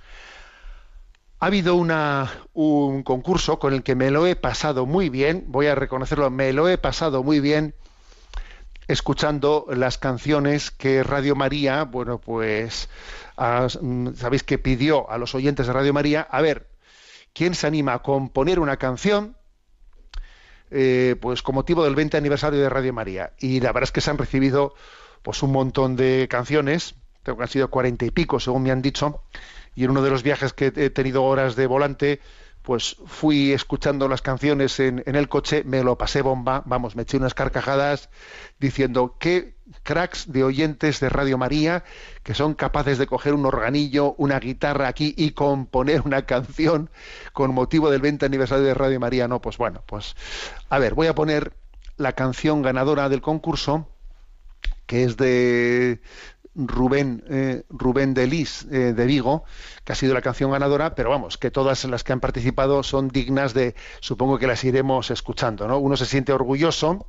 Ha 1.40 1.46
habido 1.48 1.76
una, 1.76 2.30
un 2.54 3.02
concurso 3.02 3.58
con 3.58 3.74
el 3.74 3.82
que 3.82 3.96
me 3.96 4.12
lo 4.12 4.28
he 4.28 4.36
pasado 4.36 4.86
muy 4.86 5.10
bien, 5.10 5.46
voy 5.48 5.68
a 5.68 5.76
reconocerlo, 5.76 6.30
me 6.30 6.54
lo 6.54 6.68
he 6.68 6.78
pasado 6.78 7.24
muy 7.24 7.40
bien 7.40 7.74
escuchando 8.90 9.66
las 9.70 9.98
canciones 9.98 10.70
que 10.70 11.02
Radio 11.02 11.36
María, 11.36 11.86
bueno, 11.86 12.20
pues 12.20 12.90
sabéis 13.38 14.44
que 14.44 14.58
pidió 14.58 15.10
a 15.10 15.18
los 15.18 15.34
oyentes 15.34 15.66
de 15.66 15.74
Radio 15.74 15.94
María, 15.94 16.28
a 16.30 16.42
ver, 16.42 16.68
¿quién 17.34 17.56
se 17.56 17.68
anima 17.68 17.94
a 17.94 18.02
componer 18.02 18.60
una 18.60 18.76
canción? 18.76 19.38
Eh, 20.72 21.18
pues 21.20 21.42
con 21.42 21.56
motivo 21.56 21.84
del 21.84 21.96
20 21.96 22.16
aniversario 22.16 22.60
de 22.60 22.70
Radio 22.70 22.94
María. 22.94 23.34
Y 23.40 23.60
la 23.60 23.74
verdad 23.74 23.84
es 23.84 23.92
que 23.92 24.02
se 24.02 24.10
han 24.10 24.18
recibido 24.18 24.74
pues 25.22 25.44
un 25.44 25.52
montón 25.52 25.96
de 25.96 26.28
canciones, 26.30 26.96
creo 27.24 27.38
que 27.38 27.44
han 27.44 27.50
sido 27.50 27.70
cuarenta 27.70 28.06
y 28.06 28.12
pico, 28.12 28.40
según 28.40 28.64
me 28.64 28.72
han 28.72 28.82
dicho, 28.82 29.22
y 29.76 29.84
en 29.84 29.92
uno 29.92 30.02
de 30.02 30.10
los 30.10 30.24
viajes 30.24 30.54
que 30.54 30.72
he 30.76 30.90
tenido 30.90 31.24
horas 31.24 31.56
de 31.56 31.68
volante, 31.68 32.22
pues 32.62 32.98
fui 33.06 33.52
escuchando 33.54 34.08
las 34.08 34.22
canciones 34.22 34.80
en, 34.80 35.04
el 35.06 35.30
coche, 35.30 35.64
me 35.66 35.84
lo 35.84 35.98
pasé 35.98 36.22
bomba, 36.22 36.64
vamos, 36.66 36.96
me 36.96 37.04
eché 37.04 37.18
unas 37.18 37.34
carcajadas 37.34 38.10
diciendo 38.60 39.18
qué 39.20 39.56
cracks 39.84 40.32
de 40.32 40.44
oyentes 40.44 41.00
de 41.00 41.10
Radio 41.10 41.38
María 41.38 41.84
que 42.24 42.34
son 42.34 42.54
capaces 42.54 42.98
de 42.98 43.08
coger 43.08 43.34
un 43.34 43.46
organillo, 43.46 44.14
una 44.18 44.40
guitarra 44.40 44.88
aquí 44.88 45.14
y 45.18 45.32
componer 45.32 46.02
una 46.06 46.26
canción 46.26 46.90
con 47.34 47.54
motivo 47.54 47.90
del 47.90 48.02
20 48.02 48.26
aniversario 48.26 48.66
de 48.66 48.74
Radio 48.74 49.00
María. 49.00 49.28
No, 49.28 49.42
pues 49.42 49.58
bueno, 49.58 49.84
pues 49.86 50.16
a 50.70 50.80
ver, 50.80 50.94
voy 50.94 51.08
a 51.08 51.16
poner 51.16 51.54
la 51.98 52.14
canción 52.14 52.62
ganadora 52.62 53.10
del 53.10 53.22
concurso, 53.22 53.88
que 54.86 55.04
es 55.04 55.18
de 55.18 56.02
Rubén, 56.56 57.24
eh, 57.30 57.64
Rubén 57.70 58.14
de 58.14 58.28
Lis 58.28 58.68
eh, 58.72 58.94
de 58.94 59.06
Vigo, 59.06 59.46
que 59.84 59.94
ha 59.94 59.96
sido 59.96 60.14
la 60.14 60.22
canción 60.22 60.52
ganadora, 60.52 60.96
pero 60.96 61.10
vamos, 61.10 61.38
que 61.38 61.50
todas 61.52 61.86
las 61.86 62.04
que 62.04 62.14
han 62.14 62.20
participado 62.20 62.84
son 62.84 63.08
dignas 63.08 63.54
de, 63.54 63.76
supongo 64.00 64.38
que 64.38 64.48
las 64.48 64.64
iremos 64.64 65.12
escuchando, 65.12 65.68
¿no? 65.68 65.80
Uno 65.80 65.96
se 65.96 66.06
siente 66.06 66.34
orgulloso 66.34 67.08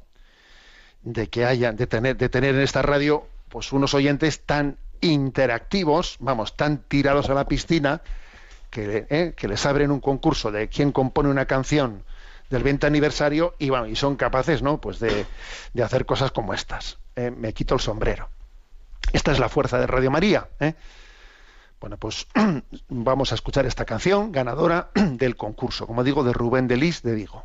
de 1.02 1.28
que 1.28 1.44
haya, 1.44 1.72
de 1.72 1.86
tener, 1.86 2.16
de 2.16 2.28
tener 2.28 2.54
en 2.54 2.60
esta 2.60 2.82
radio, 2.82 3.26
pues 3.48 3.72
unos 3.72 3.94
oyentes 3.94 4.40
tan 4.44 4.76
interactivos, 5.00 6.16
vamos, 6.20 6.56
tan 6.56 6.78
tirados 6.78 7.28
a 7.28 7.34
la 7.34 7.46
piscina, 7.46 8.02
que, 8.70 9.06
eh, 9.10 9.34
que 9.36 9.48
les 9.48 9.66
abren 9.66 9.90
un 9.90 10.00
concurso 10.00 10.50
de 10.50 10.68
quién 10.68 10.92
compone 10.92 11.28
una 11.28 11.46
canción 11.46 12.04
del 12.48 12.62
20 12.62 12.86
aniversario 12.86 13.54
y, 13.58 13.74
y 13.74 13.96
son 13.96 14.16
capaces, 14.16 14.62
¿no? 14.62 14.80
Pues 14.80 14.98
de, 14.98 15.26
de 15.72 15.82
hacer 15.82 16.06
cosas 16.06 16.30
como 16.30 16.54
estas. 16.54 16.98
me 17.16 17.52
quito 17.52 17.74
el 17.74 17.80
sombrero. 17.80 18.28
Esta 19.12 19.32
es 19.32 19.38
la 19.38 19.48
fuerza 19.48 19.78
de 19.78 19.86
Radio 19.86 20.10
María. 20.10 20.48
¿eh? 20.60 20.74
Bueno, 21.80 21.96
pues 21.96 22.26
vamos 22.88 23.32
a 23.32 23.34
escuchar 23.34 23.66
esta 23.66 23.84
canción 23.84 24.32
ganadora 24.32 24.90
del 24.94 25.36
concurso, 25.36 25.86
como 25.86 26.04
digo, 26.04 26.24
de 26.24 26.32
Rubén 26.32 26.68
Delis 26.68 27.02
de 27.02 27.14
Vigo. 27.14 27.44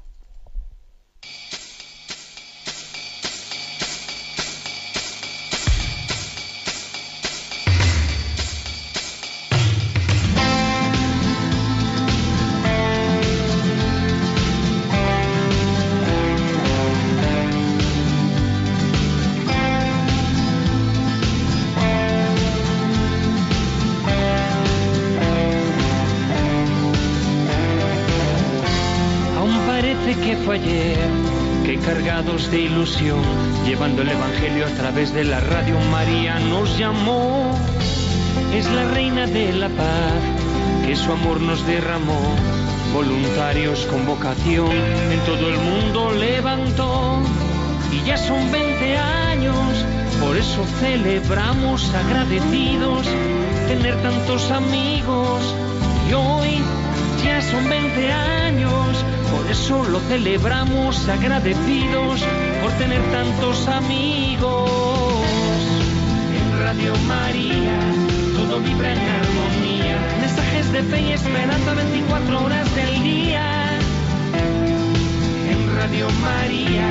De 32.51 32.61
ilusión, 32.61 33.21
llevando 33.65 34.01
el 34.01 34.09
Evangelio 34.09 34.65
a 34.65 34.69
través 34.69 35.13
de 35.13 35.23
la 35.23 35.39
radio 35.39 35.79
María 35.91 36.39
nos 36.39 36.77
llamó. 36.77 37.51
Es 38.53 38.69
la 38.71 38.85
reina 38.91 39.27
de 39.27 39.53
la 39.53 39.69
paz, 39.69 40.21
que 40.85 40.95
su 40.95 41.11
amor 41.11 41.41
nos 41.41 41.65
derramó. 41.65 42.35
Voluntarios 42.93 43.85
con 43.87 44.05
vocación 44.05 44.71
en 44.71 45.19
todo 45.25 45.49
el 45.49 45.57
mundo 45.57 46.11
levantó. 46.11 47.21
Y 47.91 48.05
ya 48.07 48.17
son 48.17 48.51
20 48.51 48.97
años, 48.97 49.85
por 50.21 50.37
eso 50.37 50.65
celebramos 50.79 51.93
agradecidos 51.93 53.07
tener 53.67 54.01
tantos 54.01 54.49
amigos 54.51 55.41
y 56.09 56.13
hoy 56.13 56.61
ya 57.23 57.41
son 57.41 57.67
20 57.67 58.11
años, 58.11 59.05
por 59.31 59.49
eso 59.49 59.83
lo 59.89 59.99
celebramos 60.01 61.07
agradecidos 61.09 62.23
por 62.61 62.71
tener 62.73 63.01
tantos 63.11 63.67
amigos. 63.67 64.69
En 66.37 66.59
Radio 66.59 66.93
María 67.07 67.79
todo 68.35 68.59
vibra 68.59 68.93
en 68.93 68.99
armonía, 68.99 69.97
mensajes 70.21 70.71
de 70.71 70.83
fe 70.83 71.01
y 71.01 71.11
esperanza 71.11 71.73
24 71.73 72.45
horas 72.45 72.75
del 72.75 73.03
día. 73.03 73.79
En 75.51 75.75
Radio 75.75 76.07
María 76.21 76.87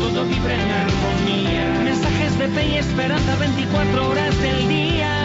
todo 0.00 0.24
vibra 0.24 0.54
en 0.54 0.70
armonía, 0.70 1.80
mensajes 1.84 2.38
de 2.38 2.48
fe 2.48 2.66
y 2.68 2.76
esperanza 2.76 3.36
24 3.36 4.08
horas 4.08 4.38
del 4.40 4.68
día. 4.68 5.17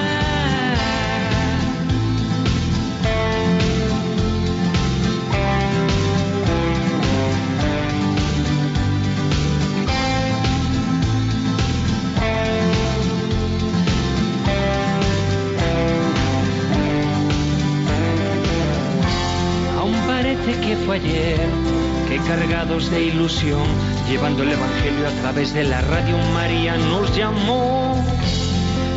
Cargados 22.28 22.90
de 22.90 23.04
ilusión, 23.04 23.64
llevando 24.10 24.44
el 24.44 24.52
Evangelio 24.52 25.08
a 25.08 25.22
través 25.22 25.54
de 25.54 25.64
la 25.64 25.82
radio 25.82 26.18
María 26.34 26.78
nos 26.78 27.16
llamó. 27.16 27.96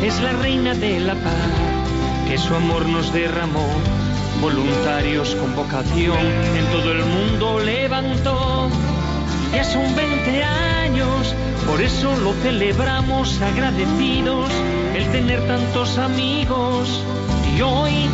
Es 0.03 0.19
la 0.21 0.31
reina 0.33 0.73
de 0.73 0.99
la 0.99 1.13
paz, 1.15 1.51
que 2.27 2.37
su 2.37 2.53
amor 2.55 2.87
nos 2.87 3.11
derramó. 3.13 3.67
Voluntarios 4.41 5.35
con 5.35 5.55
vocación 5.55 6.17
en 6.57 6.65
todo 6.71 6.91
el 6.91 7.03
mundo 7.03 7.59
levantó. 7.59 8.69
Ya 9.53 9.63
son 9.63 9.95
20 9.95 10.43
años, 10.43 11.33
por 11.65 11.81
eso 11.81 12.15
lo 12.17 12.33
celebramos 12.33 13.41
agradecidos, 13.41 14.51
el 14.95 15.05
tener 15.11 15.45
tantos 15.47 15.97
amigos. 15.97 17.01
Y 17.55 17.61
hoy 17.61 18.07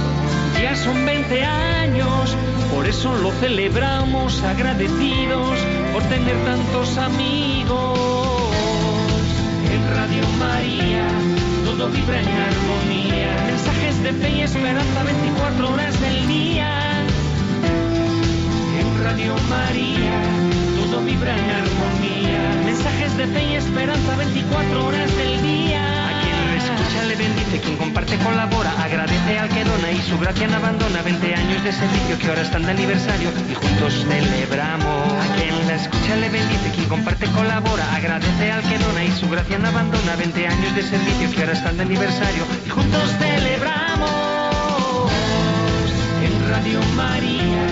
ya 0.61 0.75
son 0.75 1.05
20 1.05 1.43
años, 1.43 2.35
por 2.73 2.87
eso 2.87 3.13
lo 3.15 3.31
celebramos 3.31 4.41
agradecidos 4.43 5.57
por 5.93 6.03
tener 6.03 6.35
tantos 6.43 6.97
amigos. 6.97 7.99
En 9.71 9.95
Radio 9.95 10.23
María 10.39 11.07
todo 11.65 11.89
vibra 11.89 12.19
en 12.19 12.27
armonía, 12.27 13.43
mensajes 13.47 14.03
de 14.03 14.13
fe 14.13 14.29
y 14.37 14.41
esperanza 14.41 15.03
24 15.03 15.69
horas 15.71 16.01
del 16.01 16.27
día. 16.27 17.05
En 18.79 19.03
Radio 19.03 19.35
María 19.49 20.21
todo 20.75 21.01
vibra 21.03 21.37
en 21.37 21.49
armonía, 21.49 22.61
mensajes 22.65 23.17
de 23.17 23.27
fe 23.27 23.43
y 23.51 23.55
esperanza 23.55 24.15
24 24.17 24.85
horas 24.85 25.15
del 25.15 25.41
día. 25.43 26.02
Le 27.01 27.15
bendice, 27.15 27.59
quien 27.59 27.75
comparte 27.75 28.17
colabora, 28.17 28.71
agradece 28.81 29.37
al 29.37 29.49
que 29.49 29.63
dona 29.65 29.91
y 29.91 30.01
su 30.01 30.17
gracia 30.19 30.47
no 30.47 30.55
abandona 30.55 31.01
20 31.01 31.35
años 31.35 31.63
de 31.63 31.73
servicio 31.73 32.17
que 32.17 32.27
ahora 32.27 32.41
están 32.43 32.63
de 32.63 32.71
aniversario 32.71 33.29
y 33.51 33.53
juntos 33.55 34.05
celebramos. 34.07 35.11
A 35.11 35.35
quien 35.35 35.67
la 35.67 35.75
escucha 35.75 36.15
le 36.15 36.29
bendice, 36.29 36.71
quien 36.73 36.87
comparte 36.87 37.25
colabora, 37.27 37.93
agradece 37.93 38.51
al 38.51 38.61
que 38.61 38.77
dona 38.77 39.03
y 39.03 39.11
su 39.11 39.29
gracia 39.29 39.59
no 39.59 39.67
abandona 39.67 40.15
20 40.15 40.47
años 40.47 40.75
de 40.75 40.83
servicio 40.83 41.31
que 41.31 41.41
ahora 41.41 41.53
están 41.53 41.77
de 41.77 41.83
aniversario 41.83 42.45
y 42.65 42.69
juntos 42.69 43.11
celebramos. 43.19 45.11
En 46.23 46.49
Radio 46.49 46.79
María 46.95 47.67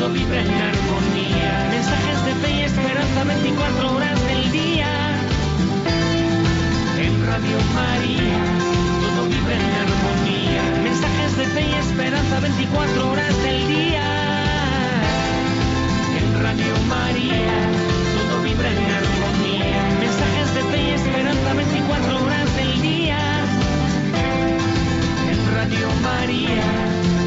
todo 0.00 0.08
vibra 0.10 0.40
en 0.40 0.50
armonía, 0.50 1.68
mensajes 1.70 2.24
de 2.26 2.34
fe 2.34 2.50
y 2.56 2.62
esperanza 2.62 3.24
24 3.24 3.94
horas 3.94 4.15
Radio 7.36 7.58
María 7.74 8.38
todo 9.02 9.28
vibra 9.28 9.54
en 9.56 9.74
armonía, 9.84 10.62
mensajes 10.82 11.36
de 11.36 11.44
fe 11.44 11.66
y 11.68 11.74
esperanza 11.74 12.40
24 12.40 13.10
horas 13.10 13.42
del 13.42 13.68
día. 13.68 14.04
En 16.18 16.42
Radio 16.42 16.74
María 16.88 17.56
todo 18.16 18.42
vibra 18.42 18.70
en 18.70 18.90
armonía, 19.00 19.80
mensajes 20.00 20.54
de 20.54 20.62
fe 20.70 20.82
y 20.82 20.90
esperanza 20.92 21.52
24 21.52 22.24
horas 22.24 22.56
del 22.56 22.80
día. 22.80 23.18
En 25.30 25.54
Radio 25.56 25.88
María 26.02 26.64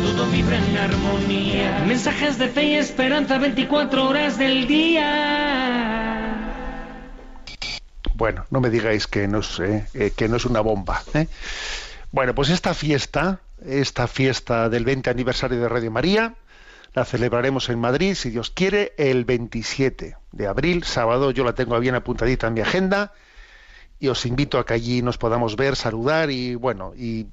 todo 0.07 0.25
vibra 0.31 0.57
en 0.57 0.77
armonía, 0.77 1.83
mensajes 1.85 2.39
de 2.39 2.47
fe 2.47 2.63
y 2.63 2.75
esperanza 2.77 3.37
24 3.37 4.09
horas 4.09 4.39
del 4.39 4.65
día. 4.65 5.48
Bueno, 8.19 8.45
no 8.49 8.59
me 8.59 8.69
digáis 8.69 9.07
que 9.07 9.29
no 9.29 9.39
es, 9.39 9.61
eh, 9.61 9.87
eh, 9.93 10.11
que 10.13 10.27
no 10.27 10.35
es 10.35 10.43
una 10.43 10.59
bomba. 10.59 11.01
¿eh? 11.13 11.27
Bueno, 12.11 12.35
pues 12.35 12.49
esta 12.49 12.73
fiesta, 12.73 13.39
esta 13.65 14.07
fiesta 14.07 14.67
del 14.67 14.83
20 14.83 15.09
aniversario 15.09 15.57
de 15.57 15.69
Radio 15.69 15.89
María, 15.89 16.35
la 16.93 17.05
celebraremos 17.05 17.69
en 17.69 17.79
Madrid, 17.79 18.15
si 18.15 18.29
Dios 18.29 18.49
quiere, 18.49 18.91
el 18.97 19.23
27 19.23 20.17
de 20.33 20.47
abril, 20.47 20.83
sábado. 20.83 21.31
Yo 21.31 21.45
la 21.45 21.53
tengo 21.53 21.79
bien 21.79 21.95
apuntadita 21.95 22.47
en 22.47 22.55
mi 22.55 22.59
agenda 22.59 23.13
y 24.01 24.09
os 24.09 24.25
invito 24.25 24.59
a 24.59 24.65
que 24.65 24.73
allí 24.73 25.01
nos 25.01 25.17
podamos 25.17 25.55
ver, 25.55 25.77
saludar 25.77 26.29
y 26.29 26.55
bueno, 26.55 26.91
y, 26.97 27.27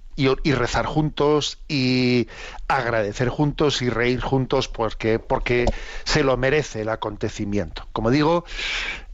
rezar 0.45 0.87
juntos 0.87 1.59
y 1.66 2.28
agradecer 2.68 3.28
juntos 3.28 3.82
y 3.82 3.91
reír 3.91 4.20
juntos 4.20 4.68
porque 4.68 5.66
se 6.05 6.22
lo 6.22 6.37
merece 6.37 6.82
el 6.82 6.91
acontecimiento. 6.91 7.89
Como 7.93 8.12
digo, 8.12 8.45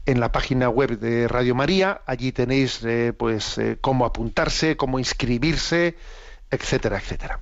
en 0.05 0.19
la 0.19 0.31
página 0.31 0.69
web 0.69 0.99
de 0.99 1.27
Radio 1.27 1.55
María, 1.55 2.01
allí 2.05 2.31
tenéis 2.31 2.83
eh, 2.83 3.13
pues 3.17 3.57
eh, 3.57 3.77
cómo 3.79 4.05
apuntarse, 4.05 4.75
cómo 4.75 4.99
inscribirse, 4.99 5.95
etcétera, 6.51 6.97
etcétera. 6.97 7.39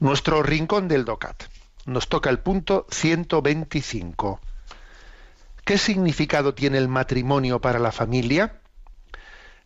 Nuestro 0.00 0.42
rincón 0.42 0.88
del 0.88 1.04
DOCAT. 1.04 1.44
Nos 1.86 2.08
toca 2.08 2.30
el 2.30 2.38
punto 2.38 2.86
125. 2.90 4.40
¿Qué 5.64 5.78
significado 5.78 6.54
tiene 6.54 6.78
el 6.78 6.88
matrimonio 6.88 7.60
para 7.60 7.78
la 7.78 7.92
familia? 7.92 8.60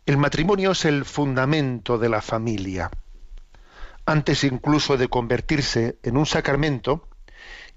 El 0.05 0.17
matrimonio 0.17 0.71
es 0.71 0.85
el 0.85 1.05
fundamento 1.05 1.97
de 1.97 2.09
la 2.09 2.21
familia. 2.21 2.91
Antes 4.05 4.43
incluso 4.43 4.97
de 4.97 5.07
convertirse 5.07 5.97
en 6.03 6.17
un 6.17 6.25
sacramento, 6.25 7.07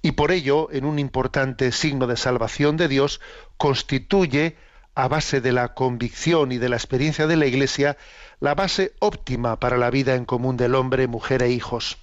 y 0.02 0.12
por 0.12 0.30
ello 0.30 0.68
en 0.72 0.84
un 0.84 0.98
importante 0.98 1.72
signo 1.72 2.06
de 2.06 2.16
salvación 2.16 2.76
de 2.76 2.88
Dios, 2.88 3.20
constituye, 3.56 4.56
a 4.94 5.08
base 5.08 5.42
de 5.42 5.52
la 5.52 5.74
convicción 5.74 6.52
y 6.52 6.58
de 6.58 6.70
la 6.70 6.76
experiencia 6.76 7.26
de 7.26 7.36
la 7.36 7.46
Iglesia, 7.46 7.98
la 8.40 8.54
base 8.54 8.94
óptima 8.98 9.60
para 9.60 9.76
la 9.76 9.90
vida 9.90 10.14
en 10.14 10.24
común 10.24 10.56
del 10.56 10.74
hombre, 10.74 11.06
mujer 11.06 11.42
e 11.42 11.50
hijos. 11.50 11.98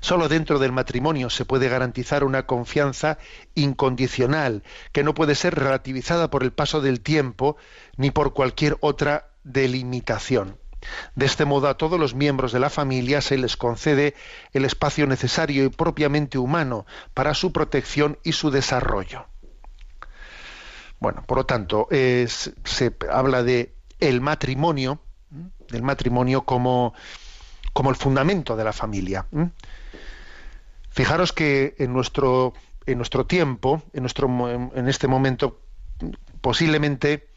Solo 0.00 0.28
dentro 0.28 0.58
del 0.58 0.72
matrimonio 0.72 1.30
se 1.30 1.44
puede 1.44 1.68
garantizar 1.68 2.24
una 2.24 2.46
confianza 2.46 3.18
incondicional, 3.54 4.62
que 4.92 5.04
no 5.04 5.14
puede 5.14 5.34
ser 5.34 5.54
relativizada 5.54 6.30
por 6.30 6.42
el 6.42 6.52
paso 6.52 6.80
del 6.80 7.00
tiempo 7.00 7.56
ni 7.96 8.10
por 8.10 8.32
cualquier 8.32 8.76
otra 8.80 9.30
delimitación. 9.44 10.58
De 11.14 11.26
este 11.26 11.44
modo 11.44 11.68
a 11.68 11.76
todos 11.76 11.98
los 11.98 12.14
miembros 12.14 12.52
de 12.52 12.60
la 12.60 12.70
familia 12.70 13.20
se 13.20 13.36
les 13.36 13.56
concede 13.56 14.14
el 14.52 14.64
espacio 14.64 15.06
necesario 15.06 15.64
y 15.64 15.68
propiamente 15.68 16.38
humano 16.38 16.86
para 17.14 17.34
su 17.34 17.52
protección 17.52 18.18
y 18.22 18.32
su 18.32 18.50
desarrollo. 18.50 19.26
Bueno, 21.00 21.22
por 21.26 21.38
lo 21.38 21.46
tanto, 21.46 21.88
se 21.90 22.96
habla 23.10 23.42
de 23.42 23.74
el 24.00 24.20
matrimonio, 24.20 25.00
del 25.68 25.82
matrimonio 25.82 26.42
como, 26.44 26.94
como 27.72 27.90
el 27.90 27.96
fundamento 27.96 28.56
de 28.56 28.64
la 28.64 28.72
familia. 28.72 29.26
Fijaros 30.90 31.32
que 31.32 31.76
en 31.78 31.92
nuestro, 31.92 32.52
en 32.86 32.98
nuestro 32.98 33.26
tiempo, 33.26 33.82
en, 33.92 34.02
nuestro, 34.02 34.28
en 34.74 34.88
este 34.88 35.06
momento, 35.06 35.60
posiblemente 36.40 37.27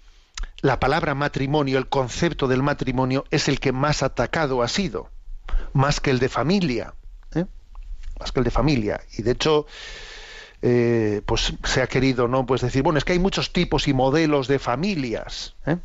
la 0.61 0.79
palabra 0.79 1.15
matrimonio, 1.15 1.77
el 1.77 1.87
concepto 1.87 2.47
del 2.47 2.63
matrimonio, 2.63 3.25
es 3.31 3.47
el 3.47 3.59
que 3.59 3.71
más 3.71 4.03
atacado 4.03 4.61
ha 4.61 4.67
sido, 4.67 5.09
más 5.73 5.99
que 5.99 6.11
el 6.11 6.19
de 6.19 6.29
familia, 6.29 6.93
¿eh? 7.33 7.45
más 8.19 8.31
que 8.31 8.39
el 8.39 8.43
de 8.43 8.51
familia. 8.51 9.01
Y 9.17 9.23
de 9.23 9.31
hecho, 9.31 9.65
eh, 10.61 11.21
pues 11.25 11.53
se 11.63 11.81
ha 11.81 11.87
querido, 11.87 12.27
¿no? 12.27 12.45
Pues 12.45 12.61
decir, 12.61 12.83
bueno, 12.83 12.99
es 12.99 13.05
que 13.05 13.13
hay 13.13 13.19
muchos 13.19 13.51
tipos 13.51 13.87
y 13.87 13.93
modelos 13.93 14.47
de 14.47 14.59
familias. 14.59 15.55
¿eh? 15.65 15.77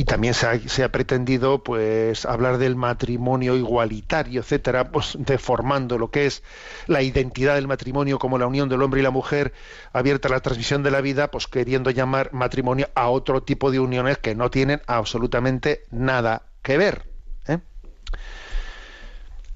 Y 0.00 0.04
también 0.04 0.32
se 0.32 0.84
ha, 0.84 0.92
pretendido, 0.92 1.64
pues, 1.64 2.24
hablar 2.24 2.58
del 2.58 2.76
matrimonio 2.76 3.56
igualitario, 3.56 4.42
etcétera, 4.42 4.92
pues 4.92 5.16
deformando 5.18 5.98
lo 5.98 6.12
que 6.12 6.26
es 6.26 6.44
la 6.86 7.02
identidad 7.02 7.56
del 7.56 7.66
matrimonio 7.66 8.20
como 8.20 8.38
la 8.38 8.46
unión 8.46 8.68
del 8.68 8.80
hombre 8.82 9.00
y 9.00 9.02
la 9.02 9.10
mujer 9.10 9.52
abierta 9.92 10.28
a 10.28 10.30
la 10.30 10.38
transmisión 10.38 10.84
de 10.84 10.92
la 10.92 11.00
vida, 11.00 11.32
pues 11.32 11.48
queriendo 11.48 11.90
llamar 11.90 12.32
matrimonio 12.32 12.88
a 12.94 13.08
otro 13.08 13.42
tipo 13.42 13.72
de 13.72 13.80
uniones 13.80 14.18
que 14.18 14.36
no 14.36 14.52
tienen 14.52 14.80
absolutamente 14.86 15.82
nada 15.90 16.42
que 16.62 16.78
ver. 16.78 17.02
¿eh? 17.48 17.58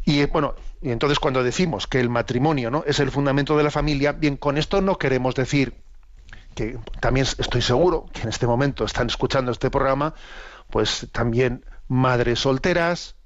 Y 0.04 0.26
bueno, 0.26 0.56
y 0.80 0.90
entonces 0.90 1.20
cuando 1.20 1.44
decimos 1.44 1.86
que 1.86 2.00
el 2.00 2.08
matrimonio 2.08 2.68
¿no? 2.68 2.82
es 2.84 2.98
el 2.98 3.12
fundamento 3.12 3.56
de 3.56 3.62
la 3.62 3.70
familia, 3.70 4.10
bien, 4.10 4.36
con 4.36 4.58
esto 4.58 4.80
no 4.80 4.98
queremos 4.98 5.36
decir 5.36 5.74
que 6.54 6.78
también 7.00 7.26
estoy 7.38 7.62
seguro 7.62 8.06
que 8.12 8.22
en 8.22 8.28
este 8.28 8.46
momento 8.46 8.84
están 8.84 9.06
escuchando 9.06 9.52
este 9.52 9.70
programa, 9.70 10.14
pues 10.70 11.08
también 11.12 11.64
madres 11.88 12.40
solteras 12.40 13.16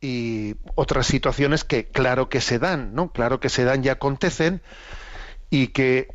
y 0.00 0.54
otras 0.74 1.06
situaciones 1.06 1.64
que 1.64 1.86
claro 1.86 2.28
que 2.28 2.40
se 2.40 2.58
dan, 2.58 2.94
¿no? 2.94 3.12
Claro 3.12 3.40
que 3.40 3.48
se 3.48 3.64
dan 3.64 3.84
y 3.84 3.88
acontecen 3.88 4.62
y 5.50 5.68
que 5.68 6.08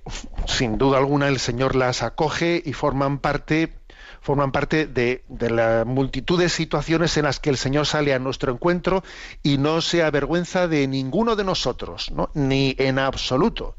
sin 0.48 0.78
duda 0.78 0.98
alguna 0.98 1.28
el 1.28 1.40
Señor 1.40 1.76
las 1.76 2.04
acoge 2.04 2.62
y 2.64 2.74
forman 2.74 3.20
parte 3.20 3.74
forman 4.22 4.54
parte 4.54 4.86
de, 4.88 5.24
de, 5.28 5.50
la 5.50 5.84
multitud 5.86 6.40
de 6.40 6.48
situaciones 6.48 7.18
en 7.18 7.26
las 7.26 7.42
que 7.42 7.50
el 7.50 7.58
Señor 7.58 7.86
sale 7.86 8.14
a 8.14 8.20
nuestro 8.20 8.54
encuentro 8.54 9.04
y 9.44 9.58
no 9.58 9.82
se 9.82 10.02
avergüenza 10.02 10.70
de 10.70 10.88
ninguno 10.88 11.36
de 11.36 11.44
nosotros, 11.44 12.10
¿no? 12.12 12.30
ni 12.34 12.74
en 12.80 13.00
absoluto. 13.00 13.76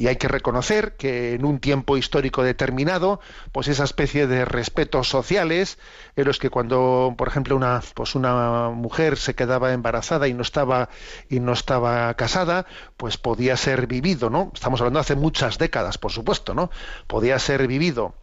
Y 0.00 0.08
hay 0.08 0.16
que 0.16 0.28
reconocer 0.28 0.96
que 0.96 1.34
en 1.34 1.44
un 1.44 1.60
tiempo 1.60 1.98
histórico 1.98 2.42
determinado, 2.42 3.20
pues 3.52 3.68
esa 3.68 3.84
especie 3.84 4.26
de 4.26 4.46
respetos 4.46 5.10
sociales, 5.10 5.76
en 6.16 6.24
los 6.24 6.38
que 6.38 6.48
cuando, 6.48 7.14
por 7.18 7.28
ejemplo, 7.28 7.54
una, 7.54 7.82
pues 7.92 8.14
una 8.14 8.70
mujer 8.70 9.18
se 9.18 9.34
quedaba 9.34 9.74
embarazada 9.74 10.26
y 10.26 10.32
no 10.32 10.40
estaba 10.40 10.88
y 11.28 11.40
no 11.40 11.52
estaba 11.52 12.14
casada, 12.14 12.64
pues 12.96 13.18
podía 13.18 13.58
ser 13.58 13.86
vivido, 13.86 14.30
¿no? 14.30 14.52
Estamos 14.54 14.80
hablando 14.80 15.00
hace 15.00 15.16
muchas 15.16 15.58
décadas, 15.58 15.98
por 15.98 16.12
supuesto, 16.12 16.54
¿no? 16.54 16.70
Podía 17.06 17.38
ser 17.38 17.66
vivido 17.66 18.14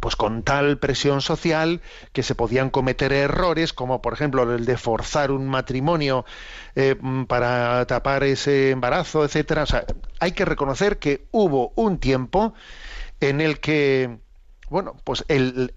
pues 0.00 0.16
con 0.16 0.42
tal 0.42 0.78
presión 0.78 1.20
social 1.20 1.80
que 2.12 2.22
se 2.22 2.34
podían 2.34 2.70
cometer 2.70 3.12
errores 3.12 3.72
como 3.72 4.02
por 4.02 4.12
ejemplo 4.12 4.54
el 4.54 4.64
de 4.64 4.76
forzar 4.76 5.30
un 5.30 5.48
matrimonio 5.48 6.24
eh, 6.74 6.94
para 7.26 7.84
tapar 7.86 8.22
ese 8.24 8.70
embarazo 8.70 9.24
etcétera 9.24 9.62
o 9.62 9.66
sea 9.66 9.84
hay 10.20 10.32
que 10.32 10.44
reconocer 10.44 10.98
que 10.98 11.26
hubo 11.30 11.72
un 11.74 11.98
tiempo 11.98 12.54
en 13.20 13.40
el 13.40 13.60
que 13.60 14.18
bueno 14.68 14.94
pues 15.04 15.24
el, 15.28 15.72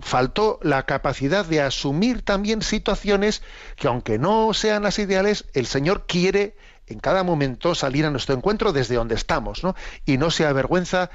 faltó 0.00 0.58
la 0.62 0.84
capacidad 0.84 1.44
de 1.44 1.62
asumir 1.62 2.22
también 2.22 2.60
situaciones 2.60 3.42
que 3.76 3.86
aunque 3.86 4.18
no 4.18 4.52
sean 4.52 4.82
las 4.82 4.98
ideales 4.98 5.46
el 5.54 5.66
señor 5.66 6.06
quiere 6.06 6.56
en 6.88 6.98
cada 6.98 7.22
momento 7.22 7.74
salir 7.74 8.04
a 8.04 8.10
nuestro 8.10 8.34
encuentro 8.34 8.72
desde 8.72 8.96
donde 8.96 9.14
estamos 9.14 9.62
¿no? 9.62 9.76
y 10.04 10.18
no 10.18 10.30
se 10.30 10.44
avergüenza 10.44 11.10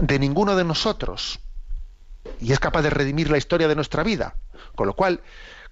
de 0.00 0.18
ninguno 0.18 0.56
de 0.56 0.64
nosotros 0.64 1.40
y 2.40 2.52
es 2.52 2.60
capaz 2.60 2.82
de 2.82 2.90
redimir 2.90 3.30
la 3.30 3.38
historia 3.38 3.68
de 3.68 3.74
nuestra 3.74 4.02
vida. 4.02 4.36
Con 4.74 4.86
lo 4.86 4.94
cual, 4.94 5.20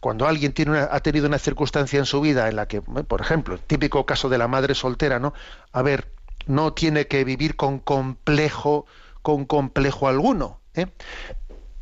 cuando 0.01 0.27
alguien 0.27 0.53
tiene 0.53 0.73
una, 0.73 0.89
ha 0.91 1.01
tenido 1.01 1.27
una 1.27 1.39
circunstancia 1.39 1.99
en 1.99 2.07
su 2.07 2.21
vida 2.21 2.49
en 2.49 2.57
la 2.57 2.67
que, 2.67 2.83
por 2.83 3.21
ejemplo, 3.21 3.55
el 3.55 3.61
típico 3.61 4.07
caso 4.07 4.29
de 4.29 4.39
la 4.39 4.49
madre 4.49 4.75
soltera, 4.75 5.19
¿no? 5.19 5.35
A 5.73 5.83
ver, 5.83 6.12
no 6.47 6.73
tiene 6.73 7.07
que 7.07 7.25
vivir 7.25 7.57
con 7.57 7.79
complejo, 7.79 8.87
con 9.23 9.45
complejo 9.45 10.09
alguno. 10.09 10.61
¿eh? 10.75 10.87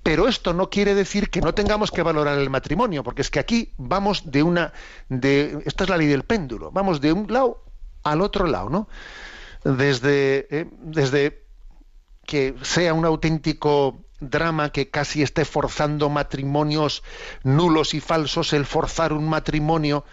Pero 0.03 0.29
esto 0.29 0.53
no 0.53 0.71
quiere 0.71 0.95
decir 0.95 1.31
que 1.31 1.41
no 1.41 1.55
tengamos 1.55 1.91
que 1.91 2.03
valorar 2.03 2.39
el 2.39 2.51
matrimonio, 2.51 3.03
porque 3.03 3.23
es 3.23 3.31
que 3.31 3.41
aquí 3.41 3.73
vamos 3.77 4.31
de 4.31 4.43
una, 4.43 4.73
de, 5.09 5.63
esta 5.65 5.85
es 5.85 5.91
la 5.91 5.97
ley 5.97 6.07
del 6.07 6.25
péndulo, 6.25 6.71
vamos 6.71 7.01
de 7.01 7.13
un 7.13 7.33
lado 7.33 7.65
al 8.03 8.21
otro 8.21 8.47
lado, 8.47 8.69
¿no? 8.69 8.89
Desde, 9.65 10.47
¿eh? 10.51 10.69
desde 10.83 11.44
que 12.25 12.55
sea 12.63 12.95
un 12.95 13.05
auténtico 13.05 14.05
drama 14.21 14.71
que 14.71 14.91
casi 14.91 15.23
esté 15.23 15.45
forzando 15.45 16.09
matrimonios 16.09 17.03
nulos 17.43 17.95
y 17.95 18.01
falsos, 18.01 18.53
el 18.53 18.67
forzar 18.67 19.13
un 19.13 19.29
matrimonio 19.29 20.05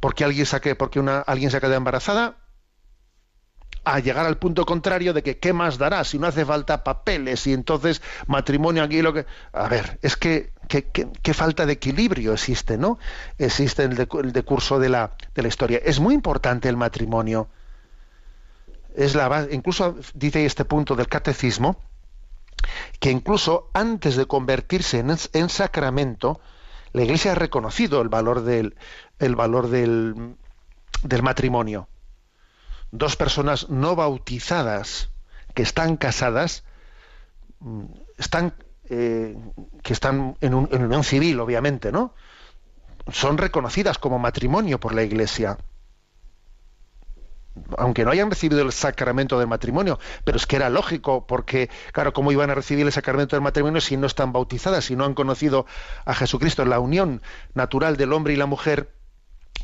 porque 0.00 0.24
alguien 0.24 0.46
saque, 0.46 0.74
porque 0.74 0.98
una, 0.98 1.20
alguien 1.20 1.50
se 1.50 1.60
queda 1.60 1.76
embarazada, 1.76 2.36
a 3.84 3.98
llegar 3.98 4.26
al 4.26 4.38
punto 4.38 4.64
contrario 4.64 5.12
de 5.12 5.22
que 5.22 5.38
qué 5.38 5.52
más 5.52 5.78
dará 5.78 6.04
si 6.04 6.18
no 6.18 6.26
hace 6.26 6.44
falta 6.44 6.84
papeles 6.84 7.46
y 7.46 7.52
entonces 7.52 8.00
matrimonio 8.26 8.82
aquí 8.84 9.02
lo 9.02 9.12
que 9.12 9.26
a 9.52 9.68
ver 9.68 9.98
es 10.02 10.16
que 10.16 10.52
qué 10.68 11.34
falta 11.34 11.66
de 11.66 11.72
equilibrio 11.72 12.32
existe 12.32 12.78
no 12.78 12.98
existe 13.38 13.82
el, 13.82 13.96
de, 13.96 14.08
el 14.22 14.32
decurso 14.32 14.78
de 14.78 14.88
la, 14.88 15.16
de 15.34 15.42
la 15.42 15.48
historia. 15.48 15.80
Es 15.84 16.00
muy 16.00 16.14
importante 16.14 16.68
el 16.68 16.76
matrimonio 16.76 17.48
es 18.96 19.14
la 19.14 19.46
incluso 19.50 19.96
dice 20.14 20.44
este 20.44 20.64
punto 20.64 20.94
del 20.94 21.08
catecismo 21.08 21.76
que 23.00 23.10
incluso 23.10 23.70
antes 23.74 24.16
de 24.16 24.26
convertirse 24.26 24.98
en, 24.98 25.16
en 25.32 25.48
sacramento, 25.48 26.40
la 26.92 27.02
Iglesia 27.02 27.32
ha 27.32 27.34
reconocido 27.34 28.00
el 28.00 28.08
valor 28.08 28.42
del, 28.42 28.76
el 29.18 29.34
valor 29.34 29.68
del, 29.68 30.36
del 31.02 31.22
matrimonio. 31.22 31.88
Dos 32.90 33.16
personas 33.16 33.70
no 33.70 33.96
bautizadas 33.96 35.10
que 35.54 35.62
están 35.62 35.96
casadas, 35.96 36.64
mm, 37.60 37.84
están, 38.18 38.54
eh, 38.88 39.36
que 39.82 39.92
están 39.92 40.36
en, 40.40 40.54
un, 40.54 40.68
en 40.70 40.84
unión 40.84 41.02
civil, 41.02 41.40
obviamente, 41.40 41.90
¿no? 41.90 42.14
Son 43.10 43.38
reconocidas 43.38 43.98
como 43.98 44.18
matrimonio 44.18 44.78
por 44.78 44.94
la 44.94 45.02
Iglesia 45.02 45.58
aunque 47.76 48.04
no 48.04 48.10
hayan 48.10 48.30
recibido 48.30 48.62
el 48.62 48.72
sacramento 48.72 49.38
del 49.38 49.48
matrimonio, 49.48 49.98
pero 50.24 50.36
es 50.36 50.46
que 50.46 50.56
era 50.56 50.70
lógico, 50.70 51.26
porque, 51.26 51.70
claro, 51.92 52.12
¿cómo 52.12 52.32
iban 52.32 52.50
a 52.50 52.54
recibir 52.54 52.86
el 52.86 52.92
sacramento 52.92 53.36
del 53.36 53.42
matrimonio 53.42 53.80
si 53.80 53.96
no 53.96 54.06
están 54.06 54.32
bautizadas, 54.32 54.84
si 54.84 54.96
no 54.96 55.04
han 55.04 55.14
conocido 55.14 55.66
a 56.04 56.14
Jesucristo? 56.14 56.64
La 56.64 56.80
unión 56.80 57.22
natural 57.54 57.96
del 57.96 58.12
hombre 58.12 58.34
y 58.34 58.36
la 58.36 58.46
mujer 58.46 58.92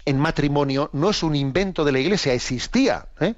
en 0.05 0.19
matrimonio 0.19 0.91
no 0.93 1.11
es 1.11 1.23
un 1.23 1.37
invento 1.37 1.85
de 1.85 1.93
la 1.93 1.99
Iglesia, 1.99 2.33
existía 2.33 3.09
¿eh? 3.21 3.35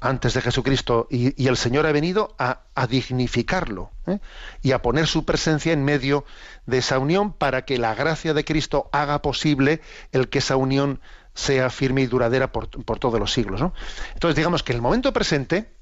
antes 0.00 0.34
de 0.34 0.42
Jesucristo 0.42 1.06
y, 1.10 1.46
el 1.46 1.56
Señor 1.56 1.86
ha 1.86 1.92
venido 1.92 2.34
a, 2.38 2.62
a 2.74 2.86
dignificarlo 2.86 3.90
¿eh? 4.06 4.18
y 4.60 4.72
a 4.72 4.82
poner 4.82 5.06
su 5.06 5.24
presencia 5.24 5.72
en 5.72 5.84
medio 5.84 6.24
de 6.66 6.78
esa 6.78 6.98
unión 6.98 7.32
para 7.32 7.64
que 7.64 7.78
la 7.78 7.94
gracia 7.94 8.34
de 8.34 8.44
Cristo 8.44 8.90
haga 8.92 9.22
posible 9.22 9.80
el 10.10 10.28
que 10.28 10.38
esa 10.38 10.56
unión 10.56 11.00
sea 11.34 11.70
firme 11.70 12.02
y 12.02 12.06
duradera 12.06 12.52
por, 12.52 12.68
todos 12.68 13.18
los 13.18 13.32
siglos. 13.32 13.60
Entonces, 14.14 14.36
digamos 14.36 14.62
que 14.62 14.72
en 14.72 14.76
el 14.76 14.82
momento 14.82 15.12
presente, 15.12 15.72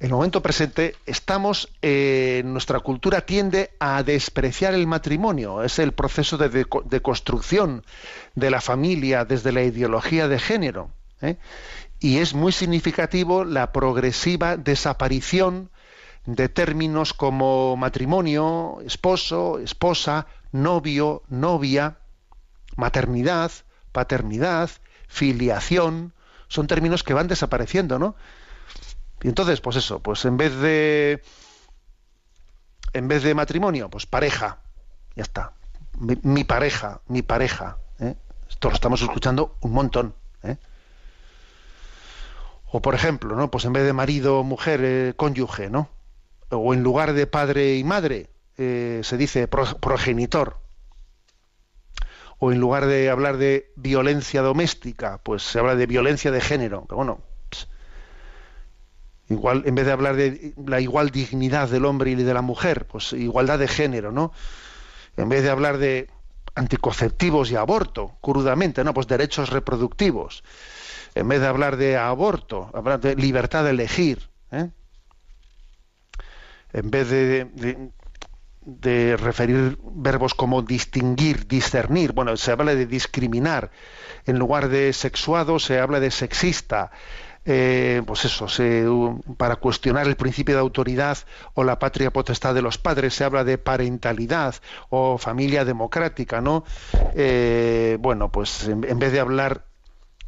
en 0.00 0.06
el 0.06 0.12
momento 0.12 0.40
presente, 0.42 0.94
estamos, 1.06 1.72
eh, 1.82 2.42
nuestra 2.44 2.78
cultura 2.80 3.22
tiende 3.22 3.70
a 3.80 4.02
despreciar 4.04 4.74
el 4.74 4.86
matrimonio, 4.86 5.64
es 5.64 5.80
el 5.80 5.92
proceso 5.92 6.38
de 6.38 7.00
construcción 7.02 7.84
de 8.36 8.50
la 8.50 8.60
familia 8.60 9.24
desde 9.24 9.50
la 9.50 9.62
ideología 9.62 10.28
de 10.28 10.38
género. 10.38 10.92
¿eh? 11.20 11.36
Y 12.00 12.18
es 12.18 12.34
muy 12.34 12.52
significativo 12.52 13.44
la 13.44 13.72
progresiva 13.72 14.56
desaparición 14.56 15.70
de 16.26 16.48
términos 16.48 17.14
como 17.14 17.76
matrimonio, 17.76 18.78
esposo, 18.84 19.58
esposa, 19.58 20.26
novio, 20.52 21.22
novia, 21.28 21.98
maternidad, 22.76 23.50
paternidad, 23.98 24.70
filiación, 25.08 26.12
son 26.46 26.68
términos 26.68 27.02
que 27.02 27.14
van 27.14 27.26
desapareciendo, 27.26 27.98
¿no? 27.98 28.14
Y 29.24 29.26
entonces, 29.26 29.60
pues 29.60 29.74
eso, 29.74 29.98
pues 29.98 30.24
en 30.24 30.36
vez 30.36 30.54
de 30.54 31.20
en 32.92 33.08
vez 33.08 33.24
de 33.24 33.34
matrimonio, 33.34 33.90
pues 33.90 34.06
pareja, 34.06 34.60
ya 35.16 35.24
está. 35.24 35.52
Mi, 35.98 36.44
pareja, 36.44 37.00
mi 37.08 37.22
pareja. 37.22 37.78
¿eh? 37.98 38.14
Esto 38.48 38.68
lo 38.68 38.76
estamos 38.76 39.02
escuchando 39.02 39.56
un 39.62 39.72
montón. 39.72 40.14
¿eh? 40.44 40.58
O 42.70 42.80
por 42.80 42.94
ejemplo, 42.94 43.34
¿no? 43.34 43.50
Pues 43.50 43.64
en 43.64 43.72
vez 43.72 43.84
de 43.84 43.92
marido, 43.92 44.44
mujer, 44.44 44.80
eh, 44.84 45.14
cónyuge, 45.16 45.70
¿no? 45.70 45.88
O 46.50 46.72
en 46.72 46.84
lugar 46.84 47.14
de 47.14 47.26
padre 47.26 47.74
y 47.74 47.82
madre, 47.82 48.30
eh, 48.58 49.00
se 49.02 49.16
dice 49.16 49.48
pro, 49.48 49.64
progenitor 49.80 50.67
o 52.38 52.52
en 52.52 52.60
lugar 52.60 52.86
de 52.86 53.10
hablar 53.10 53.36
de 53.36 53.72
violencia 53.76 54.42
doméstica, 54.42 55.20
pues 55.22 55.42
se 55.42 55.58
habla 55.58 55.74
de 55.74 55.86
violencia 55.86 56.30
de 56.30 56.40
género. 56.40 56.84
Pero 56.86 56.96
bueno, 56.96 57.20
pues, 57.50 57.68
igual 59.28 59.62
en 59.66 59.74
vez 59.74 59.86
de 59.86 59.92
hablar 59.92 60.16
de 60.16 60.54
la 60.64 60.80
igual 60.80 61.10
dignidad 61.10 61.68
del 61.68 61.84
hombre 61.84 62.12
y 62.12 62.14
de 62.14 62.34
la 62.34 62.42
mujer, 62.42 62.86
pues 62.86 63.12
igualdad 63.12 63.58
de 63.58 63.68
género, 63.68 64.12
¿no? 64.12 64.32
En 65.16 65.28
vez 65.28 65.42
de 65.42 65.50
hablar 65.50 65.78
de 65.78 66.08
anticonceptivos 66.54 67.50
y 67.50 67.56
aborto, 67.56 68.16
crudamente, 68.20 68.84
no, 68.84 68.94
pues 68.94 69.06
derechos 69.06 69.50
reproductivos. 69.50 70.44
En 71.14 71.28
vez 71.28 71.40
de 71.40 71.46
hablar 71.46 71.76
de 71.76 71.96
aborto, 71.96 72.70
hablar 72.74 73.00
de 73.00 73.16
libertad 73.16 73.64
de 73.64 73.70
elegir. 73.70 74.28
¿eh? 74.52 74.70
En 76.72 76.90
vez 76.90 77.08
de, 77.08 77.44
de, 77.46 77.90
de 78.68 79.16
referir 79.16 79.78
verbos 79.82 80.34
como 80.34 80.60
distinguir, 80.62 81.46
discernir. 81.46 82.12
Bueno, 82.12 82.36
se 82.36 82.52
habla 82.52 82.74
de 82.74 82.86
discriminar. 82.86 83.70
En 84.26 84.38
lugar 84.38 84.68
de 84.68 84.92
sexuado 84.92 85.58
se 85.58 85.80
habla 85.80 86.00
de 86.00 86.10
sexista. 86.10 86.90
eh, 87.50 88.02
pues 88.06 88.26
eso, 88.26 88.46
se- 88.48 88.84
para 89.38 89.56
cuestionar 89.56 90.06
el 90.06 90.16
principio 90.16 90.54
de 90.54 90.60
autoridad 90.60 91.16
o 91.54 91.64
la 91.64 91.78
patria 91.78 92.10
potestad 92.12 92.54
de 92.54 92.60
los 92.62 92.76
padres, 92.76 93.14
se 93.14 93.24
habla 93.24 93.42
de 93.44 93.56
parentalidad 93.56 94.54
o 94.90 95.16
familia 95.16 95.64
democrática, 95.64 96.42
¿no? 96.42 96.64
Eh, 97.14 97.96
bueno, 98.00 98.30
pues 98.30 98.68
en, 98.68 98.84
en 98.84 98.98
vez 98.98 99.12
de 99.12 99.20
hablar 99.20 99.64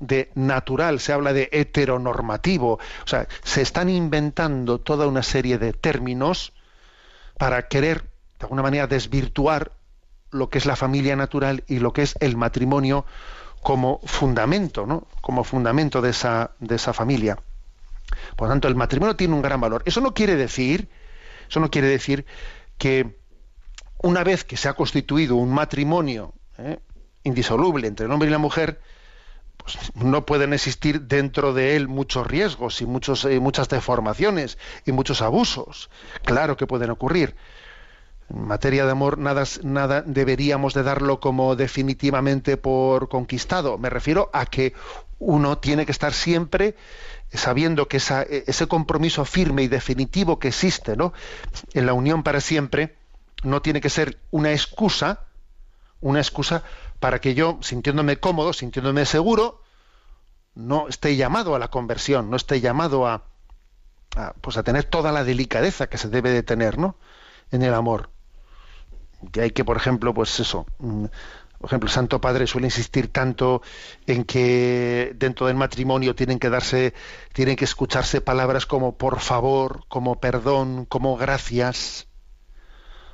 de 0.01 0.31
natural, 0.35 1.01
se 1.01 1.13
habla 1.13 1.33
de 1.35 1.49
heteronormativo, 1.53 2.75
o 2.75 3.07
sea, 3.07 3.29
se 3.43 3.63
están 3.63 3.89
inventando 3.91 4.81
toda 4.81 5.07
una 5.07 5.23
serie 5.23 5.59
de 5.59 5.73
términos 5.75 6.55
para 7.39 7.69
querer, 7.69 8.10
de 8.41 8.47
alguna 8.47 8.63
manera, 8.63 8.87
desvirtuar 8.87 9.73
lo 10.31 10.49
que 10.49 10.59
es 10.59 10.65
la 10.65 10.75
familia 10.75 11.15
natural 11.15 11.63
y 11.69 11.79
lo 11.79 11.93
que 11.93 12.03
es 12.03 12.15
el 12.21 12.37
matrimonio 12.37 13.05
como 13.63 14.01
fundamento, 14.05 14.87
¿no? 14.87 15.07
Como 15.21 15.45
fundamento 15.45 16.01
de 16.01 16.11
esa, 16.11 16.53
de 16.59 16.77
esa 16.77 16.95
familia. 16.95 17.39
Por 18.37 18.49
lo 18.49 18.53
tanto, 18.53 18.67
el 18.67 18.75
matrimonio 18.75 19.15
tiene 19.15 19.35
un 19.35 19.43
gran 19.43 19.61
valor. 19.61 19.83
Eso 19.85 20.01
no 20.01 20.15
quiere 20.15 20.37
decir, 20.37 20.89
eso 21.49 21.61
no 21.61 21.71
quiere 21.71 21.89
decir 21.89 22.25
que 22.79 23.21
una 24.03 24.25
vez 24.25 24.45
que 24.45 24.57
se 24.57 24.69
ha 24.69 24.73
constituido 24.73 25.37
un 25.37 25.53
matrimonio 25.53 26.33
¿eh? 26.57 26.79
indisoluble 27.23 27.89
entre 27.89 28.07
el 28.07 28.13
hombre 28.13 28.29
y 28.29 28.33
la 28.33 28.39
mujer, 28.39 28.81
pues 29.59 29.95
no 29.95 30.25
pueden 30.25 30.55
existir 30.55 31.03
dentro 31.03 31.53
de 31.53 31.77
él 31.77 31.89
muchos 31.89 32.27
riesgos 32.27 32.81
y 32.81 32.87
muchos, 32.87 33.27
eh, 33.27 33.39
muchas 33.39 33.69
deformaciones 33.69 34.57
y 34.87 34.93
muchos 34.93 35.21
abusos. 35.21 35.91
Claro 36.25 36.57
que 36.57 36.67
pueden 36.67 36.89
ocurrir. 36.89 37.37
En 38.31 38.47
materia 38.47 38.85
de 38.85 38.93
amor, 38.93 39.19
nada, 39.19 39.45
nada 39.63 40.03
deberíamos 40.03 40.73
de 40.75 40.83
darlo 40.83 41.19
como 41.21 41.57
definitivamente 41.57 42.57
por 42.57 43.09
conquistado. 43.09 43.77
Me 43.79 43.91
refiero 43.91 44.31
a 44.33 44.47
que 44.47 44.73
uno 45.19 45.59
tiene 45.59 45.85
que 45.85 45.93
estar 45.93 46.13
siempre 46.13 46.77
sabiendo 47.33 47.89
que 47.89 47.99
esa- 47.99 48.23
ese 48.23 48.67
compromiso 48.67 49.25
firme 49.25 49.63
y 49.63 49.69
definitivo 49.69 50.39
que 50.39 50.49
existe 50.49 50.97
¿no? 50.97 51.13
en 51.75 51.87
la 51.87 51.93
unión 51.93 52.23
para 52.23 52.41
siempre 52.41 52.97
no 53.43 53.63
tiene 53.63 53.81
que 53.81 53.91
ser 53.91 54.19
una 54.31 54.53
excusa, 54.53 55.21
una 56.01 56.21
excusa 56.21 56.63
para 56.99 57.21
que 57.21 57.35
yo, 57.35 57.59
sintiéndome 57.63 58.19
cómodo, 58.19 58.53
sintiéndome 58.53 59.07
seguro, 59.07 59.63
no 60.55 60.89
esté 60.89 61.17
llamado 61.17 61.55
a 61.55 61.59
la 61.59 61.69
conversión, 61.69 62.31
no 62.31 62.37
esté 62.37 62.61
llamado 62.61 63.07
a, 63.07 63.25
a, 64.17 64.35
pues 64.41 64.57
a 64.57 64.63
tener 64.63 64.85
toda 64.85 65.11
la 65.13 65.25
delicadeza 65.25 65.89
que 65.89 65.99
se 65.99 66.09
debe 66.09 66.31
de 66.31 66.43
tener, 66.43 66.79
¿no? 66.79 66.97
En 67.51 67.63
el 67.63 67.75
amor. 67.75 68.11
Que 69.33 69.43
hay 69.43 69.51
que, 69.51 69.65
por 69.65 69.77
ejemplo, 69.77 70.15
pues 70.15 70.41
eso, 70.41 70.67
mm, 70.79 71.07
por 71.61 71.69
ejemplo, 71.69 71.89
el 71.89 71.93
Santo 71.93 72.23
Padre 72.23 72.47
suele 72.47 72.69
insistir 72.69 73.13
tanto 73.13 73.61
en 74.07 74.25
que 74.25 75.13
dentro 75.17 75.47
del 75.47 75.57
matrimonio 75.57 76.15
tienen 76.15 76.39
que 76.39 76.49
darse, 76.49 76.95
tienen 77.35 77.57
que 77.57 77.67
escucharse 77.67 78.23
palabras 78.23 78.65
como 78.65 78.97
por 78.97 79.21
favor, 79.21 79.85
como 79.89 80.21
perdón, 80.21 80.87
como 80.87 81.19
gracias, 81.19 82.09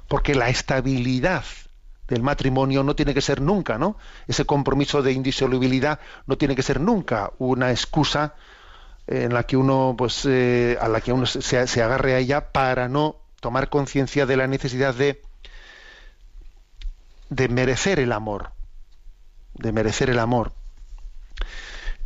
porque 0.06 0.36
la 0.36 0.48
estabilidad 0.48 1.44
del 2.06 2.22
matrimonio 2.22 2.84
no 2.84 2.94
tiene 2.94 3.14
que 3.14 3.20
ser 3.20 3.40
nunca, 3.40 3.78
¿no? 3.78 3.96
Ese 4.28 4.44
compromiso 4.44 5.02
de 5.02 5.10
indisolubilidad 5.10 5.98
no 6.26 6.38
tiene 6.38 6.54
que 6.54 6.62
ser 6.62 6.80
nunca 6.80 7.32
una 7.38 7.72
excusa 7.72 8.34
en 9.08 9.34
la 9.34 9.42
que 9.42 9.56
uno, 9.56 9.96
pues, 9.98 10.24
eh, 10.24 10.78
a 10.80 10.86
la 10.88 11.00
que 11.00 11.12
uno 11.12 11.26
se, 11.26 11.66
se 11.66 11.82
agarre 11.82 12.14
a 12.14 12.18
ella 12.18 12.52
para 12.52 12.88
no 12.88 13.16
tomar 13.40 13.68
conciencia 13.70 14.24
de 14.24 14.36
la 14.36 14.46
necesidad 14.46 14.94
de 14.94 15.22
de 17.28 17.48
merecer 17.48 17.98
el 18.00 18.12
amor, 18.12 18.52
de 19.54 19.72
merecer 19.72 20.10
el 20.10 20.18
amor. 20.18 20.52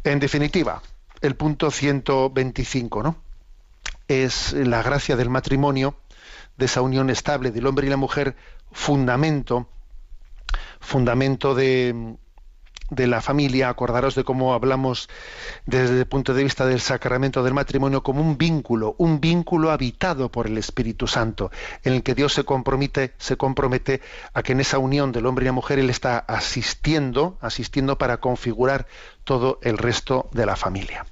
En 0.05 0.19
definitiva, 0.21 0.83
el 1.21 1.37
punto 1.37 1.71
125, 1.71 3.03
¿no? 3.03 3.17
Es 4.09 4.53
la 4.53 4.83
gracia 4.83 5.17
del 5.17 5.31
matrimonio, 5.31 5.97
de 6.57 6.67
esa 6.67 6.83
unión 6.83 7.11
estable 7.11 7.51
del 7.51 7.67
hombre 7.67 7.87
y 7.87 7.91
la 7.91 7.97
mujer, 7.97 8.37
fundamento, 8.73 9.69
fundamento 10.81 11.55
de, 11.55 12.17
de 12.91 13.07
la 13.07 13.21
familia, 13.21 13.69
acordaros 13.69 14.15
de 14.15 14.25
cómo 14.25 14.53
hablamos 14.53 15.09
desde 15.67 16.01
el 16.01 16.07
punto 16.07 16.35
de 16.35 16.45
vista 16.45 16.67
del 16.67 16.81
sacramento 16.81 17.43
del 17.43 17.55
matrimonio 17.55 18.03
como 18.03 18.21
un 18.21 18.37
vínculo, 18.37 18.95
un 18.99 19.21
vínculo 19.21 19.71
habitado 19.71 20.31
por 20.31 20.47
el 20.47 20.59
Espíritu 20.59 21.07
Santo, 21.07 21.51
en 21.85 21.95
el 21.95 22.03
que 22.03 22.15
Dios 22.15 22.35
se 22.35 22.45
compromete, 22.45 23.13
se 23.19 23.37
compromete 23.37 24.01
a 24.35 24.43
que 24.43 24.53
en 24.53 24.61
esa 24.61 24.79
unión 24.79 25.13
del 25.13 25.27
hombre 25.27 25.45
y 25.45 25.47
la 25.47 25.53
mujer 25.53 25.79
Él 25.79 25.91
está 25.91 26.19
asistiendo, 26.19 27.39
asistiendo 27.41 27.97
para 27.97 28.19
configurar 28.19 28.87
todo 29.25 29.59
el 29.63 29.79
resto 29.79 30.29
de 30.33 30.47
la 30.47 30.57
familia. 30.57 31.07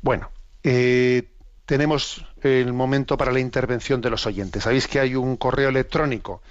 Bueno, 0.00 0.30
eh, 0.62 1.28
tenemos 1.64 2.24
el 2.42 2.72
momento 2.72 3.16
para 3.16 3.32
la 3.32 3.40
intervención 3.40 4.00
de 4.00 4.10
los 4.10 4.26
oyentes. 4.26 4.62
Sabéis 4.62 4.86
que 4.86 5.00
hay 5.00 5.16
un 5.16 5.36
correo 5.36 5.68
electrónico 5.68 6.42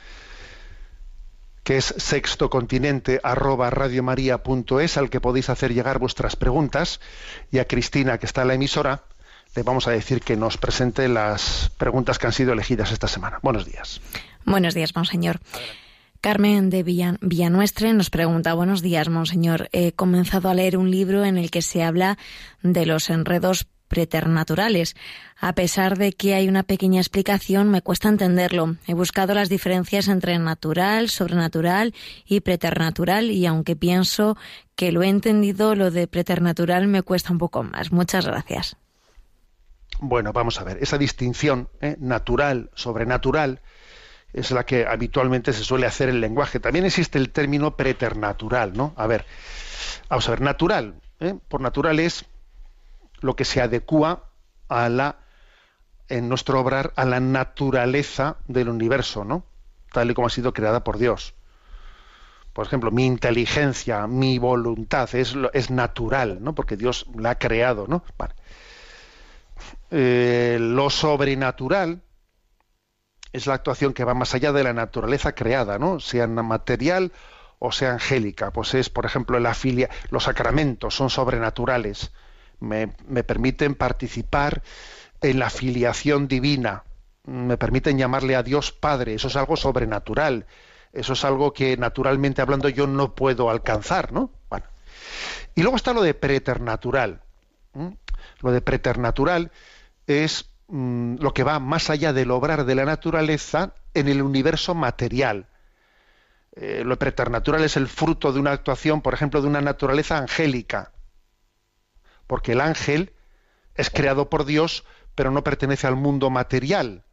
que 1.65 1.75
es 1.77 1.93
sextocontinente 1.97 3.19
arroba 3.23 3.69
radiomaria.es 3.71 4.97
al 4.97 5.09
que 5.09 5.19
podéis 5.19 5.49
hacer 5.49 5.73
llegar 5.73 5.99
vuestras 5.99 6.35
preguntas 6.37 7.01
y 7.51 7.57
a 7.59 7.65
Cristina 7.67 8.17
que 8.19 8.25
está 8.27 8.43
en 8.43 8.47
la 8.49 8.53
emisora 8.53 9.03
le 9.55 9.63
vamos 9.63 9.87
a 9.87 9.91
decir 9.91 10.21
que 10.21 10.35
nos 10.37 10.57
presente 10.57 11.07
las 11.07 11.71
preguntas 11.77 12.19
que 12.19 12.27
han 12.27 12.33
sido 12.33 12.51
elegidas 12.53 12.91
esta 12.91 13.07
semana. 13.07 13.39
Buenos 13.41 13.65
días. 13.65 14.01
Buenos 14.45 14.73
días, 14.73 14.93
monseñor. 14.95 15.39
Carmen 16.19 16.69
de 16.69 16.83
Villan- 16.83 17.17
Villanuestre 17.21 17.93
nos 17.93 18.09
pregunta, 18.09 18.53
buenos 18.53 18.81
días, 18.81 19.07
monseñor. 19.09 19.69
He 19.71 19.93
comenzado 19.93 20.49
a 20.49 20.53
leer 20.53 20.75
un 20.77 20.91
libro 20.91 21.23
en 21.23 21.37
el 21.37 21.51
que 21.51 21.61
se 21.61 21.83
habla 21.83 22.17
de 22.63 22.85
los 22.85 23.09
enredos 23.09 23.67
preternaturales. 23.87 24.95
A 25.39 25.53
pesar 25.53 25.97
de 25.97 26.13
que 26.13 26.33
hay 26.35 26.47
una 26.47 26.63
pequeña 26.63 26.99
explicación, 26.99 27.69
me 27.69 27.81
cuesta 27.81 28.09
entenderlo. 28.09 28.75
He 28.87 28.93
buscado 28.93 29.33
las 29.33 29.49
diferencias 29.49 30.07
entre 30.07 30.37
natural, 30.39 31.09
sobrenatural 31.09 31.93
y 32.25 32.41
preternatural 32.41 33.31
y 33.31 33.45
aunque 33.45 33.75
pienso 33.75 34.37
que 34.75 34.91
lo 34.91 35.03
he 35.03 35.07
entendido, 35.07 35.75
lo 35.75 35.91
de 35.91 36.07
preternatural 36.07 36.87
me 36.87 37.01
cuesta 37.01 37.31
un 37.31 37.37
poco 37.37 37.63
más. 37.63 37.91
Muchas 37.91 38.25
gracias. 38.25 38.77
Bueno, 39.99 40.33
vamos 40.33 40.59
a 40.59 40.63
ver, 40.63 40.77
esa 40.81 40.97
distinción 40.97 41.69
¿eh? 41.81 41.95
natural, 41.99 42.69
sobrenatural, 42.75 43.61
es 44.33 44.51
la 44.51 44.65
que 44.65 44.85
habitualmente 44.85 45.53
se 45.53 45.63
suele 45.63 45.85
hacer 45.85 46.09
en 46.09 46.15
el 46.15 46.21
lenguaje. 46.21 46.59
También 46.59 46.85
existe 46.85 47.17
el 47.17 47.29
término 47.29 47.77
preternatural, 47.77 48.73
¿no? 48.75 48.93
A 48.97 49.07
ver, 49.07 49.25
vamos 50.09 50.27
a 50.27 50.31
ver, 50.31 50.41
natural, 50.41 50.95
¿eh? 51.21 51.35
por 51.47 51.61
natural 51.61 51.99
es 51.99 52.25
lo 53.25 53.35
que 53.35 53.45
se 53.45 53.61
adecua 53.61 54.29
a 54.69 54.87
la, 54.89 55.17
en 56.07 56.29
nuestro 56.29 56.59
obrar, 56.59 56.93
a 56.95 57.05
la 57.05 57.19
naturaleza 57.19 58.37
del 58.47 58.69
universo, 58.69 59.25
¿no? 59.25 59.45
Tal 59.91 60.11
y 60.11 60.13
como 60.13 60.27
ha 60.27 60.29
sido 60.29 60.53
creada 60.53 60.83
por 60.83 60.97
Dios. 60.97 61.33
Por 62.53 62.65
ejemplo, 62.65 62.91
mi 62.91 63.05
inteligencia, 63.05 64.07
mi 64.07 64.39
voluntad 64.39 65.13
es, 65.13 65.35
es 65.53 65.71
natural, 65.71 66.37
¿no? 66.41 66.55
Porque 66.55 66.77
Dios 66.77 67.05
la 67.17 67.31
ha 67.31 67.39
creado, 67.39 67.85
¿no? 67.87 68.03
Eh, 69.91 70.57
lo 70.59 70.89
sobrenatural 70.89 72.01
es 73.33 73.47
la 73.47 73.55
actuación 73.55 73.93
que 73.93 74.05
va 74.05 74.13
más 74.13 74.33
allá 74.33 74.53
de 74.53 74.63
la 74.63 74.73
naturaleza 74.73 75.33
creada, 75.33 75.77
¿no? 75.79 75.99
Sea 75.99 76.27
material 76.27 77.11
o 77.59 77.71
sea 77.71 77.91
angélica. 77.93 78.51
Pues 78.51 78.73
es, 78.73 78.89
por 78.89 79.05
ejemplo, 79.05 79.39
la 79.39 79.53
filia, 79.53 79.89
los 80.09 80.23
sacramentos 80.23 80.95
son 80.95 81.09
sobrenaturales. 81.09 82.11
Me, 82.59 82.87
permiten 83.23 83.75
participar 83.75 84.63
en 85.21 85.39
la 85.39 85.49
filiación 85.49 86.27
divina. 86.27 86.83
Me 87.25 87.57
permiten 87.57 87.97
llamarle 87.97 88.35
a 88.35 88.43
Dios 88.43 88.71
Padre. 88.71 89.15
Eso 89.15 89.27
es 89.27 89.35
algo 89.35 89.55
sobrenatural. 89.55 90.45
Eso 90.93 91.13
es 91.13 91.25
algo 91.25 91.53
que 91.53 91.77
naturalmente 91.77 92.41
hablando 92.41 92.69
yo 92.69 92.87
no 92.87 93.15
puedo 93.15 93.49
alcanzar, 93.49 94.11
¿no? 94.13 94.31
Bueno. 94.49 94.65
Y 95.55 95.61
luego 95.61 95.75
está 95.75 95.93
lo 95.93 96.01
de 96.01 96.13
preternatural. 96.13 97.21
Lo 98.41 98.51
de 98.51 98.61
preternatural 98.61 99.51
es 100.07 100.49
mm, 100.67 101.15
lo 101.19 101.33
que 101.33 101.43
va 101.43 101.59
más 101.59 101.89
allá 101.89 102.13
del 102.13 102.31
obrar 102.31 102.65
de 102.65 102.75
la 102.75 102.85
naturaleza 102.85 103.73
en 103.93 104.07
el 104.07 104.21
universo 104.21 104.75
material. 104.75 105.47
Eh, 106.55 106.83
lo 106.85 106.97
preternatural 106.97 107.63
es 107.63 107.75
el 107.75 107.87
fruto 107.87 108.31
de 108.31 108.39
una 108.39 108.51
actuación, 108.51 109.01
por 109.01 109.13
ejemplo, 109.13 109.41
de 109.41 109.47
una 109.47 109.61
naturaleza 109.61 110.17
angélica. 110.17 110.91
Porque 112.27 112.53
el 112.53 112.61
ángel 112.61 113.13
es 113.75 113.89
creado 113.89 114.29
por 114.29 114.45
Dios, 114.45 114.85
pero 115.15 115.31
no 115.31 115.43
pertenece 115.43 115.87
al 115.87 115.95
mundo 115.95 116.29
material. 116.29 117.03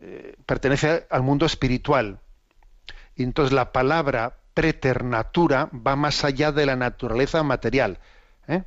Eh, 0.00 0.36
pertenece 0.46 1.06
al 1.10 1.22
mundo 1.22 1.46
espiritual. 1.46 2.20
Y 3.16 3.22
entonces 3.22 3.52
la 3.52 3.72
palabra 3.72 4.38
preternatura 4.54 5.68
va 5.74 5.96
más 5.96 6.24
allá 6.24 6.52
de 6.52 6.66
la 6.66 6.76
naturaleza 6.76 7.42
material. 7.42 7.98
¿eh? 8.48 8.62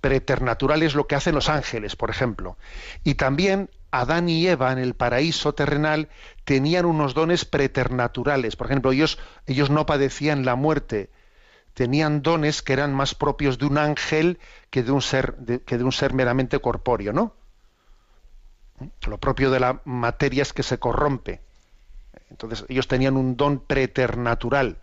Preternatural 0.00 0.82
es 0.82 0.94
lo 0.94 1.06
que 1.06 1.14
hacen 1.14 1.34
los 1.34 1.48
ángeles, 1.48 1.96
por 1.96 2.10
ejemplo. 2.10 2.56
Y 3.04 3.14
también 3.14 3.70
Adán 3.90 4.28
y 4.28 4.46
Eva 4.46 4.72
en 4.72 4.78
el 4.78 4.94
paraíso 4.94 5.54
terrenal 5.54 6.08
tenían 6.44 6.86
unos 6.86 7.14
dones 7.14 7.44
preternaturales. 7.44 8.56
Por 8.56 8.66
ejemplo, 8.66 8.92
ellos, 8.92 9.18
ellos 9.46 9.70
no 9.70 9.86
padecían 9.86 10.44
la 10.44 10.56
muerte, 10.56 11.10
tenían 11.74 12.22
dones 12.22 12.62
que 12.62 12.72
eran 12.72 12.94
más 12.94 13.14
propios 13.14 13.58
de 13.58 13.66
un 13.66 13.78
ángel 13.78 14.38
que 14.70 14.82
de 14.82 14.92
un 14.92 15.02
ser, 15.02 15.36
que 15.64 15.78
de 15.78 15.84
un 15.84 15.92
ser 15.92 16.14
meramente 16.14 16.60
corpóreo, 16.60 17.12
¿no? 17.12 17.34
Lo 19.06 19.18
propio 19.18 19.50
de 19.50 19.60
la 19.60 19.80
materia 19.84 20.42
es 20.42 20.52
que 20.52 20.62
se 20.62 20.78
corrompe. 20.78 21.40
Entonces 22.30 22.64
ellos 22.68 22.88
tenían 22.88 23.16
un 23.16 23.36
don 23.36 23.60
preternatural. 23.60 24.78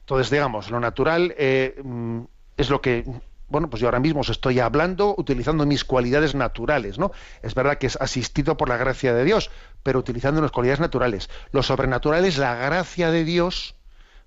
Entonces, 0.00 0.30
digamos, 0.30 0.70
lo 0.70 0.80
natural 0.80 1.34
eh, 1.38 1.80
mm, 1.82 2.22
es 2.56 2.70
lo 2.70 2.80
que, 2.80 3.04
bueno, 3.48 3.70
pues 3.70 3.80
yo 3.80 3.86
ahora 3.86 4.00
mismo 4.00 4.20
os 4.20 4.28
estoy 4.30 4.58
hablando 4.58 5.14
utilizando 5.16 5.66
mis 5.66 5.84
cualidades 5.84 6.34
naturales, 6.34 6.98
¿no? 6.98 7.12
Es 7.42 7.54
verdad 7.54 7.78
que 7.78 7.86
es 7.86 7.96
asistido 8.00 8.56
por 8.56 8.68
la 8.68 8.76
gracia 8.76 9.14
de 9.14 9.24
Dios, 9.24 9.50
pero 9.82 9.98
utilizando 9.98 10.40
las 10.40 10.50
cualidades 10.50 10.80
naturales. 10.80 11.30
Lo 11.52 11.62
sobrenatural 11.62 12.24
es 12.24 12.38
la 12.38 12.56
gracia 12.56 13.10
de 13.10 13.24
Dios 13.24 13.76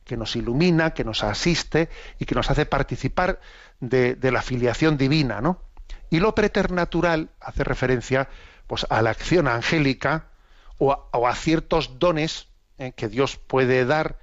que 0.04 0.18
nos 0.18 0.36
ilumina, 0.36 0.94
que 0.94 1.04
nos 1.04 1.24
asiste 1.24 1.90
y 2.20 2.26
que 2.26 2.36
nos 2.36 2.50
hace 2.50 2.66
participar 2.66 3.40
de, 3.80 4.18
la 4.22 4.42
filiación 4.42 4.98
divina, 4.98 5.42
¿no? 5.42 5.62
Y 6.10 6.20
lo 6.20 6.36
preternatural 6.36 7.30
hace 7.40 7.64
referencia 7.64 8.30
pues, 8.68 8.86
a 8.90 9.02
la 9.02 9.10
acción 9.12 9.48
angélica 9.48 10.28
o 10.78 11.28
a, 11.28 11.36
ciertos 11.36 12.00
dones 12.00 12.48
eh, 12.78 12.94
que 12.96 13.08
Dios 13.08 13.38
puede 13.38 13.86
dar, 13.86 14.18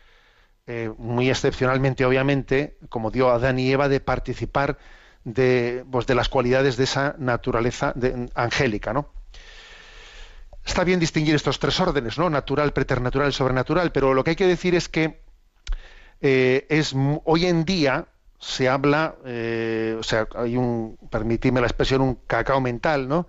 eh, 0.67 0.93
muy 0.99 1.31
excepcionalmente, 1.31 2.05
obviamente, 2.05 2.77
como 2.89 3.11
dio 3.11 3.31
a 3.31 3.35
Adán 3.35 3.59
y 3.59 3.71
Eva, 3.71 3.89
de 3.89 4.01
participar 4.01 4.79
de, 5.25 5.85
pues, 5.91 6.07
de 6.07 6.15
las 6.15 6.29
cualidades 6.29 6.77
de 6.77 6.85
esa 6.85 7.15
naturaleza 7.19 7.95
angélica, 8.35 8.93
¿no? 8.93 9.13
Está 10.65 10.85
bien 10.85 11.01
distinguir 11.01 11.35
estos 11.35 11.59
tres 11.59 11.81
órdenes, 11.81 12.19
¿no? 12.19 12.29
Natural, 12.31 12.73
preternatural 12.73 13.33
sobrenatural, 13.33 13.93
pero 13.93 14.15
lo 14.15 14.23
que 14.23 14.31
hay 14.31 14.37
que 14.37 14.47
decir 14.47 14.75
es 14.75 14.89
que 14.89 15.23
eh, 16.21 16.67
es 16.69 16.95
hoy 17.25 17.47
en 17.47 17.65
día 17.65 18.07
se 18.39 18.69
habla, 18.69 19.17
eh, 19.27 19.97
o 19.99 20.03
sea, 20.03 20.27
hay 20.35 20.57
un, 20.57 20.99
permitidme 21.11 21.61
la 21.61 21.67
expresión, 21.67 22.01
un 22.01 22.15
cacao 22.27 22.61
mental, 22.61 23.07
¿no? 23.07 23.29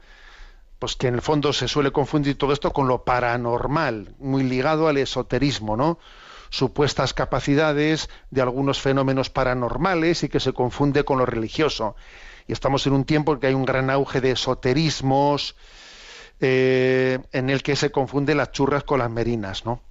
Pues 0.80 0.96
que 0.96 1.08
en 1.08 1.16
el 1.16 1.22
fondo 1.22 1.54
se 1.54 1.68
suele 1.68 1.92
confundir 1.92 2.38
todo 2.38 2.54
esto 2.54 2.72
con 2.72 2.88
lo 2.88 3.04
paranormal, 3.04 4.16
muy 4.20 4.44
ligado 4.44 4.88
al 4.88 4.98
esoterismo, 4.98 5.76
¿no? 5.76 6.00
Supuestas 6.50 7.14
capacidades 7.14 8.10
de 8.30 8.42
algunos 8.42 8.82
fenómenos 8.82 9.30
paranormales 9.30 10.24
y 10.24 10.30
que 10.30 10.40
se 10.40 10.54
confunde 10.54 11.04
con 11.04 11.20
lo 11.20 11.26
religioso. 11.26 11.96
Y 12.48 12.54
estamos 12.54 12.88
en 12.88 12.94
un 12.94 13.04
tiempo 13.04 13.34
en 13.34 13.40
que 13.40 13.48
hay 13.48 13.54
un 13.54 13.66
gran 13.66 13.90
auge 13.90 14.22
de 14.22 14.32
esoterismos, 14.32 15.56
eh, 16.40 17.20
en 17.32 17.50
el 17.50 17.64
que 17.64 17.76
se 17.76 17.92
confunden 17.92 18.38
las 18.38 18.52
churras 18.52 18.84
con 18.84 19.00
las 19.00 19.12
merinas, 19.12 19.66
¿no? 19.66 19.82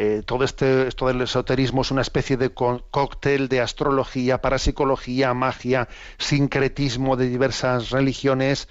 Eh, 0.00 0.22
todo 0.24 0.44
este, 0.44 0.86
esto 0.86 1.08
del 1.08 1.22
esoterismo 1.22 1.82
es 1.82 1.90
una 1.90 2.02
especie 2.02 2.36
de 2.36 2.50
cóctel 2.50 3.48
de 3.48 3.60
astrología, 3.60 4.40
parapsicología, 4.40 5.34
magia, 5.34 5.88
sincretismo 6.18 7.16
de 7.16 7.28
diversas 7.28 7.90
religiones 7.90 8.68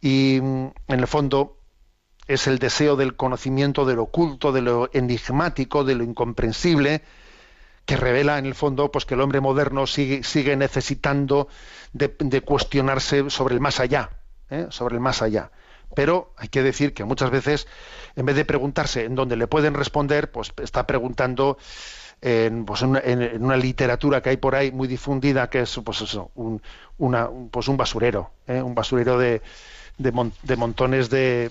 y 0.00 0.40
mm, 0.42 0.72
en 0.88 0.98
el 0.98 1.06
fondo 1.06 1.60
es 2.26 2.48
el 2.48 2.58
deseo 2.58 2.96
del 2.96 3.14
conocimiento 3.14 3.84
de 3.84 3.94
lo 3.94 4.02
oculto, 4.02 4.50
de 4.50 4.62
lo 4.62 4.90
enigmático, 4.92 5.84
de 5.84 5.94
lo 5.94 6.02
incomprensible, 6.02 7.02
que 7.86 7.96
revela 7.96 8.36
en 8.36 8.46
el 8.46 8.56
fondo 8.56 8.90
pues 8.90 9.04
que 9.04 9.14
el 9.14 9.20
hombre 9.20 9.40
moderno 9.40 9.86
sigue, 9.86 10.24
sigue 10.24 10.56
necesitando 10.56 11.46
de, 11.92 12.12
de 12.18 12.40
cuestionarse 12.40 13.30
sobre 13.30 13.54
el 13.54 13.60
más 13.60 13.78
allá, 13.78 14.10
¿eh? 14.50 14.66
sobre 14.70 14.96
el 14.96 15.00
más 15.00 15.22
allá. 15.22 15.52
Pero 15.94 16.32
hay 16.36 16.48
que 16.48 16.62
decir 16.62 16.94
que 16.94 17.04
muchas 17.04 17.30
veces, 17.30 17.66
en 18.16 18.26
vez 18.26 18.36
de 18.36 18.44
preguntarse 18.44 19.04
en 19.04 19.14
dónde 19.14 19.36
le 19.36 19.46
pueden 19.46 19.74
responder, 19.74 20.30
pues 20.30 20.52
está 20.62 20.86
preguntando 20.86 21.58
en, 22.20 22.64
pues, 22.64 22.82
en, 22.82 22.90
una- 22.90 23.00
en- 23.00 23.42
una 23.44 23.56
literatura 23.56 24.20
que 24.22 24.30
hay 24.30 24.36
por 24.36 24.54
ahí 24.54 24.70
muy 24.70 24.86
difundida, 24.88 25.48
que 25.50 25.60
es 25.60 25.80
pues 25.84 26.00
un, 26.34 26.60
una- 26.98 27.28
un- 27.28 27.48
pues 27.48 27.68
un 27.68 27.76
basurero, 27.76 28.30
¿eh? 28.46 28.60
un 28.60 28.74
basurero 28.74 29.18
de, 29.18 29.40
de, 29.98 30.12
de 30.42 30.56
montones 30.56 31.10
de, 31.10 31.50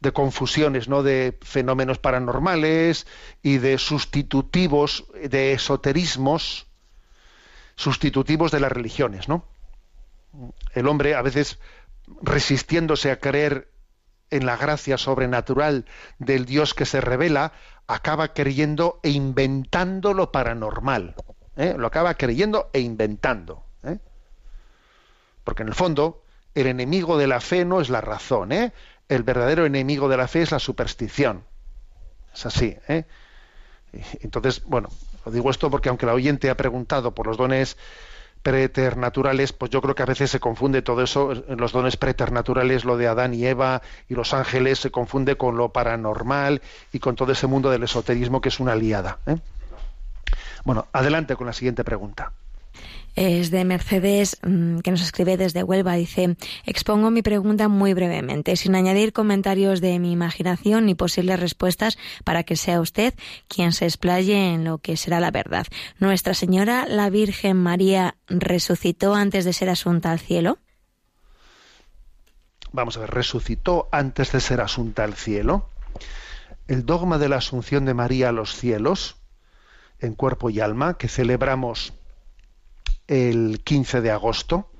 de 0.00 0.12
confusiones, 0.12 0.88
¿no? 0.88 1.02
De 1.02 1.36
fenómenos 1.42 1.98
paranormales 1.98 3.06
y 3.42 3.58
de 3.58 3.78
sustitutivos, 3.78 5.04
de 5.22 5.52
esoterismos 5.52 6.66
sustitutivos 7.76 8.50
de 8.50 8.60
las 8.60 8.72
religiones, 8.72 9.28
¿no? 9.28 9.44
El 10.74 10.86
hombre 10.88 11.14
a 11.14 11.22
veces 11.22 11.58
resistiéndose 12.22 13.10
a 13.10 13.18
creer 13.18 13.70
en 14.30 14.46
la 14.46 14.56
gracia 14.56 14.98
sobrenatural 14.98 15.86
del 16.18 16.44
Dios 16.44 16.74
que 16.74 16.84
se 16.84 17.00
revela, 17.00 17.52
acaba 17.86 18.34
creyendo 18.34 19.00
e 19.02 19.10
inventando 19.10 20.12
lo 20.12 20.30
paranormal. 20.30 21.14
¿eh? 21.56 21.74
Lo 21.78 21.86
acaba 21.86 22.14
creyendo 22.14 22.70
e 22.72 22.80
inventando. 22.80 23.64
¿eh? 23.84 23.98
Porque 25.44 25.62
en 25.62 25.68
el 25.68 25.74
fondo, 25.74 26.22
el 26.54 26.66
enemigo 26.66 27.16
de 27.16 27.26
la 27.26 27.40
fe 27.40 27.64
no 27.64 27.80
es 27.80 27.88
la 27.88 28.00
razón, 28.00 28.52
¿eh? 28.52 28.72
el 29.08 29.22
verdadero 29.22 29.64
enemigo 29.64 30.08
de 30.08 30.16
la 30.16 30.28
fe 30.28 30.42
es 30.42 30.52
la 30.52 30.58
superstición. 30.58 31.44
Es 32.34 32.46
así. 32.46 32.76
¿eh? 32.88 33.04
Entonces, 34.20 34.62
bueno, 34.64 34.90
lo 35.24 35.32
digo 35.32 35.50
esto 35.50 35.70
porque 35.70 35.88
aunque 35.88 36.06
la 36.06 36.14
oyente 36.14 36.50
ha 36.50 36.56
preguntado 36.56 37.14
por 37.14 37.26
los 37.26 37.36
dones 37.36 37.76
preternaturales, 38.42 39.52
pues 39.52 39.70
yo 39.70 39.82
creo 39.82 39.94
que 39.94 40.02
a 40.02 40.06
veces 40.06 40.30
se 40.30 40.40
confunde 40.40 40.82
todo 40.82 41.02
eso, 41.02 41.32
los 41.48 41.72
dones 41.72 41.96
preternaturales, 41.96 42.84
lo 42.84 42.96
de 42.96 43.08
Adán 43.08 43.34
y 43.34 43.46
Eva 43.46 43.82
y 44.08 44.14
los 44.14 44.34
ángeles, 44.34 44.78
se 44.78 44.90
confunde 44.90 45.36
con 45.36 45.56
lo 45.56 45.70
paranormal 45.70 46.62
y 46.92 46.98
con 46.98 47.16
todo 47.16 47.32
ese 47.32 47.46
mundo 47.46 47.70
del 47.70 47.82
esoterismo 47.82 48.40
que 48.40 48.48
es 48.48 48.60
una 48.60 48.74
liada. 48.74 49.18
¿eh? 49.26 49.36
Bueno, 50.64 50.86
adelante 50.92 51.36
con 51.36 51.46
la 51.46 51.52
siguiente 51.52 51.84
pregunta. 51.84 52.32
Es 53.20 53.50
de 53.50 53.64
Mercedes, 53.64 54.38
mm, 54.44 54.78
que 54.78 54.92
nos 54.92 55.02
escribe 55.02 55.36
desde 55.36 55.64
Huelva. 55.64 55.94
Dice, 55.94 56.36
expongo 56.64 57.10
mi 57.10 57.20
pregunta 57.20 57.66
muy 57.66 57.92
brevemente, 57.92 58.54
sin 58.54 58.76
añadir 58.76 59.12
comentarios 59.12 59.80
de 59.80 59.98
mi 59.98 60.12
imaginación 60.12 60.86
ni 60.86 60.94
posibles 60.94 61.40
respuestas 61.40 61.98
para 62.22 62.44
que 62.44 62.54
sea 62.54 62.80
usted 62.80 63.14
quien 63.48 63.72
se 63.72 63.86
explaye 63.86 64.54
en 64.54 64.62
lo 64.62 64.78
que 64.78 64.96
será 64.96 65.18
la 65.18 65.32
verdad. 65.32 65.66
¿Nuestra 65.98 66.32
Señora, 66.32 66.86
la 66.86 67.10
Virgen 67.10 67.56
María, 67.56 68.14
resucitó 68.28 69.16
antes 69.16 69.44
de 69.44 69.52
ser 69.52 69.68
asunta 69.68 70.12
al 70.12 70.20
cielo? 70.20 70.58
Vamos 72.70 72.98
a 72.98 73.00
ver, 73.00 73.10
resucitó 73.10 73.88
antes 73.90 74.30
de 74.30 74.38
ser 74.40 74.60
asunta 74.60 75.02
al 75.02 75.14
cielo. 75.14 75.68
El 76.68 76.86
dogma 76.86 77.18
de 77.18 77.28
la 77.28 77.38
asunción 77.38 77.84
de 77.84 77.94
María 77.94 78.28
a 78.28 78.32
los 78.32 78.54
cielos, 78.54 79.16
en 79.98 80.14
cuerpo 80.14 80.50
y 80.50 80.60
alma, 80.60 80.98
que 80.98 81.08
celebramos 81.08 81.94
el 83.08 83.62
15 83.64 84.00
de 84.00 84.10
agosto, 84.10 84.70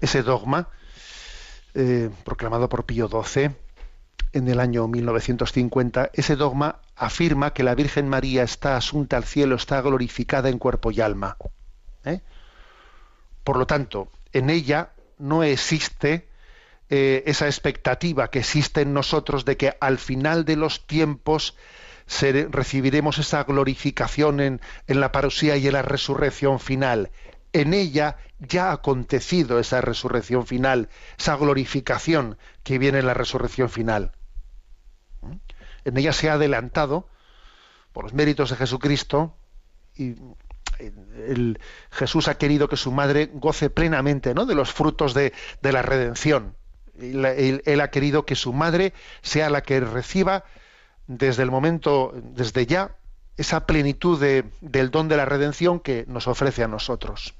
ese 0.00 0.22
dogma, 0.22 0.68
eh, 1.74 2.08
proclamado 2.24 2.68
por 2.68 2.86
Pío 2.86 3.08
XII 3.08 3.50
en 4.32 4.48
el 4.48 4.60
año 4.60 4.88
1950, 4.88 6.10
ese 6.14 6.36
dogma 6.36 6.80
afirma 6.96 7.52
que 7.52 7.62
la 7.62 7.74
Virgen 7.74 8.08
María 8.08 8.42
está 8.42 8.76
asunta 8.76 9.16
al 9.16 9.24
cielo, 9.24 9.56
está 9.56 9.80
glorificada 9.80 10.48
en 10.48 10.58
cuerpo 10.58 10.90
y 10.90 11.00
alma. 11.00 11.36
¿eh? 12.04 12.20
Por 13.44 13.56
lo 13.56 13.66
tanto, 13.66 14.08
en 14.32 14.50
ella 14.50 14.90
no 15.18 15.42
existe 15.42 16.28
eh, 16.90 17.24
esa 17.26 17.46
expectativa 17.46 18.30
que 18.30 18.38
existe 18.38 18.82
en 18.82 18.94
nosotros 18.94 19.44
de 19.44 19.56
que 19.56 19.76
al 19.80 19.98
final 19.98 20.44
de 20.44 20.56
los 20.56 20.86
tiempos 20.86 21.56
recibiremos 22.50 23.18
esa 23.18 23.44
glorificación 23.44 24.40
en, 24.40 24.60
en 24.86 25.00
la 25.00 25.12
parusía 25.12 25.56
y 25.58 25.66
en 25.66 25.74
la 25.74 25.82
resurrección 25.82 26.58
final. 26.58 27.10
En 27.52 27.72
ella 27.74 28.16
ya 28.38 28.70
ha 28.70 28.72
acontecido 28.72 29.58
esa 29.58 29.80
resurrección 29.80 30.46
final, 30.46 30.88
esa 31.18 31.36
glorificación 31.36 32.36
que 32.62 32.78
viene 32.78 32.98
en 32.98 33.06
la 33.06 33.14
resurrección 33.14 33.70
final. 33.70 34.12
¿Mm? 35.22 35.32
En 35.84 35.96
ella 35.96 36.12
se 36.12 36.28
ha 36.28 36.34
adelantado, 36.34 37.08
por 37.92 38.04
los 38.04 38.12
méritos 38.14 38.50
de 38.50 38.56
Jesucristo, 38.56 39.34
y 39.96 40.14
el- 41.16 41.58
Jesús 41.90 42.28
ha 42.28 42.36
querido 42.38 42.68
que 42.68 42.76
su 42.76 42.92
madre 42.92 43.30
goce 43.32 43.70
plenamente 43.70 44.34
¿no? 44.34 44.46
de 44.46 44.54
los 44.54 44.72
frutos 44.72 45.14
de, 45.14 45.32
la 45.62 45.82
redención. 45.82 46.54
Él- 47.00 47.62
él 47.64 47.80
ha 47.80 47.90
querido 47.90 48.26
que 48.26 48.34
su 48.36 48.52
madre 48.52 48.92
sea 49.22 49.50
la 49.50 49.62
que 49.62 49.80
reciba 49.80 50.44
desde 51.06 51.42
el 51.42 51.50
momento, 51.50 52.12
desde 52.14 52.66
ya, 52.66 52.97
esa 53.38 53.66
plenitud 53.66 54.20
de- 54.20 54.44
del 54.60 54.90
don 54.90 55.08
de 55.08 55.16
la 55.16 55.24
redención 55.24 55.80
que 55.80 56.04
nos 56.06 56.28
ofrece 56.28 56.62
a 56.62 56.68
nosotros. 56.68 57.34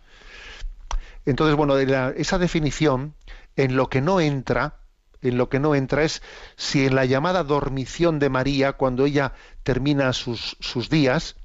Entonces, 1.27 1.57
bueno, 1.57 1.77
esa 1.77 2.39
definición, 2.39 3.15
en 3.57 3.77
lo 3.77 3.89
que 3.89 4.01
no 4.01 4.21
entra, 4.21 4.77
en 5.21 5.37
lo 5.37 5.49
que 5.49 5.59
no 5.59 5.75
entra 5.75 6.05
es 6.05 6.23
si 6.57 6.87
en 6.87 6.95
la 6.95 7.05
llamada 7.05 7.43
dormición 7.45 8.19
de 8.19 8.31
María, 8.31 8.73
cuando 8.75 9.05
ella 9.05 9.35
termina 9.65 10.13
sus 10.13 10.89
días, 10.89 11.37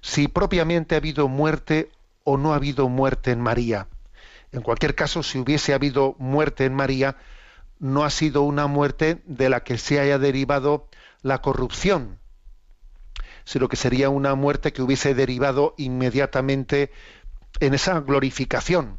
si 0.00 0.28
propiamente 0.28 0.96
ha 0.96 0.98
habido 0.98 1.28
muerte 1.28 1.90
o 2.24 2.36
no 2.36 2.52
ha 2.52 2.56
habido 2.56 2.88
muerte 2.88 3.30
en 3.30 3.40
María. 3.40 3.86
En 4.50 4.60
cualquier 4.60 4.94
caso, 4.94 5.22
si 5.22 5.38
hubiese 5.38 5.72
habido 5.72 6.14
muerte 6.18 6.64
en 6.64 6.74
María, 6.74 7.16
no 7.78 8.04
ha 8.04 8.10
sido 8.10 8.42
una 8.42 8.66
muerte 8.66 9.22
de 9.24 9.48
la 9.48 9.62
que 9.64 9.78
se 9.78 9.98
haya 9.98 10.18
derivado 10.18 10.88
la 11.22 11.40
corrupción, 11.40 12.18
sino 13.44 13.68
que 13.68 13.76
sería 13.76 14.08
una 14.08 14.34
muerte 14.34 14.72
que 14.72 14.82
hubiese 14.82 15.14
derivado 15.14 15.74
inmediatamente 15.76 16.90
en 17.60 17.74
esa 17.74 18.00
glorificación. 18.00 18.98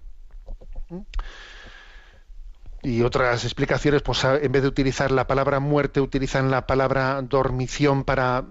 Y 2.85 3.01
otras 3.01 3.45
explicaciones, 3.45 4.01
pues 4.01 4.25
en 4.25 4.51
vez 4.51 4.61
de 4.61 4.67
utilizar 4.67 5.09
la 5.09 5.25
palabra 5.25 5.61
muerte, 5.61 6.01
utilizan 6.01 6.51
la 6.51 6.67
palabra 6.67 7.21
dormición 7.21 8.03
para, 8.03 8.43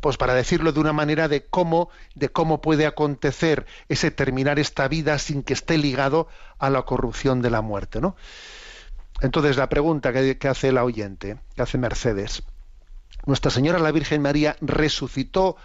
pues 0.00 0.16
para 0.16 0.32
decirlo 0.32 0.72
de 0.72 0.80
una 0.80 0.94
manera 0.94 1.28
de 1.28 1.44
cómo, 1.44 1.90
de 2.14 2.30
cómo 2.30 2.62
puede 2.62 2.86
acontecer 2.86 3.66
ese 3.90 4.10
terminar 4.10 4.58
esta 4.58 4.88
vida 4.88 5.18
sin 5.18 5.42
que 5.42 5.52
esté 5.52 5.76
ligado 5.76 6.28
a 6.58 6.70
la 6.70 6.82
corrupción 6.82 7.42
de 7.42 7.50
la 7.50 7.60
muerte, 7.60 8.00
¿no? 8.00 8.16
Entonces 9.20 9.58
la 9.58 9.68
pregunta 9.68 10.14
que, 10.14 10.38
que 10.38 10.48
hace 10.48 10.72
la 10.72 10.82
oyente, 10.82 11.36
que 11.54 11.62
hace 11.62 11.76
Mercedes, 11.76 12.42
Nuestra 13.26 13.50
Señora 13.50 13.78
la 13.78 13.92
Virgen 13.92 14.22
María 14.22 14.56
resucitó 14.60 15.56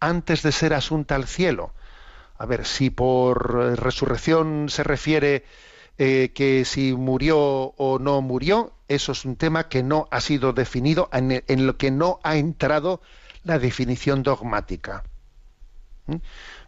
antes 0.00 0.42
de 0.42 0.52
ser 0.52 0.74
asunta 0.74 1.14
al 1.14 1.26
cielo. 1.26 1.72
A 2.36 2.46
ver, 2.46 2.66
si 2.66 2.90
por 2.90 3.78
resurrección 3.78 4.68
se 4.68 4.82
refiere 4.82 5.44
eh, 5.98 6.32
que 6.34 6.64
si 6.64 6.92
murió 6.92 7.38
o 7.38 7.98
no 8.00 8.20
murió, 8.20 8.72
eso 8.88 9.12
es 9.12 9.24
un 9.24 9.36
tema 9.36 9.68
que 9.68 9.82
no 9.82 10.08
ha 10.10 10.20
sido 10.20 10.52
definido, 10.52 11.08
en, 11.12 11.44
en 11.46 11.66
lo 11.66 11.76
que 11.76 11.90
no 11.90 12.18
ha 12.24 12.36
entrado 12.36 13.00
la 13.44 13.58
definición 13.58 14.22
dogmática. 14.22 15.04
¿Mm? 16.06 16.16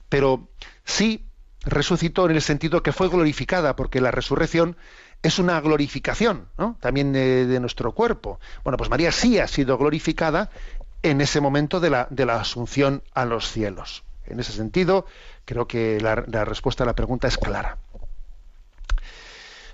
Pero 0.09 0.49
sí 0.85 1.27
resucitó 1.63 2.27
en 2.27 2.37
el 2.37 2.43
sentido 2.43 2.85
que 2.85 2.93
fue 2.93 3.09
glorificada, 3.09 3.75
porque 3.75 4.01
la 4.01 4.13
resurrección 4.13 4.77
es 5.23 5.39
una 5.39 5.61
glorificación 5.61 6.49
¿no? 6.57 6.77
también 6.81 7.13
de, 7.13 7.61
nuestro 7.61 7.93
cuerpo. 7.93 8.39
Bueno, 8.65 8.77
pues 8.77 8.91
María 8.91 9.13
sí 9.13 9.39
ha 9.39 9.49
sido 9.49 9.79
glorificada 9.79 10.51
en 11.03 11.21
ese 11.21 11.41
momento 11.41 11.81
de 11.81 11.91
la, 11.91 12.37
asunción 12.41 13.03
a 13.15 13.25
los 13.25 13.51
cielos. 13.51 14.05
En 14.27 14.41
ese 14.41 14.53
sentido, 14.53 15.07
creo 15.45 15.67
que 15.67 16.01
la, 16.01 16.45
respuesta 16.45 16.85
a 16.85 16.87
la 16.87 16.95
pregunta 16.95 17.29
es 17.29 17.39
clara. 17.39 17.79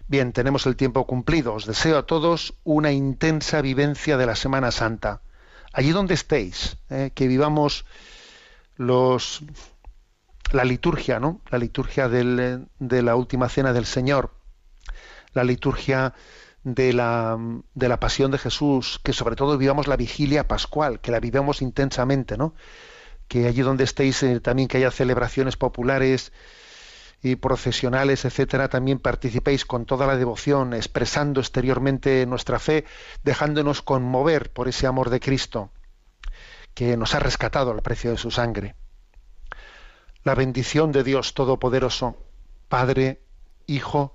Bien, 0.09 0.33
tenemos 0.33 0.67
el 0.67 0.77
tiempo 0.77 1.07
cumplido. 1.07 1.55
Os 1.55 1.65
deseo 1.65 1.97
a 1.97 2.07
todos 2.07 2.55
una 2.65 2.93
intensa 2.93 3.63
vivencia 3.63 4.17
de 4.19 4.27
la 4.27 4.37
Semana 4.37 4.71
Santa. 4.71 5.23
Allí 5.73 5.93
donde 5.93 6.15
estéis, 6.15 6.77
eh, 6.91 7.13
que 7.15 7.29
vivamos 7.29 7.87
los 8.77 9.43
la 10.51 10.65
liturgia, 10.65 11.19
¿no? 11.19 11.41
La 11.51 11.59
liturgia 11.59 12.09
del, 12.09 12.67
de 12.79 13.03
la 13.03 13.17
última 13.17 13.49
cena 13.49 13.73
del 13.73 13.87
Señor, 13.87 14.31
la 15.35 15.45
liturgia 15.45 16.15
de 16.65 16.93
la, 16.93 17.39
de 17.75 17.89
la 17.89 17.99
pasión 18.01 18.31
de 18.31 18.39
Jesús, 18.39 19.01
que 19.03 19.13
sobre 19.13 19.37
todo 19.37 19.59
vivamos 19.59 19.89
la 19.89 19.97
vigilia 19.97 20.47
pascual, 20.47 21.01
que 21.01 21.11
la 21.11 21.21
vivamos 21.21 21.63
intensamente, 21.63 22.37
¿no? 22.37 22.55
Que 23.29 23.47
allí 23.47 23.63
donde 23.63 23.85
estéis 23.85 24.23
eh, 24.23 24.41
también 24.41 24.69
que 24.69 24.79
haya 24.79 24.91
celebraciones 24.91 25.57
populares 25.57 26.33
y 27.23 27.37
procesionales, 27.37 28.25
etcétera, 28.25 28.69
también 28.69 28.99
participéis 28.99 29.65
con 29.65 29.87
toda 29.87 30.07
la 30.07 30.17
devoción, 30.17 30.75
expresando 30.75 31.41
exteriormente 31.41 32.27
nuestra 32.27 32.59
fe, 32.59 32.85
dejándonos 33.23 33.81
conmover 33.81 34.53
por 34.53 34.69
ese 34.69 34.87
amor 34.87 35.11
de 35.11 35.21
Cristo 35.21 35.71
que 36.75 36.97
nos 36.97 37.15
ha 37.15 37.21
rescatado 37.21 37.71
al 37.71 37.83
precio 37.83 38.11
de 38.11 38.17
su 38.17 38.31
sangre. 38.31 38.75
La 40.25 40.35
bendición 40.35 40.93
de 40.93 41.05
Dios 41.05 41.35
Todopoderoso, 41.35 42.17
Padre, 42.69 43.21
Hijo 43.67 44.15